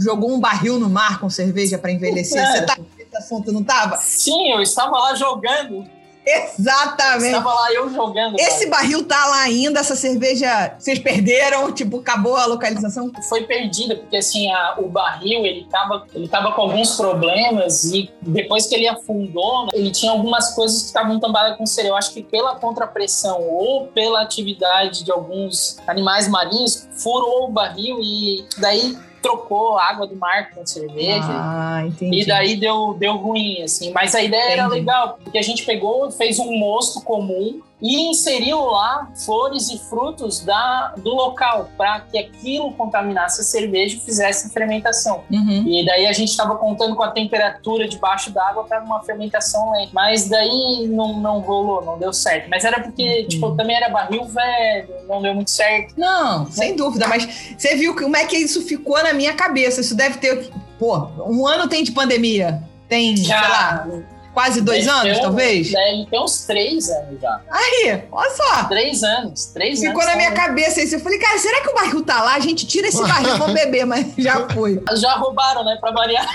jogou 0.00 0.32
um 0.32 0.40
barril 0.40 0.80
no 0.80 0.88
mar 0.88 1.20
com 1.20 1.28
cerveja 1.28 1.76
para 1.76 1.92
envelhecer. 1.92 2.40
É. 2.40 2.46
Você 2.46 2.62
tá 2.62 2.78
nesse 2.96 3.16
assunto, 3.16 3.52
não 3.52 3.62
tava? 3.62 3.98
Sim, 3.98 4.52
eu 4.52 4.62
estava 4.62 4.98
lá 4.98 5.14
jogando. 5.14 5.84
Exatamente. 6.26 7.26
Estava 7.26 7.52
lá 7.54 7.72
eu 7.72 7.90
jogando. 7.92 8.38
Esse 8.38 8.66
cara. 8.66 8.70
barril 8.82 9.04
tá 9.04 9.26
lá 9.26 9.42
ainda, 9.42 9.80
essa 9.80 9.96
cerveja 9.96 10.74
vocês 10.78 10.98
perderam, 10.98 11.72
tipo, 11.72 11.98
acabou 11.98 12.36
a 12.36 12.46
localização. 12.46 13.10
foi 13.28 13.44
perdida, 13.44 13.96
porque 13.96 14.16
assim, 14.16 14.50
a- 14.50 14.76
o 14.78 14.88
barril, 14.88 15.44
ele 15.44 15.66
tava, 15.70 16.06
ele 16.14 16.28
tava 16.28 16.52
com 16.52 16.62
alguns 16.62 16.96
problemas 16.96 17.84
e 17.84 18.10
depois 18.22 18.66
que 18.66 18.74
ele 18.74 18.88
afundou, 18.88 19.68
ele 19.72 19.90
tinha 19.90 20.12
algumas 20.12 20.54
coisas 20.54 20.80
que 20.82 20.86
estavam 20.86 21.18
tambadas 21.18 21.56
com 21.56 21.66
cera. 21.66 21.88
Eu 21.88 21.96
acho 21.96 22.12
que 22.12 22.22
pela 22.22 22.54
contrapressão 22.56 23.40
ou 23.42 23.88
pela 23.88 24.22
atividade 24.22 25.04
de 25.04 25.10
alguns 25.10 25.76
animais 25.86 26.28
marinhos, 26.28 26.88
furou 26.96 27.44
o 27.46 27.48
barril 27.52 27.98
e 28.00 28.44
daí 28.58 28.96
trocou 29.22 29.78
a 29.78 29.88
água 29.88 30.06
do 30.06 30.16
mar 30.16 30.50
com 30.50 30.66
cerveja. 30.66 31.22
Ah, 31.28 31.84
entendi. 31.86 32.20
E 32.20 32.26
daí 32.26 32.56
deu, 32.56 32.94
deu 32.98 33.16
ruim, 33.16 33.62
assim. 33.62 33.92
Mas 33.92 34.14
a 34.14 34.22
ideia 34.22 34.52
era 34.52 34.62
Entendi. 34.64 34.80
legal, 34.80 35.18
porque 35.22 35.38
a 35.38 35.42
gente 35.42 35.64
pegou, 35.64 36.10
fez 36.10 36.38
um 36.38 36.58
mosto 36.58 37.00
comum 37.00 37.62
e 37.82 38.10
inseriu 38.10 38.64
lá 38.66 39.10
flores 39.26 39.68
e 39.70 39.78
frutos 39.78 40.40
da, 40.40 40.94
do 40.98 41.10
local, 41.10 41.68
para 41.76 42.00
que 42.00 42.16
aquilo 42.16 42.72
contaminasse 42.72 43.40
a 43.40 43.44
cerveja 43.44 43.96
e 43.96 44.00
fizesse 44.00 44.46
a 44.46 44.50
fermentação. 44.50 45.24
Uhum. 45.28 45.64
E 45.66 45.84
daí 45.84 46.06
a 46.06 46.12
gente 46.12 46.28
estava 46.28 46.54
contando 46.56 46.94
com 46.94 47.02
a 47.02 47.10
temperatura 47.10 47.88
debaixo 47.88 48.30
d'água 48.30 48.64
para 48.64 48.82
uma 48.82 49.02
fermentação 49.02 49.72
lenta. 49.72 49.90
Mas 49.92 50.28
daí 50.28 50.86
não, 50.88 51.18
não 51.18 51.40
rolou, 51.40 51.84
não 51.84 51.98
deu 51.98 52.12
certo. 52.12 52.48
Mas 52.48 52.64
era 52.64 52.80
porque, 52.80 53.24
tipo, 53.24 53.56
também 53.56 53.74
era 53.74 53.88
barril 53.88 54.24
velho, 54.26 54.94
não 55.08 55.20
deu 55.20 55.34
muito 55.34 55.50
certo. 55.50 55.94
Não, 55.96 56.46
sem 56.46 56.76
dúvida, 56.76 57.08
mas 57.08 57.54
você 57.58 57.74
viu 57.74 57.96
como 57.96 58.16
é 58.16 58.24
que 58.24 58.36
isso 58.36 58.62
ficou 58.62 59.02
na 59.02 59.12
minha 59.12 59.34
cabeça. 59.34 59.80
Isso 59.80 59.96
deve 59.96 60.18
ter 60.18 60.52
pô, 60.78 61.08
um 61.26 61.46
ano 61.46 61.68
tem 61.68 61.82
de 61.82 61.92
pandemia. 61.92 62.62
Tem, 62.88 63.16
sei 63.16 63.28
lá, 63.28 63.86
Já, 63.86 63.86
quase 64.34 64.60
dois 64.60 64.84
deve 64.86 64.98
anos, 65.08 65.18
um- 65.18 65.22
talvez? 65.22 65.70
Deve 65.70 66.06
ter 66.10 66.18
uns 66.18 66.44
três 66.44 66.88
anos 66.90 67.20
já. 67.20 67.40
Aí, 67.50 68.02
olha 68.10 68.30
só. 68.30 68.64
Três 68.64 69.02
anos. 69.02 69.46
Três 69.46 69.80
Ficou 69.80 70.00
anos. 70.00 70.06
na 70.06 70.16
minha 70.16 70.30
tá- 70.32 70.46
cabeça 70.46 70.80
isso. 70.82 70.94
Eu 70.96 71.00
falei, 71.00 71.18
cara, 71.18 71.38
será 71.38 71.60
que 71.60 71.68
o 71.70 71.74
barril 71.74 72.02
tá 72.04 72.22
lá? 72.22 72.34
A 72.34 72.40
gente 72.40 72.66
tira 72.66 72.88
esse 72.88 73.00
barril, 73.02 73.36
vamos 73.38 73.54
beber, 73.54 73.84
mas 73.84 74.06
já 74.18 74.48
foi. 74.48 74.82
Já 74.96 75.14
roubaram, 75.14 75.64
né? 75.64 75.76
Pra 75.80 75.90
variar. 75.92 76.26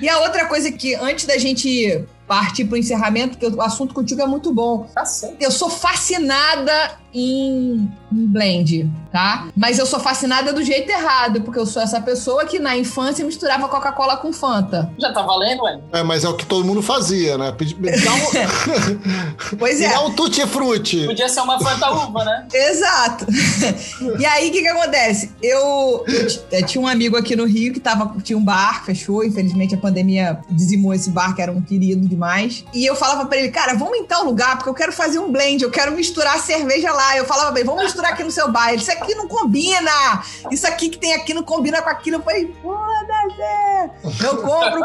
E 0.00 0.08
a 0.08 0.18
outra 0.20 0.46
coisa 0.46 0.70
que, 0.70 0.94
antes 0.94 1.24
da 1.24 1.38
gente 1.38 2.04
partir 2.26 2.64
pro 2.66 2.76
encerramento, 2.76 3.38
que 3.38 3.46
o 3.46 3.62
assunto 3.62 3.94
contigo 3.94 4.20
é 4.20 4.26
muito 4.26 4.52
bom. 4.52 4.86
Tá 4.94 5.04
certo. 5.06 5.36
Eu 5.40 5.50
sou 5.50 5.70
fascinada 5.70 6.72
em, 7.14 7.88
em 8.12 8.26
blend, 8.26 8.90
tá? 9.12 9.48
Mas 9.56 9.78
eu 9.78 9.86
sou 9.86 10.00
fascinada 10.00 10.52
do 10.52 10.62
jeito 10.62 10.90
errado, 10.90 11.40
porque 11.42 11.58
eu 11.58 11.66
sou 11.66 11.80
essa 11.80 12.00
pessoa 12.00 12.44
que 12.44 12.58
na 12.58 12.76
infância 12.76 13.24
misturava 13.24 13.68
Coca-Cola 13.68 14.16
com 14.16 14.32
Fanta. 14.32 14.90
Já 14.98 15.12
tá 15.12 15.22
valendo, 15.22 15.62
ué? 15.62 15.78
É, 15.92 16.02
mas 16.02 16.24
é 16.24 16.28
o 16.28 16.34
que 16.36 16.44
todo 16.44 16.64
mundo 16.64 16.82
fazia, 16.82 17.38
né? 17.38 17.52
Pedi- 17.52 17.76
Me 17.76 17.90
dá 17.90 18.12
um, 18.12 18.18
Pois 19.58 19.78
me 19.78 19.84
é. 19.86 19.90
dá 19.90 20.00
um 20.04 20.12
tutti-frutti. 20.14 21.06
Podia 21.06 21.28
ser 21.28 21.40
uma 21.40 21.58
Fanta 21.60 21.90
Uva, 21.92 22.24
né? 22.24 22.46
Exato. 22.52 23.26
e 24.18 24.26
aí, 24.26 24.48
o 24.48 24.52
que 24.52 24.62
que 24.62 24.68
acontece? 24.68 25.30
Eu, 25.42 26.04
eu 26.08 26.24
eu 26.50 26.66
tinha 26.66 26.82
um 26.82 26.88
amigo 26.88 27.16
aqui 27.16 27.36
no 27.36 27.44
Rio 27.44 27.72
que 27.72 27.80
tava, 27.80 28.14
tinha 28.22 28.36
um 28.36 28.44
bar, 28.44 28.84
fechou. 28.84 29.24
Infelizmente, 29.24 29.74
a 29.74 29.78
pandemia 29.78 30.38
dizimou 30.50 30.92
esse 30.94 31.10
bar, 31.10 31.34
que 31.34 31.42
era 31.42 31.52
um 31.52 31.60
querido 31.60 32.06
demais. 32.08 32.64
E 32.74 32.84
eu 32.84 32.96
falava 32.96 33.26
pra 33.26 33.38
ele, 33.38 33.48
cara, 33.50 33.74
vamos 33.74 33.96
em 33.98 34.04
tal 34.04 34.24
lugar, 34.24 34.56
porque 34.56 34.68
eu 34.70 34.74
quero 34.74 34.92
fazer 34.92 35.18
um 35.18 35.30
blend, 35.30 35.62
eu 35.62 35.70
quero 35.70 35.92
misturar 35.92 36.38
cerveja 36.38 36.92
lá. 36.92 37.03
Eu 37.16 37.24
falava 37.24 37.58
ele, 37.58 37.66
vamos 37.66 37.84
misturar 37.84 38.12
aqui 38.12 38.24
no 38.24 38.30
seu 38.30 38.50
bar. 38.50 38.72
Ele, 38.72 38.82
isso 38.82 38.92
aqui 38.92 39.14
não 39.14 39.28
combina. 39.28 39.90
Isso 40.50 40.66
aqui 40.66 40.88
que 40.88 40.98
tem 40.98 41.14
aqui 41.14 41.34
não 41.34 41.42
combina 41.42 41.82
com 41.82 41.90
aquilo. 41.90 42.16
Eu 42.16 42.22
falei, 42.22 42.54
foda-se. 42.62 44.24
Eu 44.24 44.42
compro. 44.42 44.80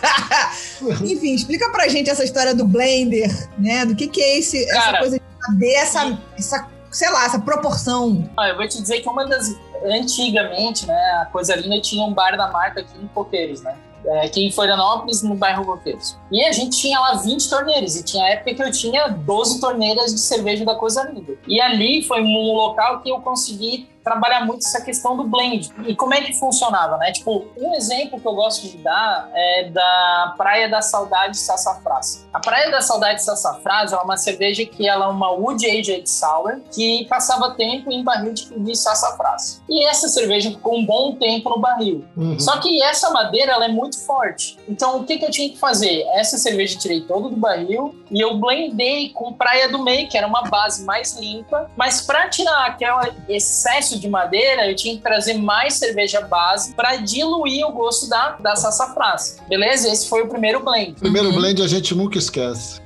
Enfim, 1.04 1.34
explica 1.34 1.70
pra 1.70 1.88
gente 1.88 2.08
essa 2.10 2.24
história 2.24 2.54
do 2.54 2.64
blender, 2.64 3.30
né? 3.58 3.84
Do 3.84 3.94
que 3.94 4.08
que 4.08 4.22
é 4.22 4.38
esse, 4.38 4.64
essa 4.64 4.80
Cara. 4.80 4.98
coisa 4.98 5.18
de 5.18 5.44
saber 5.44 5.72
essa, 5.74 6.18
essa, 6.38 6.68
sei 6.90 7.10
lá, 7.10 7.24
essa 7.26 7.38
proporção. 7.38 8.30
Eu 8.38 8.56
vou 8.56 8.66
te 8.68 8.80
dizer 8.80 9.00
que 9.00 9.08
uma 9.08 9.26
das. 9.26 9.54
Antigamente, 9.82 10.86
né? 10.86 11.22
A 11.22 11.26
coisa 11.26 11.56
linda 11.56 11.80
tinha 11.80 12.04
um 12.04 12.12
bar 12.12 12.36
da 12.36 12.50
marca 12.50 12.80
aqui 12.80 12.98
em 13.02 13.06
Coqueiros, 13.08 13.62
né? 13.62 13.74
É, 14.04 14.26
aqui 14.26 14.46
em 14.46 14.50
Florianópolis, 14.50 15.22
no 15.22 15.34
bairro 15.34 15.64
Coqueiros. 15.64 16.16
E 16.32 16.42
a 16.44 16.52
gente 16.52 16.78
tinha 16.78 16.98
lá 16.98 17.14
20 17.16 17.50
torneiras. 17.50 17.96
E 17.96 18.04
tinha 18.04 18.26
época 18.28 18.54
que 18.54 18.62
eu 18.62 18.70
tinha 18.70 19.08
12 19.08 19.60
torneiras 19.60 20.14
de 20.14 20.20
cerveja 20.20 20.64
da 20.64 20.74
Coisa 20.74 21.02
Linda. 21.02 21.34
E 21.46 21.60
ali 21.60 22.02
foi 22.02 22.22
um 22.22 22.54
local 22.54 23.02
que 23.02 23.10
eu 23.10 23.20
consegui 23.20 23.89
trabalhar 24.10 24.44
muito 24.44 24.66
essa 24.66 24.80
questão 24.80 25.16
do 25.16 25.24
blend. 25.24 25.70
E 25.86 25.94
como 25.94 26.12
é 26.12 26.20
que 26.20 26.34
funcionava, 26.34 26.96
né? 26.96 27.12
Tipo, 27.12 27.46
um 27.56 27.74
exemplo 27.74 28.20
que 28.20 28.26
eu 28.26 28.34
gosto 28.34 28.66
de 28.66 28.78
dar 28.78 29.30
é 29.32 29.70
da 29.70 30.34
Praia 30.36 30.68
da 30.68 30.82
Saudade 30.82 31.38
Sassafrás. 31.38 32.26
A 32.32 32.40
Praia 32.40 32.70
da 32.70 32.80
Saudade 32.80 33.22
Sassafrás 33.22 33.92
é 33.92 33.96
uma 33.96 34.16
cerveja 34.16 34.66
que 34.66 34.88
ela 34.88 35.06
é 35.06 35.08
uma 35.08 35.30
Wood 35.30 35.64
Aged 35.64 36.08
Sour 36.08 36.60
que 36.74 37.06
passava 37.08 37.54
tempo 37.54 37.92
em 37.92 38.02
barril 38.02 38.32
de, 38.32 38.58
de 38.58 38.74
sassafrás. 38.76 39.62
E 39.68 39.86
essa 39.86 40.08
cerveja 40.08 40.50
ficou 40.50 40.76
um 40.76 40.84
bom 40.84 41.14
tempo 41.14 41.50
no 41.50 41.60
barril. 41.60 42.04
Uhum. 42.16 42.38
Só 42.38 42.58
que 42.58 42.82
essa 42.82 43.10
madeira 43.10 43.52
ela 43.52 43.66
é 43.66 43.68
muito 43.68 44.00
forte. 44.04 44.58
Então 44.68 45.00
o 45.00 45.04
que, 45.04 45.18
que 45.18 45.24
eu 45.24 45.30
tinha 45.30 45.48
que 45.50 45.58
fazer? 45.58 46.02
Essa 46.14 46.36
cerveja 46.36 46.74
eu 46.74 46.80
tirei 46.80 47.00
todo 47.02 47.30
do 47.30 47.36
barril 47.36 47.94
e 48.10 48.20
eu 48.20 48.36
blendei 48.38 49.10
com 49.10 49.32
Praia 49.32 49.68
do 49.68 49.82
Meio, 49.84 50.08
que 50.08 50.18
era 50.18 50.26
uma 50.26 50.42
base 50.42 50.84
mais 50.84 51.16
limpa. 51.16 51.70
Mas 51.76 52.00
para 52.00 52.28
tirar 52.28 52.66
aquele 52.66 53.12
excesso 53.28 53.99
de 54.00 54.08
madeira, 54.08 54.68
eu 54.68 54.74
tinha 54.74 54.96
que 54.96 55.02
trazer 55.02 55.34
mais 55.34 55.74
cerveja 55.74 56.20
base 56.20 56.74
para 56.74 56.96
diluir 56.96 57.66
o 57.66 57.72
gosto 57.72 58.08
da, 58.08 58.30
da 58.40 58.56
sassafrás. 58.56 59.38
Beleza? 59.48 59.88
Esse 59.88 60.08
foi 60.08 60.22
o 60.22 60.28
primeiro 60.28 60.60
blend. 60.60 60.94
Primeiro 60.94 61.32
blend 61.32 61.62
a 61.62 61.68
gente 61.68 61.94
nunca 61.94 62.18
esquece. 62.18 62.80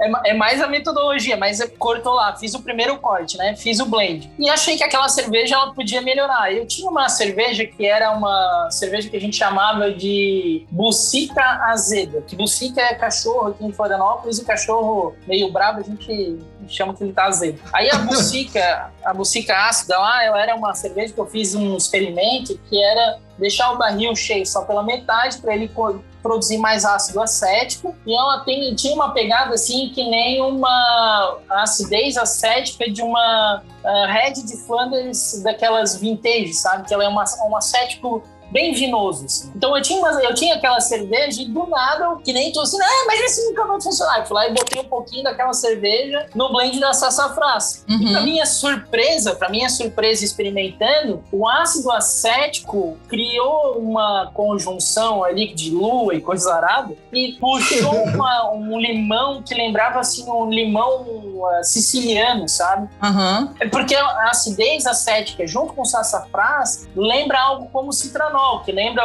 É, 0.00 0.30
é 0.30 0.34
mais 0.34 0.60
a 0.60 0.66
metodologia, 0.66 1.36
mas 1.36 1.60
eu 1.60 1.70
cortou 1.78 2.14
lá, 2.14 2.36
fiz 2.36 2.54
o 2.54 2.62
primeiro 2.62 2.98
corte, 2.98 3.36
né? 3.38 3.54
Fiz 3.56 3.78
o 3.78 3.86
blend. 3.86 4.30
E 4.38 4.48
achei 4.50 4.76
que 4.76 4.82
aquela 4.82 5.08
cerveja 5.08 5.54
ela 5.54 5.72
podia 5.72 6.00
melhorar. 6.00 6.52
Eu 6.52 6.66
tinha 6.66 6.90
uma 6.90 7.08
cerveja 7.08 7.64
que 7.64 7.86
era 7.86 8.10
uma 8.10 8.68
cerveja 8.70 9.08
que 9.08 9.16
a 9.16 9.20
gente 9.20 9.36
chamava 9.36 9.92
de 9.92 10.66
bucica 10.70 11.42
azeda. 11.66 12.22
Que 12.22 12.34
bucica 12.34 12.80
é 12.80 12.94
cachorro 12.94 13.48
aqui 13.48 13.64
em 13.64 13.72
Florianópolis 13.72 14.38
e 14.38 14.44
cachorro 14.44 15.14
meio 15.26 15.50
bravo 15.52 15.80
a 15.80 15.82
gente 15.82 16.38
chama 16.68 16.94
que 16.94 17.04
ele 17.04 17.12
tá 17.12 17.24
azedo. 17.24 17.60
Aí 17.72 17.90
a 17.90 17.98
bucica, 18.04 18.90
a 19.04 19.12
bucica 19.12 19.54
ácida 19.68 19.98
lá, 19.98 20.24
ela 20.24 20.42
era 20.42 20.54
uma 20.54 20.74
cerveja 20.74 21.12
que 21.12 21.20
eu 21.20 21.26
fiz 21.26 21.54
um 21.54 21.76
experimento 21.76 22.58
que 22.68 22.82
era 22.82 23.18
deixar 23.38 23.72
o 23.72 23.78
barril 23.78 24.14
cheio 24.14 24.46
só 24.46 24.62
pela 24.62 24.82
metade 24.82 25.38
para 25.38 25.54
ele 25.54 25.70
produzir 26.22 26.58
mais 26.58 26.84
ácido 26.84 27.20
acético 27.20 27.94
e 28.06 28.14
ela 28.14 28.40
tem, 28.40 28.74
tinha 28.74 28.94
uma 28.94 29.12
pegada 29.12 29.54
assim 29.54 29.90
que 29.92 30.08
nem 30.08 30.40
uma 30.40 31.38
acidez 31.50 32.16
acética 32.16 32.88
de 32.88 33.02
uma 33.02 33.62
ah, 33.84 34.06
Red 34.06 34.34
de 34.34 34.56
Flanders 34.58 35.42
daquelas 35.42 35.96
vintage, 35.96 36.54
sabe? 36.54 36.86
Que 36.86 36.94
ela 36.94 37.04
é 37.04 37.08
uma, 37.08 37.24
um 37.48 37.56
acético 37.56 38.22
bem 38.52 38.72
vinoso. 38.74 39.24
assim. 39.24 39.50
Então 39.56 39.76
eu 39.76 39.82
tinha, 39.82 39.98
uma- 39.98 40.22
eu 40.22 40.34
tinha 40.34 40.54
aquela 40.54 40.80
cerveja 40.80 41.42
e 41.42 41.46
do 41.48 41.66
nada, 41.66 42.16
que 42.24 42.32
nem 42.32 42.52
tô 42.52 42.60
assim, 42.60 42.78
ah, 42.80 43.04
mas 43.06 43.20
esse 43.20 43.48
nunca 43.48 43.64
vai 43.64 43.80
funcionar. 43.80 44.18
Eu 44.20 44.26
fui 44.26 44.34
lá 44.36 44.48
e 44.48 44.52
botei 44.52 44.80
um 44.80 44.84
pouquinho 44.84 45.24
daquela 45.24 45.52
cerveja 45.52 46.26
no 46.34 46.52
blend 46.52 46.78
da 46.78 46.92
sassafrás. 46.92 47.84
E 47.88 47.98
pra 48.10 48.18
Uhum. 48.20 48.24
minha 48.24 48.44
surpresa, 48.46 49.34
pra 49.34 49.48
minha 49.48 49.68
surpresa 49.70 50.24
experimentando, 50.24 51.22
o 51.32 51.48
ácido 51.48 51.90
acético 51.90 52.96
criou 53.08 53.78
uma 53.78 54.30
conjunção 54.34 55.24
ali 55.24 55.52
de 55.54 55.70
lua 55.70 56.14
e 56.14 56.20
coisas 56.20 56.46
aradas 56.46 56.96
e 57.12 57.32
puxou 57.40 57.92
uma- 58.14 58.52
um 58.52 58.78
limão 58.78 59.42
que 59.42 59.54
lembrava 59.54 60.00
assim 60.00 60.28
um 60.30 60.50
limão 60.50 61.04
ah, 61.58 61.62
siciliano, 61.64 62.48
sabe? 62.48 62.88
É 63.60 63.68
Porque 63.68 63.94
a 63.94 64.30
acidez 64.30 64.86
acética 64.86 65.46
junto 65.46 65.72
com 65.72 65.82
o 65.82 65.86
sassafrás 65.86 66.88
lembra 66.94 67.40
algo 67.40 67.68
como 67.72 67.92
citranol, 67.92 68.41
que 68.64 68.72
lembra 68.72 69.02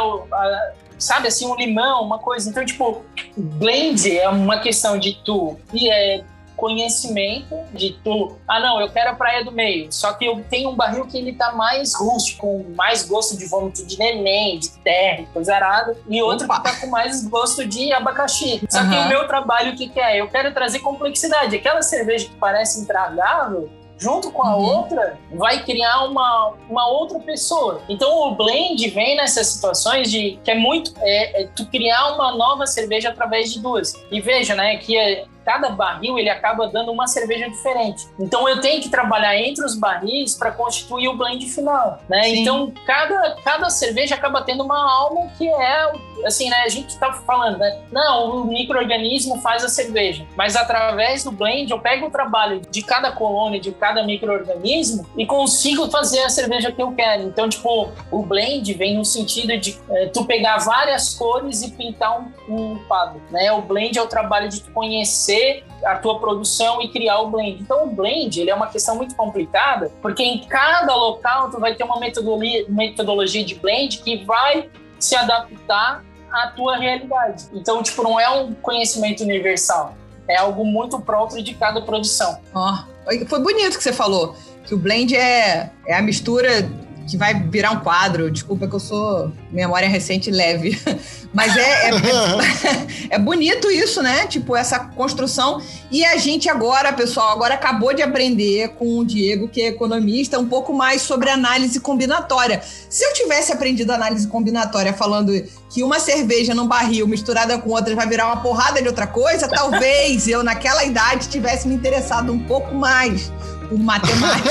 sabe 0.98 1.28
assim 1.28 1.46
um 1.46 1.56
limão, 1.56 2.04
uma 2.04 2.20
coisa. 2.20 2.50
Então, 2.50 2.66
tipo, 2.66 3.04
blend 3.36 4.18
é 4.18 4.28
uma 4.30 4.60
questão 4.60 4.98
de 4.98 5.14
tu 5.24 5.60
e 5.74 5.90
é 5.90 6.24
conhecimento 6.56 7.56
de 7.72 7.94
tu. 8.04 8.36
Ah, 8.48 8.60
não, 8.60 8.82
eu 8.82 8.90
quero 8.90 9.12
a 9.12 9.16
praia 9.16 9.46
do 9.46 9.52
meio. 9.52 9.92
Só 9.92 10.14
que 10.14 10.26
eu 10.26 10.44
tenho 10.50 10.72
um 10.72 10.76
barril 10.76 11.06
que 11.06 11.16
ele 11.16 11.34
tá 11.34 11.52
mais 11.52 11.94
rústico, 11.94 12.42
com 12.42 12.76
mais 12.76 13.04
gosto 13.08 13.38
de 13.38 13.46
vômito 13.46 13.86
de 13.86 13.98
neném, 13.98 14.58
de 14.58 14.72
terra, 14.80 15.24
coisa 15.32 15.56
arada, 15.56 15.96
e 16.10 16.22
outro 16.22 16.46
Opa. 16.46 16.58
que 16.58 16.64
tá 16.64 16.76
com 16.82 16.88
mais 16.88 17.24
gosto 17.28 17.66
de 17.66 17.94
abacaxi. 17.94 18.62
Só 18.70 18.80
que 18.80 18.96
Aham. 18.96 19.06
o 19.06 19.10
meu 19.10 19.28
trabalho 19.28 19.74
o 19.74 19.76
que, 19.76 19.88
que 19.88 20.00
é? 20.00 20.20
Eu 20.20 20.28
quero 20.28 20.52
trazer 20.54 20.80
complexidade. 20.80 21.56
Aquela 21.56 21.84
cerveja 21.84 22.26
que 22.26 22.36
parece 22.36 22.82
intragável, 22.82 23.70
junto 23.98 24.32
com 24.32 24.44
a 24.44 24.56
Uhum. 24.56 24.64
outra, 24.64 25.18
vai 25.34 25.64
criar 25.64 26.06
uma, 26.06 26.54
uma 26.70 26.88
outra 26.88 27.20
pessoa. 27.20 27.82
Então 27.90 28.10
o 28.30 28.36
blend 28.36 28.88
vem 28.90 29.16
nessas 29.16 29.48
situações 29.48 30.10
de 30.12 30.40
que 30.44 30.52
é 30.52 30.56
muito 30.56 30.94
é, 31.00 31.42
é 31.44 31.48
tu 31.48 31.66
criar 31.66 32.14
uma 32.14 32.36
nova 32.36 32.66
cerveja 32.68 33.10
através 33.10 33.52
de 33.52 33.60
duas. 33.60 33.94
E 34.12 34.22
veja, 34.22 34.56
né, 34.56 34.78
que 34.78 34.98
é, 34.98 35.26
cada 35.48 35.70
barril 35.70 36.20
ele 36.20 36.30
acaba 36.30 36.68
dando 36.68 36.92
uma 36.92 37.08
cerveja 37.08 37.50
diferente. 37.50 38.06
Então 38.20 38.50
eu 38.50 38.60
tenho 38.60 38.82
que 38.82 38.90
trabalhar 38.90 39.34
entre 39.38 39.64
os 39.64 39.80
barris 39.80 40.36
para 40.36 40.52
constituir 40.52 41.08
o 41.08 41.16
blend 41.16 41.46
final, 41.46 42.02
né? 42.10 42.24
Sim. 42.24 42.42
Então 42.42 42.74
cada, 42.86 43.38
cada 43.46 43.70
cerveja 43.70 44.16
acaba 44.16 44.42
tendo 44.42 44.62
uma 44.62 44.78
alma 44.78 45.32
que 45.38 45.48
é 45.48 45.90
assim, 46.26 46.50
né? 46.50 46.64
A 46.66 46.68
gente 46.68 46.98
tá 46.98 47.14
falando, 47.14 47.60
né? 47.60 47.82
Não, 47.94 48.42
o 48.42 48.46
microorganismo 48.46 49.40
faz 49.40 49.64
a 49.64 49.70
cerveja, 49.70 50.26
mas 50.36 50.58
através 50.58 51.24
do 51.24 51.32
blend 51.32 51.72
eu 51.72 51.80
pego 51.80 52.08
o 52.08 52.12
trabalho 52.12 52.62
de 52.70 52.82
cada 52.82 53.14
colônia, 53.14 53.58
de 53.58 53.72
cada 53.72 54.04
microorganismo 54.04 55.08
e 55.16 55.26
consigo 55.26 55.90
fazer 55.90 56.24
a 56.24 56.30
cerveja 56.30 56.74
que 56.74 56.82
eu 56.82 56.92
quero. 56.92 57.24
Então, 57.24 57.48
tipo, 57.48 57.90
o 58.12 58.22
blend 58.22 58.74
vem 58.74 58.98
no 58.98 59.06
sentido 59.06 59.58
de 59.58 59.80
eh, 59.92 60.08
tu 60.08 60.26
pegar 60.26 60.58
várias 60.58 61.14
cores 61.14 61.62
e 61.62 61.72
pintar 61.72 62.20
um, 62.20 62.32
um 62.50 62.80
quadro, 62.86 63.22
né? 63.32 63.50
O 63.54 63.62
blend 63.62 63.98
é 63.98 64.02
o 64.02 64.08
trabalho 64.08 64.50
de 64.50 64.62
tu 64.62 64.72
conhecer 64.72 65.37
a 65.84 65.96
tua 65.96 66.20
produção 66.20 66.82
e 66.82 66.90
criar 66.90 67.20
o 67.22 67.30
blend. 67.30 67.62
Então, 67.62 67.86
o 67.86 67.88
blend 67.88 68.40
ele 68.40 68.50
é 68.50 68.56
uma 68.56 68.68
questão 68.68 68.96
muito 68.96 69.16
complicada, 69.16 69.92
porque 70.02 70.24
em 70.24 70.46
cada 70.48 70.96
local 70.96 71.50
tu 71.50 71.60
vai 71.60 71.76
ter 71.76 71.84
uma 71.84 72.00
metodologia, 72.00 73.44
de 73.44 73.56
blend 73.56 74.00
que 74.00 74.24
vai 74.26 74.70
se 75.00 75.16
adaptar 75.16 76.04
à 76.32 76.48
tua 76.48 76.78
realidade. 76.78 77.46
Então, 77.54 77.82
tipo, 77.84 78.04
não 78.04 78.20
é 78.20 78.30
um 78.30 78.54
conhecimento 78.54 79.24
universal. 79.24 79.96
É 80.28 80.38
algo 80.38 80.66
muito 80.66 81.00
próprio 81.00 81.42
de 81.42 81.54
cada 81.54 81.82
produção. 81.82 82.40
Ó, 82.54 82.80
foi 83.28 83.40
bonito 83.40 83.78
que 83.78 83.84
você 83.84 83.94
falou. 83.94 84.36
Que 84.66 84.74
o 84.74 84.78
blend 84.78 85.16
é, 85.16 85.72
é 85.86 85.96
a 85.96 86.02
mistura 86.02 86.70
que 87.08 87.18
vai 87.18 87.34
virar 87.34 87.72
um 87.72 87.80
quadro. 87.80 88.30
Desculpa 88.30 88.68
que 88.68 88.76
eu 88.76 88.80
sou 88.80 89.32
memória 89.52 89.88
recente 89.88 90.30
leve. 90.30 90.80
Mas 91.34 91.56
é, 91.56 91.62
é, 91.62 91.90
é, 91.90 93.16
é, 93.16 93.20
bonito 93.20 93.70
isso, 93.72 94.02
né? 94.02 94.28
Tipo, 94.28 94.56
essa 94.56 94.80
construção. 94.80 95.62
E 95.90 96.04
a 96.04 96.18
gente 96.18 96.50
agora, 96.50 96.92
pessoal, 96.94 97.32
agora 97.32 97.54
acabou 97.54 97.94
de 97.94 98.02
aprender 98.02 98.70
com 98.70 99.00
o 99.00 99.06
Diego, 99.06 99.48
que 99.48 99.62
é 99.62 99.68
economista, 99.68 100.40
um 100.40 100.48
pouco 100.48 100.74
mais 100.74 101.02
sobre 101.02 101.30
análise 101.30 101.80
combinatória. 101.80 102.62
Se 102.90 103.04
eu 103.04 103.14
tivesse 103.14 103.52
aprendido 103.52 103.92
análise 103.92 104.28
combinatória 104.28 104.94
falando 104.94 105.32
que 105.70 105.84
uma 105.84 106.00
cerveja 106.00 106.54
num 106.54 106.68
barril 106.68 107.08
misturada 107.08 107.58
com 107.58 107.70
outra 107.70 107.96
vai 107.96 108.08
virar 108.08 108.28
uma 108.28 108.42
porrada 108.42 108.82
de 108.82 108.88
outra 108.88 109.08
coisa, 109.08 109.48
talvez 109.48 110.28
eu, 110.28 110.44
naquela 110.44 110.84
idade, 110.84 111.30
tivesse 111.30 111.68
me 111.68 111.76
interessado 111.76 112.32
um 112.32 112.40
pouco 112.40 112.74
mais 112.74 113.32
por 113.70 113.78
matemática. 113.78 114.48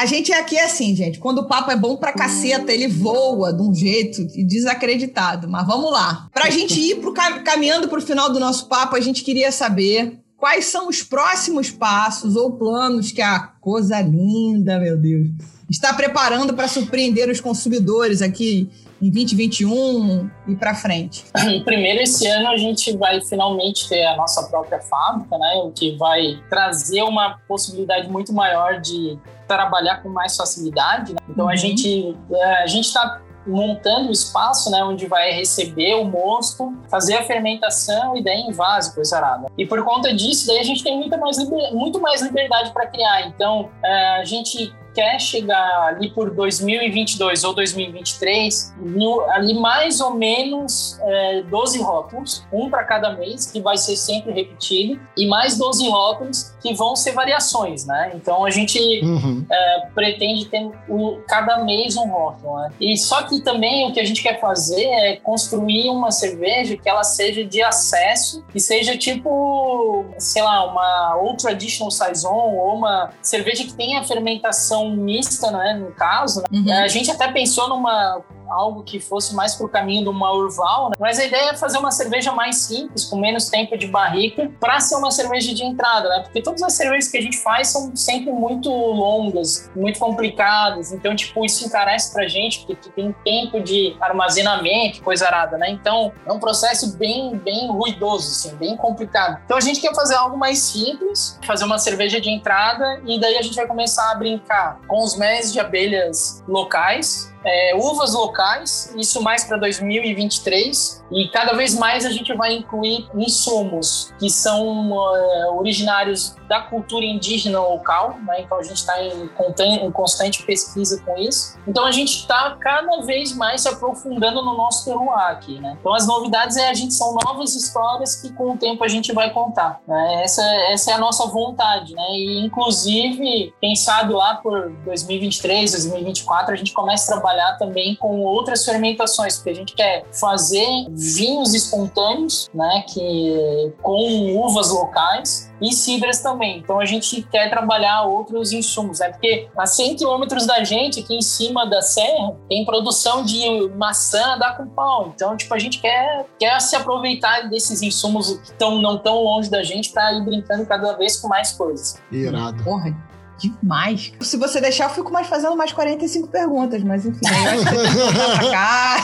A 0.04 0.06
gente 0.06 0.34
é 0.34 0.38
aqui 0.38 0.60
assim, 0.60 0.94
gente. 0.94 1.18
Quando 1.18 1.38
o 1.38 1.48
papo 1.48 1.72
é 1.72 1.78
bom 1.78 1.96
pra 1.96 2.12
caceta, 2.12 2.74
ele 2.74 2.90
voa 2.90 3.54
de 3.54 3.62
um 3.62 3.74
jeito 3.74 4.22
desacreditado. 4.46 5.48
Mas 5.48 5.66
vamos 5.66 5.90
lá. 5.94 6.28
Pra 6.34 6.50
gente 6.50 6.78
ir 6.78 7.00
pro, 7.00 7.14
caminhando 7.14 7.88
pro 7.88 8.02
final 8.02 8.30
do 8.30 8.38
nosso 8.38 8.68
papo, 8.68 8.98
a 8.98 9.00
gente 9.00 9.24
queria 9.24 9.50
saber 9.50 10.20
quais 10.36 10.66
são 10.66 10.90
os 10.90 11.02
próximos 11.02 11.72
passos 11.72 12.36
ou 12.36 12.52
planos 12.52 13.14
que 13.14 13.22
a 13.22 13.40
coisa 13.62 14.02
linda, 14.02 14.78
meu 14.78 14.98
Deus, 14.98 15.30
está 15.70 15.94
preparando 15.94 16.54
para 16.54 16.68
surpreender 16.68 17.30
os 17.30 17.40
consumidores 17.40 18.22
aqui 18.22 18.70
em 19.04 19.12
2021 19.12 20.30
e 20.48 20.56
para 20.56 20.74
frente? 20.74 21.26
Primeiro, 21.66 22.02
esse 22.02 22.26
ano 22.28 22.48
a 22.48 22.56
gente 22.56 22.96
vai 22.96 23.20
finalmente 23.22 23.90
ter 23.90 24.06
a 24.06 24.16
nossa 24.16 24.48
própria 24.48 24.80
fábrica, 24.80 25.38
né? 25.38 25.62
O 25.66 25.72
que 25.72 25.98
vai 25.98 26.42
trazer 26.50 27.04
uma 27.04 27.38
possibilidade 27.46 28.10
muito 28.10 28.32
maior 28.32 28.80
de 28.80 29.20
trabalhar 29.46 30.02
com 30.02 30.08
mais 30.08 30.38
facilidade. 30.38 31.12
Né? 31.12 31.20
Então 31.30 31.46
uhum. 31.46 31.52
a 31.52 31.56
gente 31.56 32.16
é, 32.32 32.64
a 32.64 32.68
gente 32.68 32.86
está 32.86 33.22
montando 33.46 34.08
o 34.08 34.12
espaço, 34.14 34.72
né, 34.72 34.82
onde 34.86 35.06
vai 35.06 35.32
receber 35.32 35.96
o 35.96 36.06
mosto, 36.06 36.74
fazer 36.90 37.16
a 37.16 37.24
fermentação 37.24 38.16
e 38.16 38.24
daí 38.24 38.40
em 38.40 38.54
vaso, 38.54 38.96
coisa 38.96 39.18
arada. 39.18 39.48
E 39.58 39.66
por 39.66 39.84
conta 39.84 40.14
disso, 40.16 40.48
daí 40.48 40.60
a 40.60 40.64
gente 40.64 40.82
tem 40.82 40.98
muita 40.98 41.18
mais 41.18 41.38
muito 41.74 42.00
mais 42.00 42.22
liberdade 42.22 42.72
para 42.72 42.88
criar. 42.88 43.28
Então, 43.28 43.70
é, 43.84 44.22
a 44.22 44.24
gente 44.24 44.74
quer 44.94 45.20
chegar 45.20 45.88
ali 45.88 46.10
por 46.12 46.30
2022 46.32 47.44
ou 47.44 47.54
2023, 47.54 48.74
no, 48.80 49.22
ali 49.32 49.54
mais 49.54 50.00
ou 50.00 50.14
menos 50.14 51.00
é, 51.02 51.42
12 51.44 51.82
rótulos, 51.82 52.46
um 52.52 52.70
para 52.70 52.84
cada 52.84 53.14
mês, 53.16 53.52
que 53.52 53.62
vai 53.62 53.78
ser 53.78 53.96
sempre 53.96 54.32
repetido, 54.32 55.00
e 55.18 55.28
mais 55.28 55.58
12 55.58 55.90
rótulos 55.90 56.54
que 56.62 56.74
vão 56.74 56.96
ser 56.96 57.12
variações, 57.12 57.86
né? 57.86 58.12
Então 58.16 58.46
a 58.46 58.50
gente 58.50 58.80
uhum. 59.04 59.46
é, 59.50 59.88
pretende 59.94 60.46
ter 60.46 60.70
o, 60.88 61.18
cada 61.28 61.64
mês 61.64 61.96
um 61.98 62.08
rótulo, 62.08 62.58
né? 62.58 62.70
E 62.80 62.98
só 62.98 63.24
que 63.24 63.42
também 63.42 63.90
o 63.90 63.94
que 63.94 64.00
a 64.00 64.06
gente 64.06 64.22
quer 64.22 64.40
fazer 64.40 64.84
é 64.86 65.16
construir 65.18 65.90
uma 65.90 66.12
cerveja 66.12 66.78
que 66.78 66.88
ela 66.88 67.04
seja 67.04 67.44
de 67.44 67.62
acesso 67.62 68.44
e 68.54 68.60
seja 68.60 68.98
tipo, 68.98 70.06
sei 70.18 70.42
lá, 70.42 70.66
uma 70.70 71.18
ou 71.18 71.36
traditional 71.36 71.92
saison 71.92 72.34
ou 72.34 72.76
uma 72.76 73.12
cerveja 73.22 73.64
que 73.64 73.74
tenha 73.74 74.04
fermentação 74.04 74.83
mista, 74.92 75.52
né, 75.52 75.74
no 75.74 75.92
caso. 75.92 76.44
Né? 76.52 76.60
Uhum. 76.60 76.84
A 76.84 76.88
gente 76.88 77.10
até 77.12 77.32
pensou 77.32 77.70
numa 77.70 78.22
algo 78.54 78.84
que 78.84 79.00
fosse 79.00 79.34
mais 79.36 79.56
para 79.56 79.66
o 79.66 79.70
caminho 79.70 80.04
de 80.04 80.10
uma 80.10 80.32
Urval, 80.34 80.90
né? 80.90 80.96
mas 81.00 81.20
a 81.20 81.26
ideia 81.26 81.52
é 81.52 81.58
fazer 81.58 81.78
uma 81.78 81.92
cerveja 81.92 82.32
mais 82.32 82.58
simples, 82.58 83.06
com 83.06 83.18
menos 83.18 83.50
tempo 83.50 83.78
de 83.78 83.88
barrica, 83.88 84.52
para 84.60 84.80
ser 84.80 84.96
uma 84.96 85.12
cerveja 85.12 85.54
de 85.54 85.64
entrada, 85.64 86.10
né? 86.10 86.20
Porque 86.24 86.42
todas 86.42 86.62
as 86.64 86.74
cervejas 86.74 87.10
que 87.10 87.18
a 87.18 87.22
gente 87.22 87.38
faz 87.38 87.70
são 87.70 87.96
sempre 87.96 88.32
muito 88.32 88.70
longas, 88.70 89.70
muito 89.76 90.00
complicadas, 90.00 90.92
então, 90.92 91.16
tipo, 91.16 91.44
isso 91.46 91.66
encarece 91.66 92.14
para 92.14 92.24
a 92.24 92.28
gente, 92.28 92.66
porque 92.66 92.90
tem 92.92 93.14
tempo 93.24 93.60
de 93.60 93.96
armazenamento, 94.00 95.02
coisa 95.02 95.28
arada, 95.28 95.58
né? 95.58 95.70
Então, 95.70 96.12
é 96.26 96.32
um 96.32 96.40
processo 96.40 96.98
bem, 96.98 97.36
bem 97.38 97.70
ruidoso, 97.72 98.30
assim, 98.30 98.56
bem 98.58 98.78
complicado. 98.78 99.42
Então, 99.46 99.58
a 99.58 99.62
gente 99.62 99.82
quer 99.82 99.94
fazer 99.94 100.16
algo 100.16 100.38
mais 100.38 100.60
simples, 100.60 101.40
fazer 101.46 101.66
uma 101.66 101.80
cerveja 101.80 102.20
de 102.20 102.30
entrada, 102.30 103.02
e 103.06 103.20
daí 103.20 103.38
a 103.38 103.42
gente 103.42 103.56
vai 103.56 103.68
começar 103.68 104.12
a 104.12 104.16
brincar 104.16 104.80
com 104.88 105.04
os 105.04 105.18
meses 105.18 105.52
de 105.52 105.60
abelhas 105.60 106.44
locais, 106.48 107.33
é, 107.46 107.76
uvas 107.76 108.14
locais, 108.14 108.94
isso 108.98 109.22
mais 109.22 109.44
para 109.44 109.58
2023, 109.58 111.03
e 111.14 111.28
cada 111.30 111.54
vez 111.54 111.78
mais 111.78 112.06
a 112.06 112.10
gente 112.10 112.34
vai 112.34 112.54
incluir 112.54 113.08
insumos 113.16 114.12
que 114.20 114.30
são 114.30 114.92
uh, 114.92 115.58
originários 115.60 116.36
da 116.50 116.62
cultura 116.62 117.06
indígena 117.06 117.60
local, 117.60 118.18
né? 118.26 118.42
então 118.42 118.58
a 118.58 118.64
gente 118.64 118.78
está 118.78 119.02
em, 119.02 119.30
em, 119.60 119.92
constante 119.92 120.44
pesquisa 120.44 121.02
com 121.04 121.18
isso. 121.18 121.58
Então 121.68 121.86
a 121.86 121.92
gente 121.92 122.20
está 122.20 122.58
cada 122.60 123.02
vez 123.02 123.36
mais 123.36 123.62
se 123.62 123.70
aprofundando 123.70 124.44
no 124.44 124.56
nosso 124.58 124.86
terroir 124.86 125.28
aqui. 125.30 125.60
Né? 125.60 125.78
Então 125.80 125.94
as 125.94 126.08
novidades 126.08 126.58
é 126.58 126.70
a 126.70 126.74
gente 126.74 126.94
são 126.94 127.16
novas 127.24 127.56
histórias 127.56 128.22
que 128.22 128.32
com 128.34 128.52
o 128.52 128.58
tempo 128.58 128.84
a 128.84 128.88
gente 128.88 129.14
vai 129.14 129.32
contar. 129.32 129.82
Né? 129.88 130.24
Essa, 130.24 130.44
essa 130.72 130.92
é 130.92 130.94
a 130.96 130.98
nossa 130.98 131.28
vontade, 131.28 131.94
né? 131.94 132.08
E 132.12 132.46
inclusive 132.46 133.54
quem 133.60 133.76
sabe 133.76 134.14
lá 134.14 134.36
por 134.36 134.72
2023, 134.86 135.72
2024 135.72 136.54
a 136.54 136.56
gente 136.56 136.74
começa 136.74 137.12
a 137.12 137.16
trabalhar 137.16 137.58
também 137.58 137.96
com 137.96 138.22
outras 138.22 138.66
fermentações, 138.66 139.36
porque 139.36 139.50
a 139.50 139.56
gente 139.56 139.74
quer 139.74 140.06
fazer 140.12 140.68
vinhos 141.16 141.54
espontâneos, 141.54 142.50
né, 142.54 142.84
que 142.88 143.74
com 143.82 144.36
uvas 144.38 144.70
locais 144.70 145.52
e 145.62 145.74
cidras 145.74 146.22
também. 146.22 146.60
Então 146.60 146.80
a 146.80 146.86
gente 146.86 147.22
quer 147.24 147.50
trabalhar 147.50 148.04
outros 148.04 148.52
insumos, 148.52 149.00
né? 149.00 149.10
Porque 149.10 149.48
a 149.58 149.66
100 149.66 149.96
quilômetros 149.96 150.46
da 150.46 150.64
gente, 150.64 151.00
aqui 151.00 151.16
em 151.16 151.22
cima 151.22 151.66
da 151.66 151.82
serra, 151.82 152.36
tem 152.50 152.66
produção 152.66 153.24
de 153.24 153.70
maçã 153.76 154.38
da 154.38 154.54
com 154.54 154.68
pau. 154.68 155.12
Então, 155.16 155.36
tipo, 155.36 155.54
a 155.54 155.60
gente 155.60 155.80
quer, 155.80 156.26
quer 156.40 156.60
se 156.60 156.76
aproveitar 156.76 157.50
desses 157.50 157.82
insumos 157.82 158.38
que 158.38 158.52
estão 158.52 158.82
não 158.82 158.98
tão 158.98 159.24
longe 159.24 159.50
da 159.50 159.64
gente 159.64 159.90
para 159.92 160.14
ir 160.14 160.24
brincando 160.24 160.66
cada 160.66 160.94
vez 160.94 161.18
com 161.18 161.28
mais 161.28 161.52
coisas. 161.54 162.00
Irado. 162.12 162.64
Porra, 162.64 162.96
demais. 163.38 164.14
Se 164.22 164.38
você 164.38 164.62
deixar, 164.62 164.86
eu 164.86 164.90
fico 164.90 165.12
mais 165.12 165.28
fazendo 165.28 165.56
mais 165.56 165.72
45 165.72 166.28
perguntas, 166.28 166.84
mas 166.84 167.06
enfim, 167.06 167.20
eu 167.24 167.50
acho 167.50 167.66
que 167.66 168.40
pra 168.40 168.52
cá. 168.52 168.98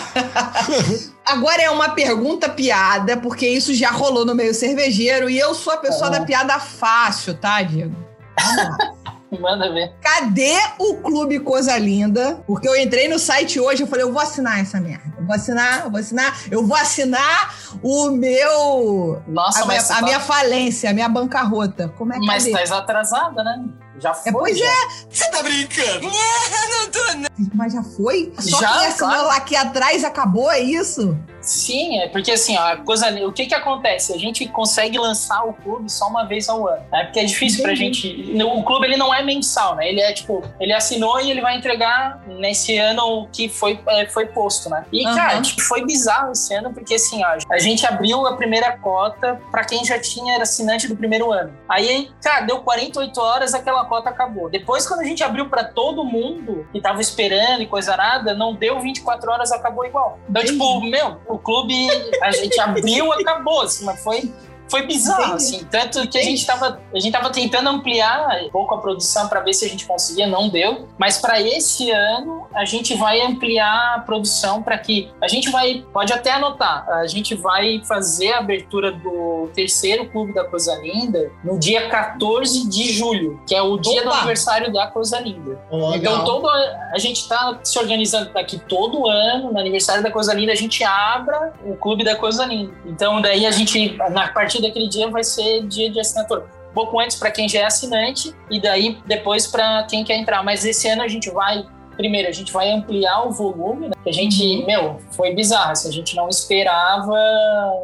Agora 1.30 1.62
é 1.62 1.70
uma 1.70 1.90
pergunta 1.90 2.50
piada, 2.50 3.18
porque 3.18 3.48
isso 3.48 3.74
já 3.74 3.92
rolou 3.92 4.26
no 4.26 4.34
meio 4.34 4.54
cervejeiro 4.54 5.30
e 5.30 5.38
eu 5.38 5.54
sou 5.54 5.74
a 5.74 5.78
pessoa 5.78 6.08
é. 6.08 6.20
da 6.20 6.26
piada 6.26 6.60
fácil, 6.60 7.36
tá, 7.36 7.62
Diego? 7.62 7.96
Manda 9.40 9.72
ver. 9.72 9.94
Cadê 10.02 10.58
o 10.80 10.96
Clube 10.98 11.40
Coisa 11.40 11.78
Linda? 11.78 12.44
Porque 12.48 12.68
eu 12.68 12.76
entrei 12.76 13.08
no 13.08 13.20
site 13.20 13.60
hoje 13.60 13.84
e 13.84 13.86
falei, 13.86 14.04
eu 14.04 14.12
vou 14.12 14.22
assinar 14.22 14.60
essa 14.60 14.80
merda. 14.80 15.14
Eu 15.20 15.26
vou 15.26 15.36
assinar, 15.36 15.84
eu 15.84 15.92
vou 15.92 16.00
assinar, 16.00 16.40
eu 16.50 16.66
vou 16.66 16.78
assinar 16.78 17.56
o 17.84 18.10
meu. 18.10 19.22
Nossa, 19.28 19.64
a, 19.64 19.68
minha, 19.68 19.82
a 19.82 20.02
minha 20.02 20.20
falência, 20.20 20.90
a 20.90 20.94
minha 20.94 21.08
bancarrota. 21.08 21.90
Como 21.90 22.12
é 22.12 22.20
que 22.20 22.26
Mas 22.26 22.50
tá 22.50 22.78
atrasada, 22.78 23.44
né? 23.44 23.66
Já 24.00 24.14
foi. 24.14 24.30
É, 24.30 24.32
pois 24.32 24.58
já. 24.58 24.66
é. 24.66 24.88
Você 25.10 25.30
tá 25.32 25.44
brincando? 25.44 26.08
não 26.10 26.92
tô, 26.92 27.14
não. 27.16 27.30
Mas 27.54 27.74
já 27.74 27.84
foi? 27.84 28.34
Só 28.40 28.60
já, 28.60 28.80
quem 28.80 28.88
assinou 28.88 29.10
claro. 29.10 29.28
lá 29.28 29.36
aqui 29.38 29.56
atrás 29.56 30.04
acabou, 30.04 30.50
é 30.52 30.60
isso? 30.60 31.18
Sim, 31.50 31.98
é 31.98 32.08
porque 32.08 32.32
assim, 32.32 32.56
a 32.56 32.78
coisa, 32.78 33.10
o 33.26 33.34
que 33.34 33.48
que 33.48 33.56
acontece? 33.56 34.14
A 34.14 34.20
gente 34.20 34.48
consegue 34.50 35.00
lançar 35.00 35.44
o 35.48 35.54
clube 35.54 35.92
só 35.92 36.08
uma 36.08 36.24
vez 36.24 36.48
ao 36.48 36.68
ano, 36.68 36.84
né? 36.92 37.06
Porque 37.06 37.20
é 37.20 37.26
difícil 37.26 37.64
pra 37.64 37.74
gente. 37.74 38.36
O 38.44 38.62
clube 38.62 38.86
ele 38.86 38.98
não 38.98 39.12
é 39.12 39.24
mensal, 39.24 39.76
né? 39.76 39.90
Ele 39.90 40.00
é 40.00 40.14
tipo, 40.14 40.44
ele 40.60 40.72
assinou 40.72 41.20
e 41.20 41.32
ele 41.32 41.42
vai 41.42 41.58
entregar 41.58 42.22
nesse 42.28 42.78
ano 42.78 43.28
que 43.34 43.50
foi, 43.50 43.80
é, 43.88 44.06
foi 44.06 44.28
posto, 44.28 44.70
né? 44.70 44.86
E, 44.92 45.04
uhum. 45.08 45.16
cara, 45.16 45.42
tipo, 45.42 45.60
foi 45.62 45.84
bizarro 45.84 46.34
esse 46.34 46.54
ano, 46.54 46.72
porque 46.72 46.94
assim, 46.94 47.24
ó, 47.26 47.36
a 47.52 47.58
gente 47.58 47.84
abriu 47.84 48.28
a 48.28 48.36
primeira 48.36 48.78
cota 48.78 49.42
para 49.50 49.66
quem 49.66 49.84
já 49.84 50.00
tinha 50.00 50.36
era 50.36 50.44
assinante 50.44 50.88
do 50.88 50.96
primeiro 50.96 51.32
ano. 51.32 51.52
Aí, 51.68 52.12
cara, 52.22 52.42
deu 52.42 52.60
48 52.60 53.20
horas, 53.20 53.56
aquela 53.56 53.86
cota 53.86 54.12
acabou. 54.12 54.52
Depois, 54.52 54.88
quando 54.88 55.00
a 55.00 55.06
gente 55.06 55.24
abriu 55.24 55.50
para 55.50 55.64
todo 55.64 56.04
mundo 56.04 56.68
que 56.72 56.80
tava 56.80 57.02
esperando 57.02 57.64
e 57.64 57.66
coisa 57.66 57.98
nada, 57.98 58.36
não 58.36 58.54
deu 58.54 58.80
24 58.80 59.32
horas, 59.32 59.52
acabou 59.52 59.84
igual. 59.84 60.20
Então, 60.30 60.44
tipo, 60.44 60.82
meu, 60.82 61.18
o 61.28 61.39
clube, 61.40 61.88
a 62.22 62.32
gente 62.32 62.60
abriu, 62.60 63.12
acabou, 63.14 63.62
assim, 63.62 63.86
mas 63.86 64.02
foi 64.04 64.32
foi 64.70 64.84
bizarro, 64.86 65.34
assim. 65.34 65.66
Tanto 65.66 66.08
que 66.08 66.18
a 66.18 66.24
gente 66.24 66.46
tava, 66.46 66.80
a 66.94 67.00
gente 67.00 67.12
tava 67.12 67.30
tentando 67.30 67.70
ampliar 67.70 68.44
um 68.44 68.50
pouco 68.50 68.76
a 68.76 68.78
produção 68.78 69.28
para 69.28 69.40
ver 69.42 69.54
se 69.54 69.66
a 69.66 69.68
gente 69.68 69.86
conseguia, 69.86 70.28
não 70.28 70.50
deu. 70.50 70.88
Mas 70.98 71.18
para 71.18 71.42
esse 71.42 71.90
ano, 71.92 72.48
a 72.54 72.66
gente 72.66 72.96
vai 72.96 73.22
ampliar 73.22 73.96
a 73.96 74.00
produção 74.00 74.62
para 74.62 74.78
que 74.78 75.12
a 75.22 75.28
gente 75.28 75.50
vai, 75.50 75.86
pode 75.92 76.14
até 76.14 76.32
anotar, 76.32 76.88
a 76.90 77.08
gente 77.08 77.36
vai 77.36 77.82
fazer 77.88 78.34
a 78.34 78.40
abertura 78.40 78.92
do 78.92 79.50
terceiro 79.54 80.10
Clube 80.10 80.34
da 80.34 80.44
Coisa 80.44 80.76
Linda 80.76 81.32
no 81.44 81.60
dia 81.60 81.90
14 81.90 82.68
de 82.68 82.92
julho, 82.94 83.42
que 83.48 83.56
é 83.56 83.62
o 83.62 83.78
dia 83.78 84.02
Opa. 84.02 84.10
do 84.10 84.16
aniversário 84.16 84.72
da 84.72 84.88
Coisa 84.88 85.20
Linda. 85.20 85.60
Legal. 85.72 85.96
Então, 85.96 86.26
todo, 86.26 86.50
a 86.50 86.98
gente 86.98 87.28
tá 87.28 87.60
se 87.64 87.78
organizando 87.80 88.30
para 88.30 88.44
que 88.44 88.58
todo 88.60 89.08
ano, 89.08 89.52
no 89.52 89.60
aniversário 89.60 90.04
da 90.04 90.12
Coisa 90.12 90.34
Linda, 90.34 90.52
a 90.52 90.56
gente 90.56 90.84
abra 90.84 91.54
o 91.66 91.76
Clube 91.76 92.04
da 92.04 92.16
Coisa 92.16 92.46
Linda. 92.46 92.74
Então, 92.86 93.22
daí 93.22 93.46
a 93.46 93.52
gente, 93.52 93.98
na 94.12 94.28
partir 94.30 94.59
partir 94.60 94.62
daquele 94.62 94.88
dia 94.88 95.10
vai 95.10 95.24
ser 95.24 95.66
dia 95.68 95.90
de 95.90 96.00
assinatura. 96.00 96.46
Um 96.72 96.74
pouco 96.74 97.00
antes 97.00 97.18
para 97.18 97.32
quem 97.32 97.50
já 97.50 97.62
é 97.62 97.66
assinante 97.66 98.36
e 98.50 98.62
daí 98.62 98.98
depois 99.06 99.48
para 99.48 99.84
quem 99.90 100.04
quer 100.04 100.18
entrar. 100.18 100.44
Mas 100.44 100.66
esse 100.66 100.88
ano 100.88 101.02
a 101.02 101.08
gente 101.08 101.30
vai 101.32 101.66
primeiro, 102.00 102.30
a 102.30 102.32
gente 102.32 102.54
vai 102.54 102.72
ampliar 102.72 103.28
o 103.28 103.32
volume, 103.32 103.90
né? 103.90 103.94
Que 104.02 104.10
a 104.10 104.14
gente, 104.14 104.42
Uhum. 104.42 104.66
meu, 104.66 104.98
foi 105.12 105.36
bizarro, 105.36 105.72
assim, 105.74 105.90
a 105.90 105.92
gente 105.92 106.16
não 106.16 106.30
esperava 106.30 107.14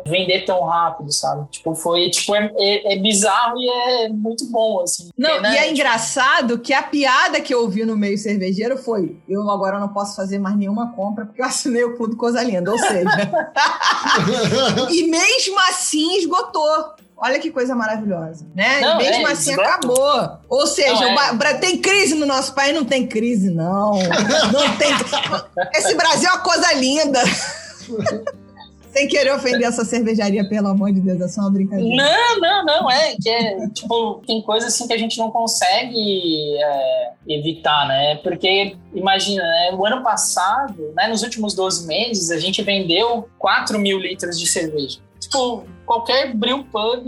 vender 0.07 0.45
tão 0.45 0.63
rápido, 0.63 1.11
sabe? 1.11 1.45
Tipo, 1.51 1.76
foi, 1.76 2.09
tipo, 2.09 2.34
é, 2.34 2.49
é- 2.57 2.93
é 2.93 2.97
bizarro 2.97 3.57
e 3.59 3.70
é 3.70 4.07
muito 4.09 4.45
bom, 4.49 4.82
assim. 4.82 5.09
Não, 5.18 5.30
Porque, 5.32 5.41
né, 5.43 5.53
e 5.53 5.57
é 5.57 5.61
tipo, 5.63 5.72
engraçado 5.74 6.59
que 6.59 6.74
a 6.74 6.82
piada 6.82 7.41
que 7.41 7.53
eu 7.53 7.61
ouvi 7.63 7.84
no 7.84 7.97
meio 7.97 8.18
cervejeiro 8.18 8.78
foi: 8.78 9.18
eu 9.28 9.49
agora 9.51 9.80
não 9.82 9.89
posso 9.89 10.16
fazer 10.16 10.39
mais 10.39 10.55
nenhuma 10.57 10.93
compra 10.93 11.26
porque 11.26 11.41
eu 11.41 11.45
assinei 11.45 11.84
o 11.84 11.97
Clube 11.97 12.16
Coisa 12.16 12.41
Linda. 12.41 12.72
Ou 12.72 12.80
seja, 12.80 13.09
e 14.91 15.07
mesmo 15.07 15.59
assim 15.70 16.16
esgotou. 16.18 16.95
Olha 17.18 17.39
que 17.39 17.49
coisa 17.49 17.74
maravilhosa, 17.74 18.45
né? 18.53 18.82
Não, 18.82 18.99
e 18.99 19.03
mesmo 19.03 19.28
é, 19.28 19.32
assim 19.32 19.51
esgota. 19.51 19.70
acabou. 19.70 20.38
Ou 20.49 20.68
seja, 20.68 21.13
Não, 21.13 21.41
é. 21.41 21.53
tem 21.55 21.78
crise 21.78 22.13
no 22.13 22.26
nosso 22.26 22.53
país? 22.53 22.74
Não 22.74 22.84
tem 22.84 23.07
crise, 23.07 23.49
não. 23.49 23.93
Não 24.51 24.78
tem. 24.78 24.91
Esse 25.74 25.95
Brasil 25.95 26.30
é 26.30 26.34
uma 26.34 26.41
coisa 26.41 26.74
linda. 26.74 27.22
Sem 28.95 29.09
querer 29.09 29.34
ofender 29.34 29.68
essa 29.68 29.84
cervejaria, 29.84 30.47
pelo 30.47 30.70
amor 30.70 30.89
de 30.93 31.01
Deus, 31.01 31.20
é 31.20 31.28
só 31.28 31.41
uma 31.41 31.51
brincadeira. 31.51 31.97
Não, 31.97 32.39
não, 32.39 32.66
não, 32.66 32.89
é 32.89 33.13
que 33.22 33.30
é, 33.30 33.68
tipo, 33.68 34.22
tem 34.26 34.41
coisas 34.41 34.74
assim 34.74 34.88
que 34.88 34.93
a 34.93 34.97
gente 34.97 35.18
não 35.18 35.30
consegue 35.32 36.55
é, 36.57 37.11
evitar, 37.28 37.89
né? 37.89 38.16
Porque, 38.24 38.78
imagina, 38.93 39.43
né, 39.43 39.72
o 39.78 39.86
ano 39.86 40.01
passado, 40.01 40.93
né, 40.95 41.09
nos 41.09 41.24
últimos 41.24 41.53
12 41.53 41.86
meses, 41.86 42.32
a 42.32 42.39
gente 42.39 42.61
vendeu 42.61 43.28
4 43.38 43.78
mil 43.78 43.99
litros 43.99 44.39
de 44.39 44.47
cerveja. 44.47 44.99
Tipo, 45.20 45.66
qualquer 45.86 46.33
brew 46.36 46.63
pub 46.65 47.05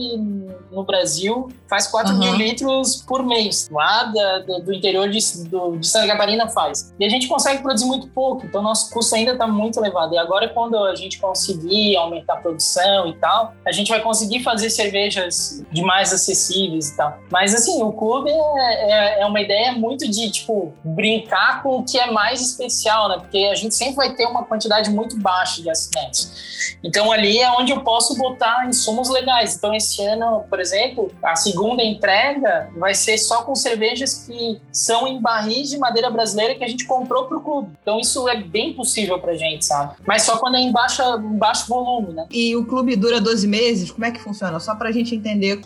no 0.71 0.83
Brasil 0.83 1.49
faz 1.69 1.87
4 1.87 2.11
Aham. 2.11 2.19
mil 2.19 2.33
litros 2.35 2.97
por 3.07 3.23
mês. 3.23 3.67
Lá 3.71 4.03
da- 4.03 4.39
do, 4.39 4.59
do 4.63 4.73
interior 4.73 5.09
de, 5.09 5.19
do- 5.45 5.77
de 5.77 5.87
Santa 5.87 6.07
Catarina 6.07 6.47
faz. 6.47 6.93
E 6.99 7.05
a 7.05 7.09
gente 7.09 7.27
consegue 7.27 7.61
produzir 7.61 7.85
muito 7.85 8.07
pouco, 8.07 8.45
então 8.45 8.61
nosso 8.61 8.89
custo 8.91 9.15
ainda 9.15 9.31
está 9.33 9.47
muito 9.47 9.79
elevado. 9.79 10.13
E 10.13 10.17
agora, 10.17 10.47
quando 10.49 10.77
a 10.77 10.95
gente 10.95 11.19
conseguir 11.19 11.95
aumentar 11.97 12.33
a 12.33 12.37
produção 12.37 13.07
e 13.07 13.13
tal, 13.15 13.53
a 13.65 13.71
gente 13.71 13.89
vai 13.89 14.01
conseguir 14.01 14.43
fazer 14.43 14.69
cervejas 14.69 15.63
de 15.71 15.81
mais 15.81 16.13
acessíveis 16.13 16.89
e 16.89 16.97
tal. 16.97 17.17
Mas, 17.31 17.53
assim, 17.53 17.81
o 17.81 17.91
clube 17.91 18.29
é, 18.29 18.91
é, 19.17 19.21
é 19.21 19.25
uma 19.25 19.41
ideia 19.41 19.71
muito 19.73 20.09
de, 20.09 20.29
tipo, 20.31 20.73
brincar 20.83 21.63
com 21.63 21.77
o 21.79 21.83
que 21.83 21.97
é 21.97 22.11
mais 22.11 22.41
especial, 22.41 23.09
né? 23.09 23.17
Porque 23.19 23.37
a 23.51 23.55
gente 23.55 23.73
sempre 23.75 23.95
vai 23.95 24.13
ter 24.13 24.25
uma 24.25 24.43
quantidade 24.43 24.89
muito 24.89 25.17
baixa 25.17 25.61
de 25.61 25.69
assinantes. 25.69 26.77
Então, 26.83 27.11
ali 27.11 27.39
é 27.39 27.49
onde 27.51 27.71
eu 27.71 27.81
posso 27.81 28.15
botar 28.17 28.66
insumos 28.69 29.09
legais. 29.09 29.55
Então, 29.55 29.73
esse 29.73 30.01
ano, 30.03 30.43
por 30.49 30.59
exemplo, 30.59 31.11
a 31.23 31.35
segunda 31.35 31.83
entrega 31.83 32.69
vai 32.77 32.93
ser 32.93 33.17
só 33.17 33.43
com 33.43 33.55
cervejas 33.55 34.25
que 34.25 34.59
são 34.71 35.07
em 35.07 35.21
barris 35.21 35.69
de 35.69 35.77
madeira 35.77 36.09
brasileira 36.09 36.55
que 36.55 36.63
a 36.63 36.67
gente 36.67 36.85
comprou 36.85 37.25
pro 37.25 37.41
clube. 37.41 37.71
Então, 37.81 37.99
isso 37.99 38.27
é 38.29 38.35
bem 38.41 38.73
possível 38.73 39.19
pra 39.19 39.33
gente, 39.35 39.65
sabe? 39.65 39.95
Mas 40.05 40.23
só 40.23 40.37
quando 40.37 40.55
é 40.57 40.59
em, 40.59 40.71
baixa, 40.71 41.03
em 41.17 41.37
baixo 41.37 41.67
volume, 41.67 42.13
né? 42.13 42.25
E 42.31 42.55
o 42.55 42.65
clube 42.65 42.95
dura 42.95 43.19
12 43.21 43.47
meses? 43.47 43.91
Como 43.91 44.05
é 44.05 44.11
que 44.11 44.19
funciona? 44.19 44.59
Só 44.59 44.75
pra 44.75 44.91
gente 44.91 45.15
entender. 45.15 45.61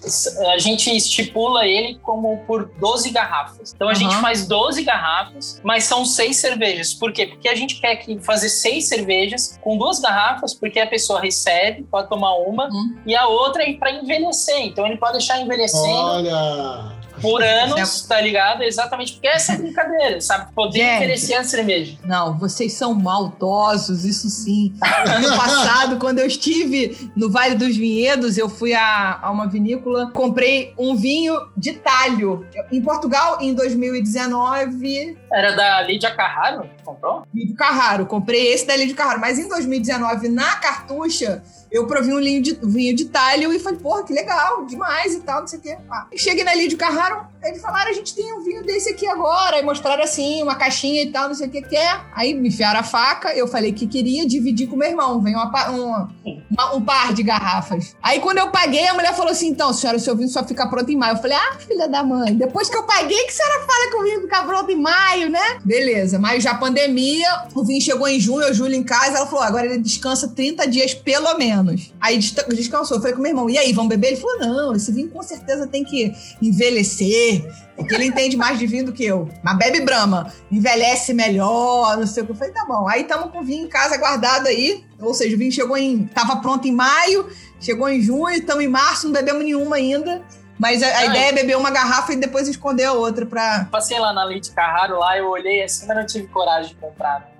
a 0.54 0.58
gente 0.58 0.96
estipula 0.96 1.66
ele 1.66 2.00
como 2.04 2.38
por 2.46 2.70
12 2.80 3.10
garrafas. 3.12 3.74
Então 3.74 3.88
a 3.88 3.92
Aham. 3.92 4.00
gente 4.00 4.16
faz 4.18 4.48
12 4.48 4.84
garrafas, 4.84 5.60
mas 5.64 5.84
são 5.86 6.06
seis 6.06 6.38
cervejas. 6.38 6.94
Por 6.94 7.12
quê? 7.12 7.26
Porque 7.28 7.48
a 7.50 7.56
gente 7.56 7.80
quer 7.80 7.96
que 7.98 8.20
fazer 8.20 8.50
seis 8.50 8.88
cervejas 8.88 9.58
com 9.62 9.78
duas 9.78 10.00
garrafas, 10.00 10.54
porque 10.54 10.80
a 10.80 10.88
pessoa 10.88 11.20
recebe, 11.22 11.84
pode 11.84 12.10
tomar 12.10 12.36
uma, 12.38 12.68
Hum. 12.68 12.91
E 13.06 13.16
a 13.16 13.28
outra 13.28 13.64
é 13.64 13.74
para 13.74 13.92
envelhecer. 13.92 14.60
Então 14.62 14.86
ele 14.86 14.98
pode 14.98 15.14
deixar 15.14 15.40
envelhecendo 15.40 15.88
Olha! 15.88 17.02
por 17.22 17.44
anos, 17.44 18.02
tá 18.02 18.20
ligado? 18.20 18.64
Exatamente 18.64 19.14
porque 19.14 19.28
essa 19.28 19.54
é 19.54 19.56
a 19.56 19.58
brincadeira, 19.60 20.20
sabe? 20.20 20.52
Poder 20.54 20.80
Gente. 20.80 20.96
envelhecer 20.96 21.40
a 21.40 21.44
cerveja. 21.44 21.98
Não, 22.04 22.38
vocês 22.38 22.74
são 22.74 22.94
maldosos, 22.94 24.04
isso 24.04 24.30
sim. 24.30 24.74
Ano 24.82 25.30
passado, 25.38 25.98
quando 25.98 26.20
eu 26.20 26.26
estive 26.26 27.12
no 27.16 27.30
Vale 27.30 27.56
dos 27.56 27.78
Vinhedos, 27.78 28.38
eu 28.38 28.50
fui 28.50 28.74
a, 28.74 29.20
a 29.22 29.32
uma 29.32 29.48
vinícola, 29.48 30.12
comprei 30.12 30.74
um 30.78 30.96
vinho 30.96 31.36
de 31.56 31.74
talho. 31.74 32.46
Em 32.72 32.82
Portugal, 32.82 33.38
em 33.40 33.54
2019, 33.54 35.18
Era 35.32 35.56
da 35.56 35.82
Lídia 35.82 36.12
Carraro, 36.12 36.70
comprou? 36.84 37.24
Lídio 37.34 37.56
Carraro. 37.56 38.06
Comprei 38.06 38.48
esse 38.54 38.66
da 38.66 38.76
Lídio 38.76 38.96
Carraro. 38.96 39.20
Mas 39.20 39.38
em 39.38 39.48
2019, 39.48 40.30
na 40.30 40.56
cartucha, 40.56 41.44
eu 41.72 41.88
provei 41.88 42.14
um 42.14 42.20
vinho 42.20 42.42
de, 42.42 42.60
vinho 42.62 42.96
de 42.96 43.06
talho 43.06 43.54
e 43.54 43.60
falei, 43.60 43.80
porra, 43.80 44.04
que 44.04 44.14
legal, 44.14 44.66
demais 44.66 45.14
e 45.16 45.22
tal, 45.22 45.40
não 45.40 45.48
sei 45.48 45.60
o 45.60 45.62
quê. 45.62 45.78
Ah, 45.90 46.08
cheguei 46.16 46.44
na 46.44 46.54
Lídio 46.54 46.78
Carraro, 46.78 47.26
eles 47.44 47.62
falaram, 47.62 47.90
a 47.90 47.94
gente 47.94 48.14
tem 48.16 48.32
um 48.34 48.42
vinho 48.44 48.64
desse 48.64 48.90
aqui 48.90 49.08
agora. 49.08 49.58
Aí 49.58 49.64
mostraram 49.64 50.04
assim, 50.04 50.42
uma 50.44 50.56
caixinha 50.56 51.04
e 51.04 51.12
tal, 51.12 51.28
não 51.28 51.36
sei 51.36 51.48
o 51.48 51.52
que 51.52 51.62
que 51.62 51.76
é. 51.76 52.00
Aí 52.14 52.34
me 52.34 52.50
enfiaram 52.50 52.80
a 52.80 52.84
faca, 52.84 53.34
eu 53.36 53.48
falei 53.48 53.72
que 53.74 53.88
queria 53.88 54.26
dividir 54.28 54.68
com 54.68 54.76
meu 54.76 54.90
irmão. 54.90 55.22
Veio 55.22 55.38
uma, 55.38 55.70
uma- 55.70 56.10
uma- 56.52 56.76
um 56.76 56.82
par 56.82 57.14
de 57.14 57.24
garrafas. 57.24 57.96
Aí 58.02 58.20
quando 58.20 58.38
eu 58.38 58.50
paguei, 58.52 58.88
a 58.88 58.94
mulher 58.94 59.14
falou 59.16 59.32
assim, 59.32 59.48
então, 59.48 59.74
senhora, 59.74 59.98
o 59.98 60.02
seu 60.02 60.16
vinho 60.16 60.30
só 60.30 60.44
fica 60.44 60.68
pronto 60.68 60.90
em 60.92 60.96
maio. 60.96 61.16
Eu 61.16 61.22
falei, 61.22 61.38
ah, 61.38 61.56
filha 61.60 61.88
da 61.88 62.04
mãe, 62.04 62.36
depois 62.36 62.70
que 62.70 62.78
eu 62.78 62.84
paguei, 62.84 63.18
que 63.24 63.32
a 63.32 63.34
senhora 63.34 63.66
fala 63.66 63.90
que 63.90 63.96
o 63.98 64.04
vinho 64.04 64.22
fica 64.22 64.44
pronto 64.44 64.72
em 64.72 64.76
maio, 64.82 65.30
né? 65.30 65.60
Beleza, 65.66 66.20
mas 66.20 66.44
já 66.44 66.54
pandemia, 66.56 67.28
o 67.56 67.64
vinho 67.64 67.82
chegou 67.82 68.08
em 68.08 68.20
junho, 68.20 68.54
julho 68.54 68.76
em 68.76 68.84
casa, 68.84 69.18
ela 69.18 69.26
falou, 69.28 69.44
agora 69.44 69.66
ele 69.66 69.78
descansa 69.80 70.28
30 70.28 70.68
dias 70.68 70.94
pelo 70.94 71.34
menos. 71.38 71.92
Aí 72.00 72.18
desca- 72.18 72.44
descansou, 72.54 73.00
falei 73.00 73.14
com 73.14 73.22
meu 73.22 73.32
irmão, 73.32 73.50
e 73.50 73.58
aí, 73.58 73.72
vamos 73.74 73.90
beber? 73.90 74.08
Ele 74.10 74.18
falou, 74.18 74.40
não, 74.40 74.76
esse 74.76 74.92
vinho 74.92 75.10
com 75.10 75.22
certeza 75.24 75.68
tem 75.68 75.84
que 75.84 76.12
envelhecer, 76.42 77.31
porque 77.76 77.96
ele 77.96 78.06
entende 78.06 78.38
mais 78.38 78.60
de 78.60 78.68
vinho 78.68 78.86
do 78.86 78.94
que 78.94 79.04
eu. 79.04 79.30
Mas 79.44 79.58
bebe 79.58 79.82
Brahma, 79.82 80.32
envelhece 80.52 81.14
melhor, 81.14 81.98
não 81.98 82.08
sei 82.08 82.24
o 82.24 82.26
que. 82.26 82.32
Eu 82.32 82.36
falei, 82.36 82.54
tá 82.54 82.66
bom. 82.66 82.88
Aí 82.88 83.02
estamos 83.02 83.32
com 83.32 83.40
o 83.40 83.44
vinho 83.44 83.66
em 83.66 83.70
casa 83.70 83.98
guardado 83.98 84.48
aí, 84.48 84.86
ou 85.00 85.14
seja, 85.14 85.36
o 85.36 85.40
vinho 85.40 85.52
chegou 85.52 85.78
em, 85.78 86.06
tava 86.06 86.38
pronto 86.38 86.68
em 86.68 86.72
maio, 86.72 87.30
chegou 87.60 87.90
em 87.90 88.02
junho, 88.02 88.30
estamos 88.30 88.64
em 88.64 88.68
março, 88.68 89.06
não 89.06 89.14
bebemos 89.14 89.44
nenhuma 89.44 89.76
ainda. 89.76 90.22
Mas 90.60 90.84
a, 90.84 90.88
a 90.88 90.98
Ai. 91.00 91.08
ideia 91.08 91.30
é 91.30 91.32
beber 91.32 91.58
uma 91.58 91.72
garrafa 91.72 92.14
e 92.14 92.16
depois 92.16 92.48
esconder 92.48 92.84
a 92.84 92.94
outra 92.94 93.26
pra, 93.26 93.68
Passei 93.72 93.98
lá 93.98 94.14
na 94.14 94.24
Lídia 94.26 94.54
Carraro, 94.54 95.00
lá 95.00 95.18
eu 95.18 95.28
olhei 95.28 95.64
assim, 95.64 95.88
mas 95.88 95.98
não 95.98 96.06
tive 96.06 96.28
coragem 96.28 96.70
de 96.70 96.76
comprar. 96.76 97.32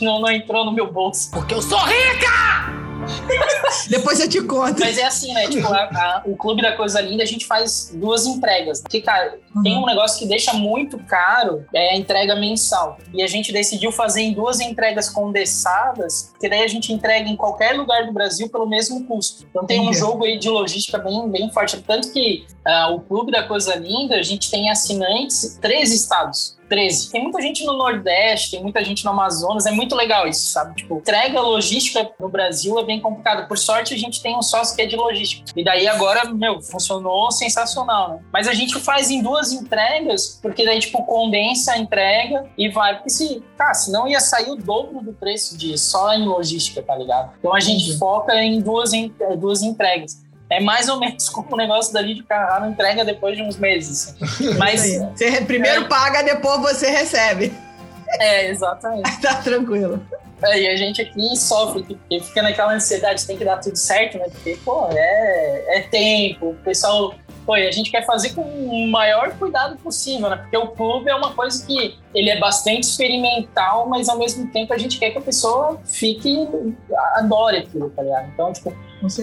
Não, 0.00 0.20
não 0.20 0.30
entrou 0.30 0.64
no 0.64 0.72
meu 0.72 0.90
bolso. 0.90 1.30
Porque 1.30 1.54
eu 1.54 1.62
sou 1.62 1.78
rica! 1.78 2.89
Depois 3.88 4.20
eu 4.20 4.28
te 4.28 4.40
conto. 4.42 4.80
Mas 4.80 4.98
é 4.98 5.04
assim, 5.04 5.32
né? 5.32 5.46
Tipo, 5.48 5.66
a- 5.68 5.84
a- 5.84 6.22
o 6.24 6.36
Clube 6.36 6.62
da 6.62 6.72
Coisa 6.76 7.00
Linda, 7.00 7.22
a 7.22 7.26
gente 7.26 7.46
faz 7.46 7.90
duas 7.94 8.26
entregas. 8.26 8.80
Porque, 8.82 9.00
cara, 9.00 9.38
tem 9.62 9.76
um 9.78 9.86
negócio 9.86 10.18
que 10.18 10.26
deixa 10.26 10.52
muito 10.52 10.98
caro, 10.98 11.64
é 11.74 11.90
a 11.94 11.96
entrega 11.96 12.36
mensal. 12.36 12.98
E 13.12 13.22
a 13.22 13.26
gente 13.26 13.52
decidiu 13.52 13.90
fazer 13.92 14.22
em 14.22 14.32
duas 14.32 14.60
entregas 14.60 15.08
condensadas, 15.08 16.28
porque 16.32 16.48
daí 16.48 16.62
a 16.62 16.68
gente 16.68 16.92
entrega 16.92 17.28
em 17.28 17.36
qualquer 17.36 17.72
lugar 17.76 18.06
do 18.06 18.12
Brasil 18.12 18.48
pelo 18.48 18.66
mesmo 18.68 19.04
custo. 19.06 19.46
Então 19.50 19.66
tem 19.66 19.80
um 19.80 19.92
jogo 19.94 20.24
aí 20.24 20.38
de 20.38 20.48
logística 20.48 20.98
bem, 20.98 21.28
bem 21.28 21.50
forte. 21.52 21.80
Tanto 21.82 22.12
que 22.12 22.46
ah, 22.66 22.90
o 22.90 23.00
Clube 23.00 23.32
da 23.32 23.42
Coisa 23.42 23.74
Linda, 23.74 24.16
a 24.16 24.22
gente 24.22 24.50
tem 24.50 24.70
assinantes 24.70 25.56
em 25.56 25.60
três 25.60 25.92
estados. 25.92 26.58
13. 26.70 27.10
Tem 27.10 27.22
muita 27.22 27.42
gente 27.42 27.64
no 27.64 27.76
Nordeste, 27.76 28.52
tem 28.52 28.62
muita 28.62 28.82
gente 28.84 29.04
no 29.04 29.10
Amazonas, 29.10 29.66
é 29.66 29.72
muito 29.72 29.96
legal 29.96 30.28
isso, 30.28 30.46
sabe? 30.46 30.76
Tipo, 30.76 30.98
entrega 30.98 31.40
logística 31.40 32.08
no 32.18 32.28
Brasil 32.28 32.78
é 32.78 32.84
bem 32.84 33.00
complicado. 33.00 33.48
Por 33.48 33.58
sorte, 33.58 33.92
a 33.92 33.98
gente 33.98 34.22
tem 34.22 34.36
um 34.36 34.42
sócio 34.42 34.76
que 34.76 34.82
é 34.82 34.86
de 34.86 34.94
logística. 34.94 35.50
E 35.56 35.64
daí 35.64 35.88
agora, 35.88 36.32
meu, 36.32 36.62
funcionou 36.62 37.30
sensacional, 37.32 38.10
né? 38.10 38.20
Mas 38.32 38.46
a 38.46 38.54
gente 38.54 38.78
faz 38.78 39.10
em 39.10 39.20
duas 39.20 39.52
entregas, 39.52 40.38
porque 40.40 40.64
daí, 40.64 40.78
tipo, 40.78 41.04
condensa 41.04 41.72
a 41.72 41.78
entrega 41.78 42.48
e 42.56 42.68
vai. 42.68 42.94
Porque 42.94 43.10
se, 43.10 43.42
cara, 43.58 43.74
senão 43.74 44.06
ia 44.06 44.20
sair 44.20 44.50
o 44.50 44.56
dobro 44.56 45.02
do 45.02 45.12
preço 45.12 45.58
de 45.58 45.76
só 45.76 46.14
em 46.14 46.24
logística, 46.24 46.80
tá 46.80 46.94
ligado? 46.94 47.32
Então 47.38 47.52
a 47.52 47.60
gente 47.60 47.98
foca 47.98 48.34
em 48.40 48.60
duas, 48.60 48.92
duas 49.36 49.62
entregas. 49.62 50.29
É 50.50 50.60
mais 50.60 50.88
ou 50.88 50.98
menos 50.98 51.28
como 51.28 51.54
o 51.54 51.56
negócio 51.56 51.92
dali 51.92 52.14
de 52.14 52.24
Carrara 52.24 52.66
entrega 52.66 53.04
depois 53.04 53.36
de 53.36 53.42
uns 53.42 53.56
meses. 53.56 54.16
assim. 54.20 54.54
Mas. 54.58 54.98
Você 55.14 55.40
primeiro 55.42 55.86
paga, 55.88 56.22
depois 56.22 56.60
você 56.60 56.90
recebe. 56.90 57.52
é, 58.18 58.50
exatamente. 58.50 59.08
Tá 59.22 59.36
tranquilo. 59.36 60.04
É, 60.42 60.58
e 60.58 60.68
a 60.68 60.76
gente 60.76 61.02
aqui 61.02 61.36
sofre, 61.36 61.82
porque 61.82 62.20
fica 62.20 62.42
naquela 62.42 62.72
ansiedade, 62.72 63.26
tem 63.26 63.36
que 63.36 63.44
dar 63.44 63.58
tudo 63.58 63.76
certo, 63.76 64.18
né? 64.18 64.24
Porque, 64.30 64.58
pô, 64.64 64.88
é, 64.90 65.78
é 65.78 65.80
tempo, 65.82 66.50
o 66.50 66.54
pessoal. 66.54 67.14
Pô, 67.44 67.56
e 67.56 67.66
a 67.66 67.70
gente 67.70 67.90
quer 67.90 68.04
fazer 68.04 68.30
com 68.30 68.42
o 68.42 68.88
maior 68.88 69.32
cuidado 69.38 69.76
possível, 69.76 70.30
né? 70.30 70.36
Porque 70.36 70.56
o 70.56 70.68
clube 70.68 71.10
é 71.10 71.14
uma 71.14 71.32
coisa 71.34 71.64
que 71.66 71.96
ele 72.14 72.30
é 72.30 72.38
bastante 72.38 72.84
experimental, 72.84 73.88
mas 73.88 74.08
ao 74.08 74.18
mesmo 74.18 74.50
tempo 74.50 74.72
a 74.72 74.78
gente 74.78 74.98
quer 74.98 75.10
que 75.10 75.18
a 75.18 75.22
pessoa 75.22 75.80
fique, 75.84 76.48
adore 77.16 77.58
aquilo, 77.58 77.90
tá 77.90 78.02
ligado? 78.02 78.28
Então, 78.28 78.52
tipo, 78.52 78.74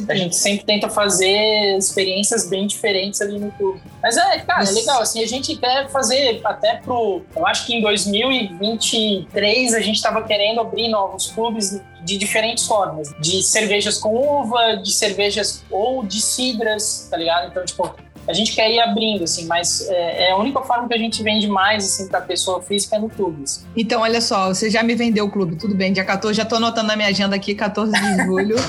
a 0.09 0.15
gente 0.15 0.35
sempre 0.35 0.65
tenta 0.65 0.89
fazer 0.89 1.77
experiências 1.77 2.49
bem 2.49 2.65
diferentes 2.67 3.21
ali 3.21 3.37
no 3.39 3.51
clube. 3.51 3.81
Mas 4.01 4.17
é, 4.17 4.39
cara, 4.39 4.67
é 4.67 4.71
legal. 4.71 5.01
Assim, 5.01 5.23
a 5.23 5.27
gente 5.27 5.55
quer 5.55 5.89
fazer 5.89 6.41
até 6.43 6.77
pro. 6.77 7.21
Eu 7.35 7.45
acho 7.45 7.65
que 7.65 7.75
em 7.75 7.81
2023 7.81 9.73
a 9.73 9.79
gente 9.79 10.01
tava 10.01 10.23
querendo 10.23 10.61
abrir 10.61 10.87
novos 10.87 11.27
clubes 11.27 11.81
de 12.03 12.17
diferentes 12.17 12.65
formas. 12.65 13.13
De 13.19 13.43
cervejas 13.43 13.97
com 13.97 14.15
uva, 14.15 14.77
de 14.77 14.91
cervejas 14.91 15.63
ou 15.69 16.03
de 16.03 16.21
cidras, 16.21 17.07
tá 17.09 17.17
ligado? 17.17 17.49
Então, 17.49 17.65
tipo, 17.65 17.95
a 18.27 18.33
gente 18.33 18.53
quer 18.53 18.69
ir 18.69 18.79
abrindo, 18.79 19.23
assim, 19.23 19.45
mas 19.45 19.87
é, 19.89 20.29
é 20.29 20.31
a 20.31 20.37
única 20.37 20.61
forma 20.61 20.87
que 20.87 20.93
a 20.93 20.97
gente 20.97 21.23
vende 21.23 21.47
mais, 21.47 21.85
assim, 21.85 22.07
pra 22.07 22.19
pessoa 22.21 22.61
física 22.61 22.97
é 22.97 22.99
no 22.99 23.09
clube. 23.09 23.43
assim. 23.43 23.61
Então, 23.75 24.01
olha 24.01 24.19
só, 24.19 24.49
você 24.49 24.69
já 24.69 24.83
me 24.83 24.95
vendeu 24.95 25.25
o 25.25 25.31
clube, 25.31 25.55
tudo 25.55 25.73
bem, 25.73 25.93
dia 25.93 26.03
14, 26.03 26.35
já 26.35 26.45
tô 26.45 26.55
anotando 26.55 26.87
na 26.87 26.95
minha 26.95 27.07
agenda 27.09 27.35
aqui, 27.35 27.55
14 27.55 27.91
de 27.91 28.25
julho. 28.25 28.55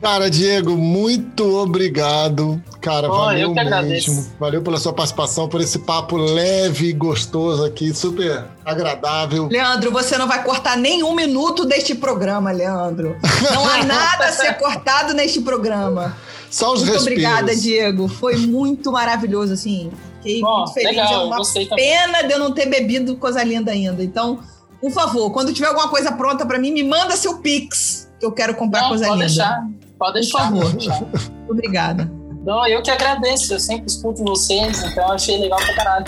Cara, 0.00 0.30
Diego, 0.30 0.76
muito 0.76 1.56
obrigado. 1.56 2.62
Cara, 2.80 3.08
Pô, 3.08 3.16
valeu 3.16 3.48
eu 3.48 3.52
que 3.52 3.58
agradeço. 3.58 4.14
mesmo. 4.14 4.32
Valeu 4.38 4.62
pela 4.62 4.78
sua 4.78 4.92
participação, 4.92 5.48
por 5.48 5.60
esse 5.60 5.80
papo 5.80 6.16
leve 6.16 6.90
e 6.90 6.92
gostoso 6.92 7.64
aqui, 7.64 7.92
super 7.92 8.44
agradável. 8.64 9.48
Leandro, 9.50 9.90
você 9.90 10.16
não 10.16 10.28
vai 10.28 10.44
cortar 10.44 10.76
nenhum 10.76 11.12
minuto 11.12 11.64
deste 11.64 11.92
programa, 11.94 12.52
Leandro. 12.52 13.16
Não 13.52 13.68
há 13.68 13.82
nada 13.82 14.26
a 14.26 14.32
ser 14.32 14.54
cortado 14.54 15.12
neste 15.12 15.40
programa. 15.40 16.16
Só 16.50 16.72
os 16.72 16.80
Muito 16.80 16.92
respiros. 16.92 17.02
obrigada, 17.24 17.54
Diego. 17.56 18.08
Foi 18.08 18.36
muito 18.36 18.92
maravilhoso, 18.92 19.52
assim. 19.52 19.90
Fiquei 20.22 20.40
Bom, 20.40 20.58
muito 20.58 20.72
feliz. 20.72 20.90
legal, 20.90 21.12
é 21.22 21.24
uma 21.26 21.42
também. 21.44 21.68
pena 21.68 22.22
de 22.22 22.32
eu 22.32 22.38
não 22.38 22.52
ter 22.52 22.66
bebido 22.66 23.16
coisa 23.16 23.42
linda 23.42 23.70
ainda. 23.72 24.02
Então, 24.02 24.40
por 24.80 24.90
favor, 24.90 25.30
quando 25.30 25.52
tiver 25.52 25.68
alguma 25.68 25.88
coisa 25.88 26.12
pronta 26.12 26.44
pra 26.46 26.58
mim, 26.58 26.70
me 26.70 26.82
manda 26.82 27.16
seu 27.16 27.38
Pix, 27.38 28.10
que 28.18 28.26
eu 28.26 28.32
quero 28.32 28.54
comprar 28.54 28.82
Não, 28.82 28.88
coisa 28.90 29.06
pode 29.06 29.18
linda. 29.20 29.26
deixar. 29.28 29.66
Pode 29.98 30.12
deixar. 30.14 30.38
favor. 30.38 30.62
pode 30.64 30.76
deixar. 30.76 31.00
Muito 31.00 31.22
Obrigada. 31.50 32.10
Não, 32.44 32.66
eu 32.68 32.80
que 32.82 32.90
agradeço. 32.90 33.52
Eu 33.52 33.58
sempre 33.60 33.86
escuto 33.86 34.22
vocês, 34.22 34.82
então 34.84 35.10
achei 35.10 35.36
legal 35.38 35.58
pra 35.58 35.74
caralho. 35.74 36.04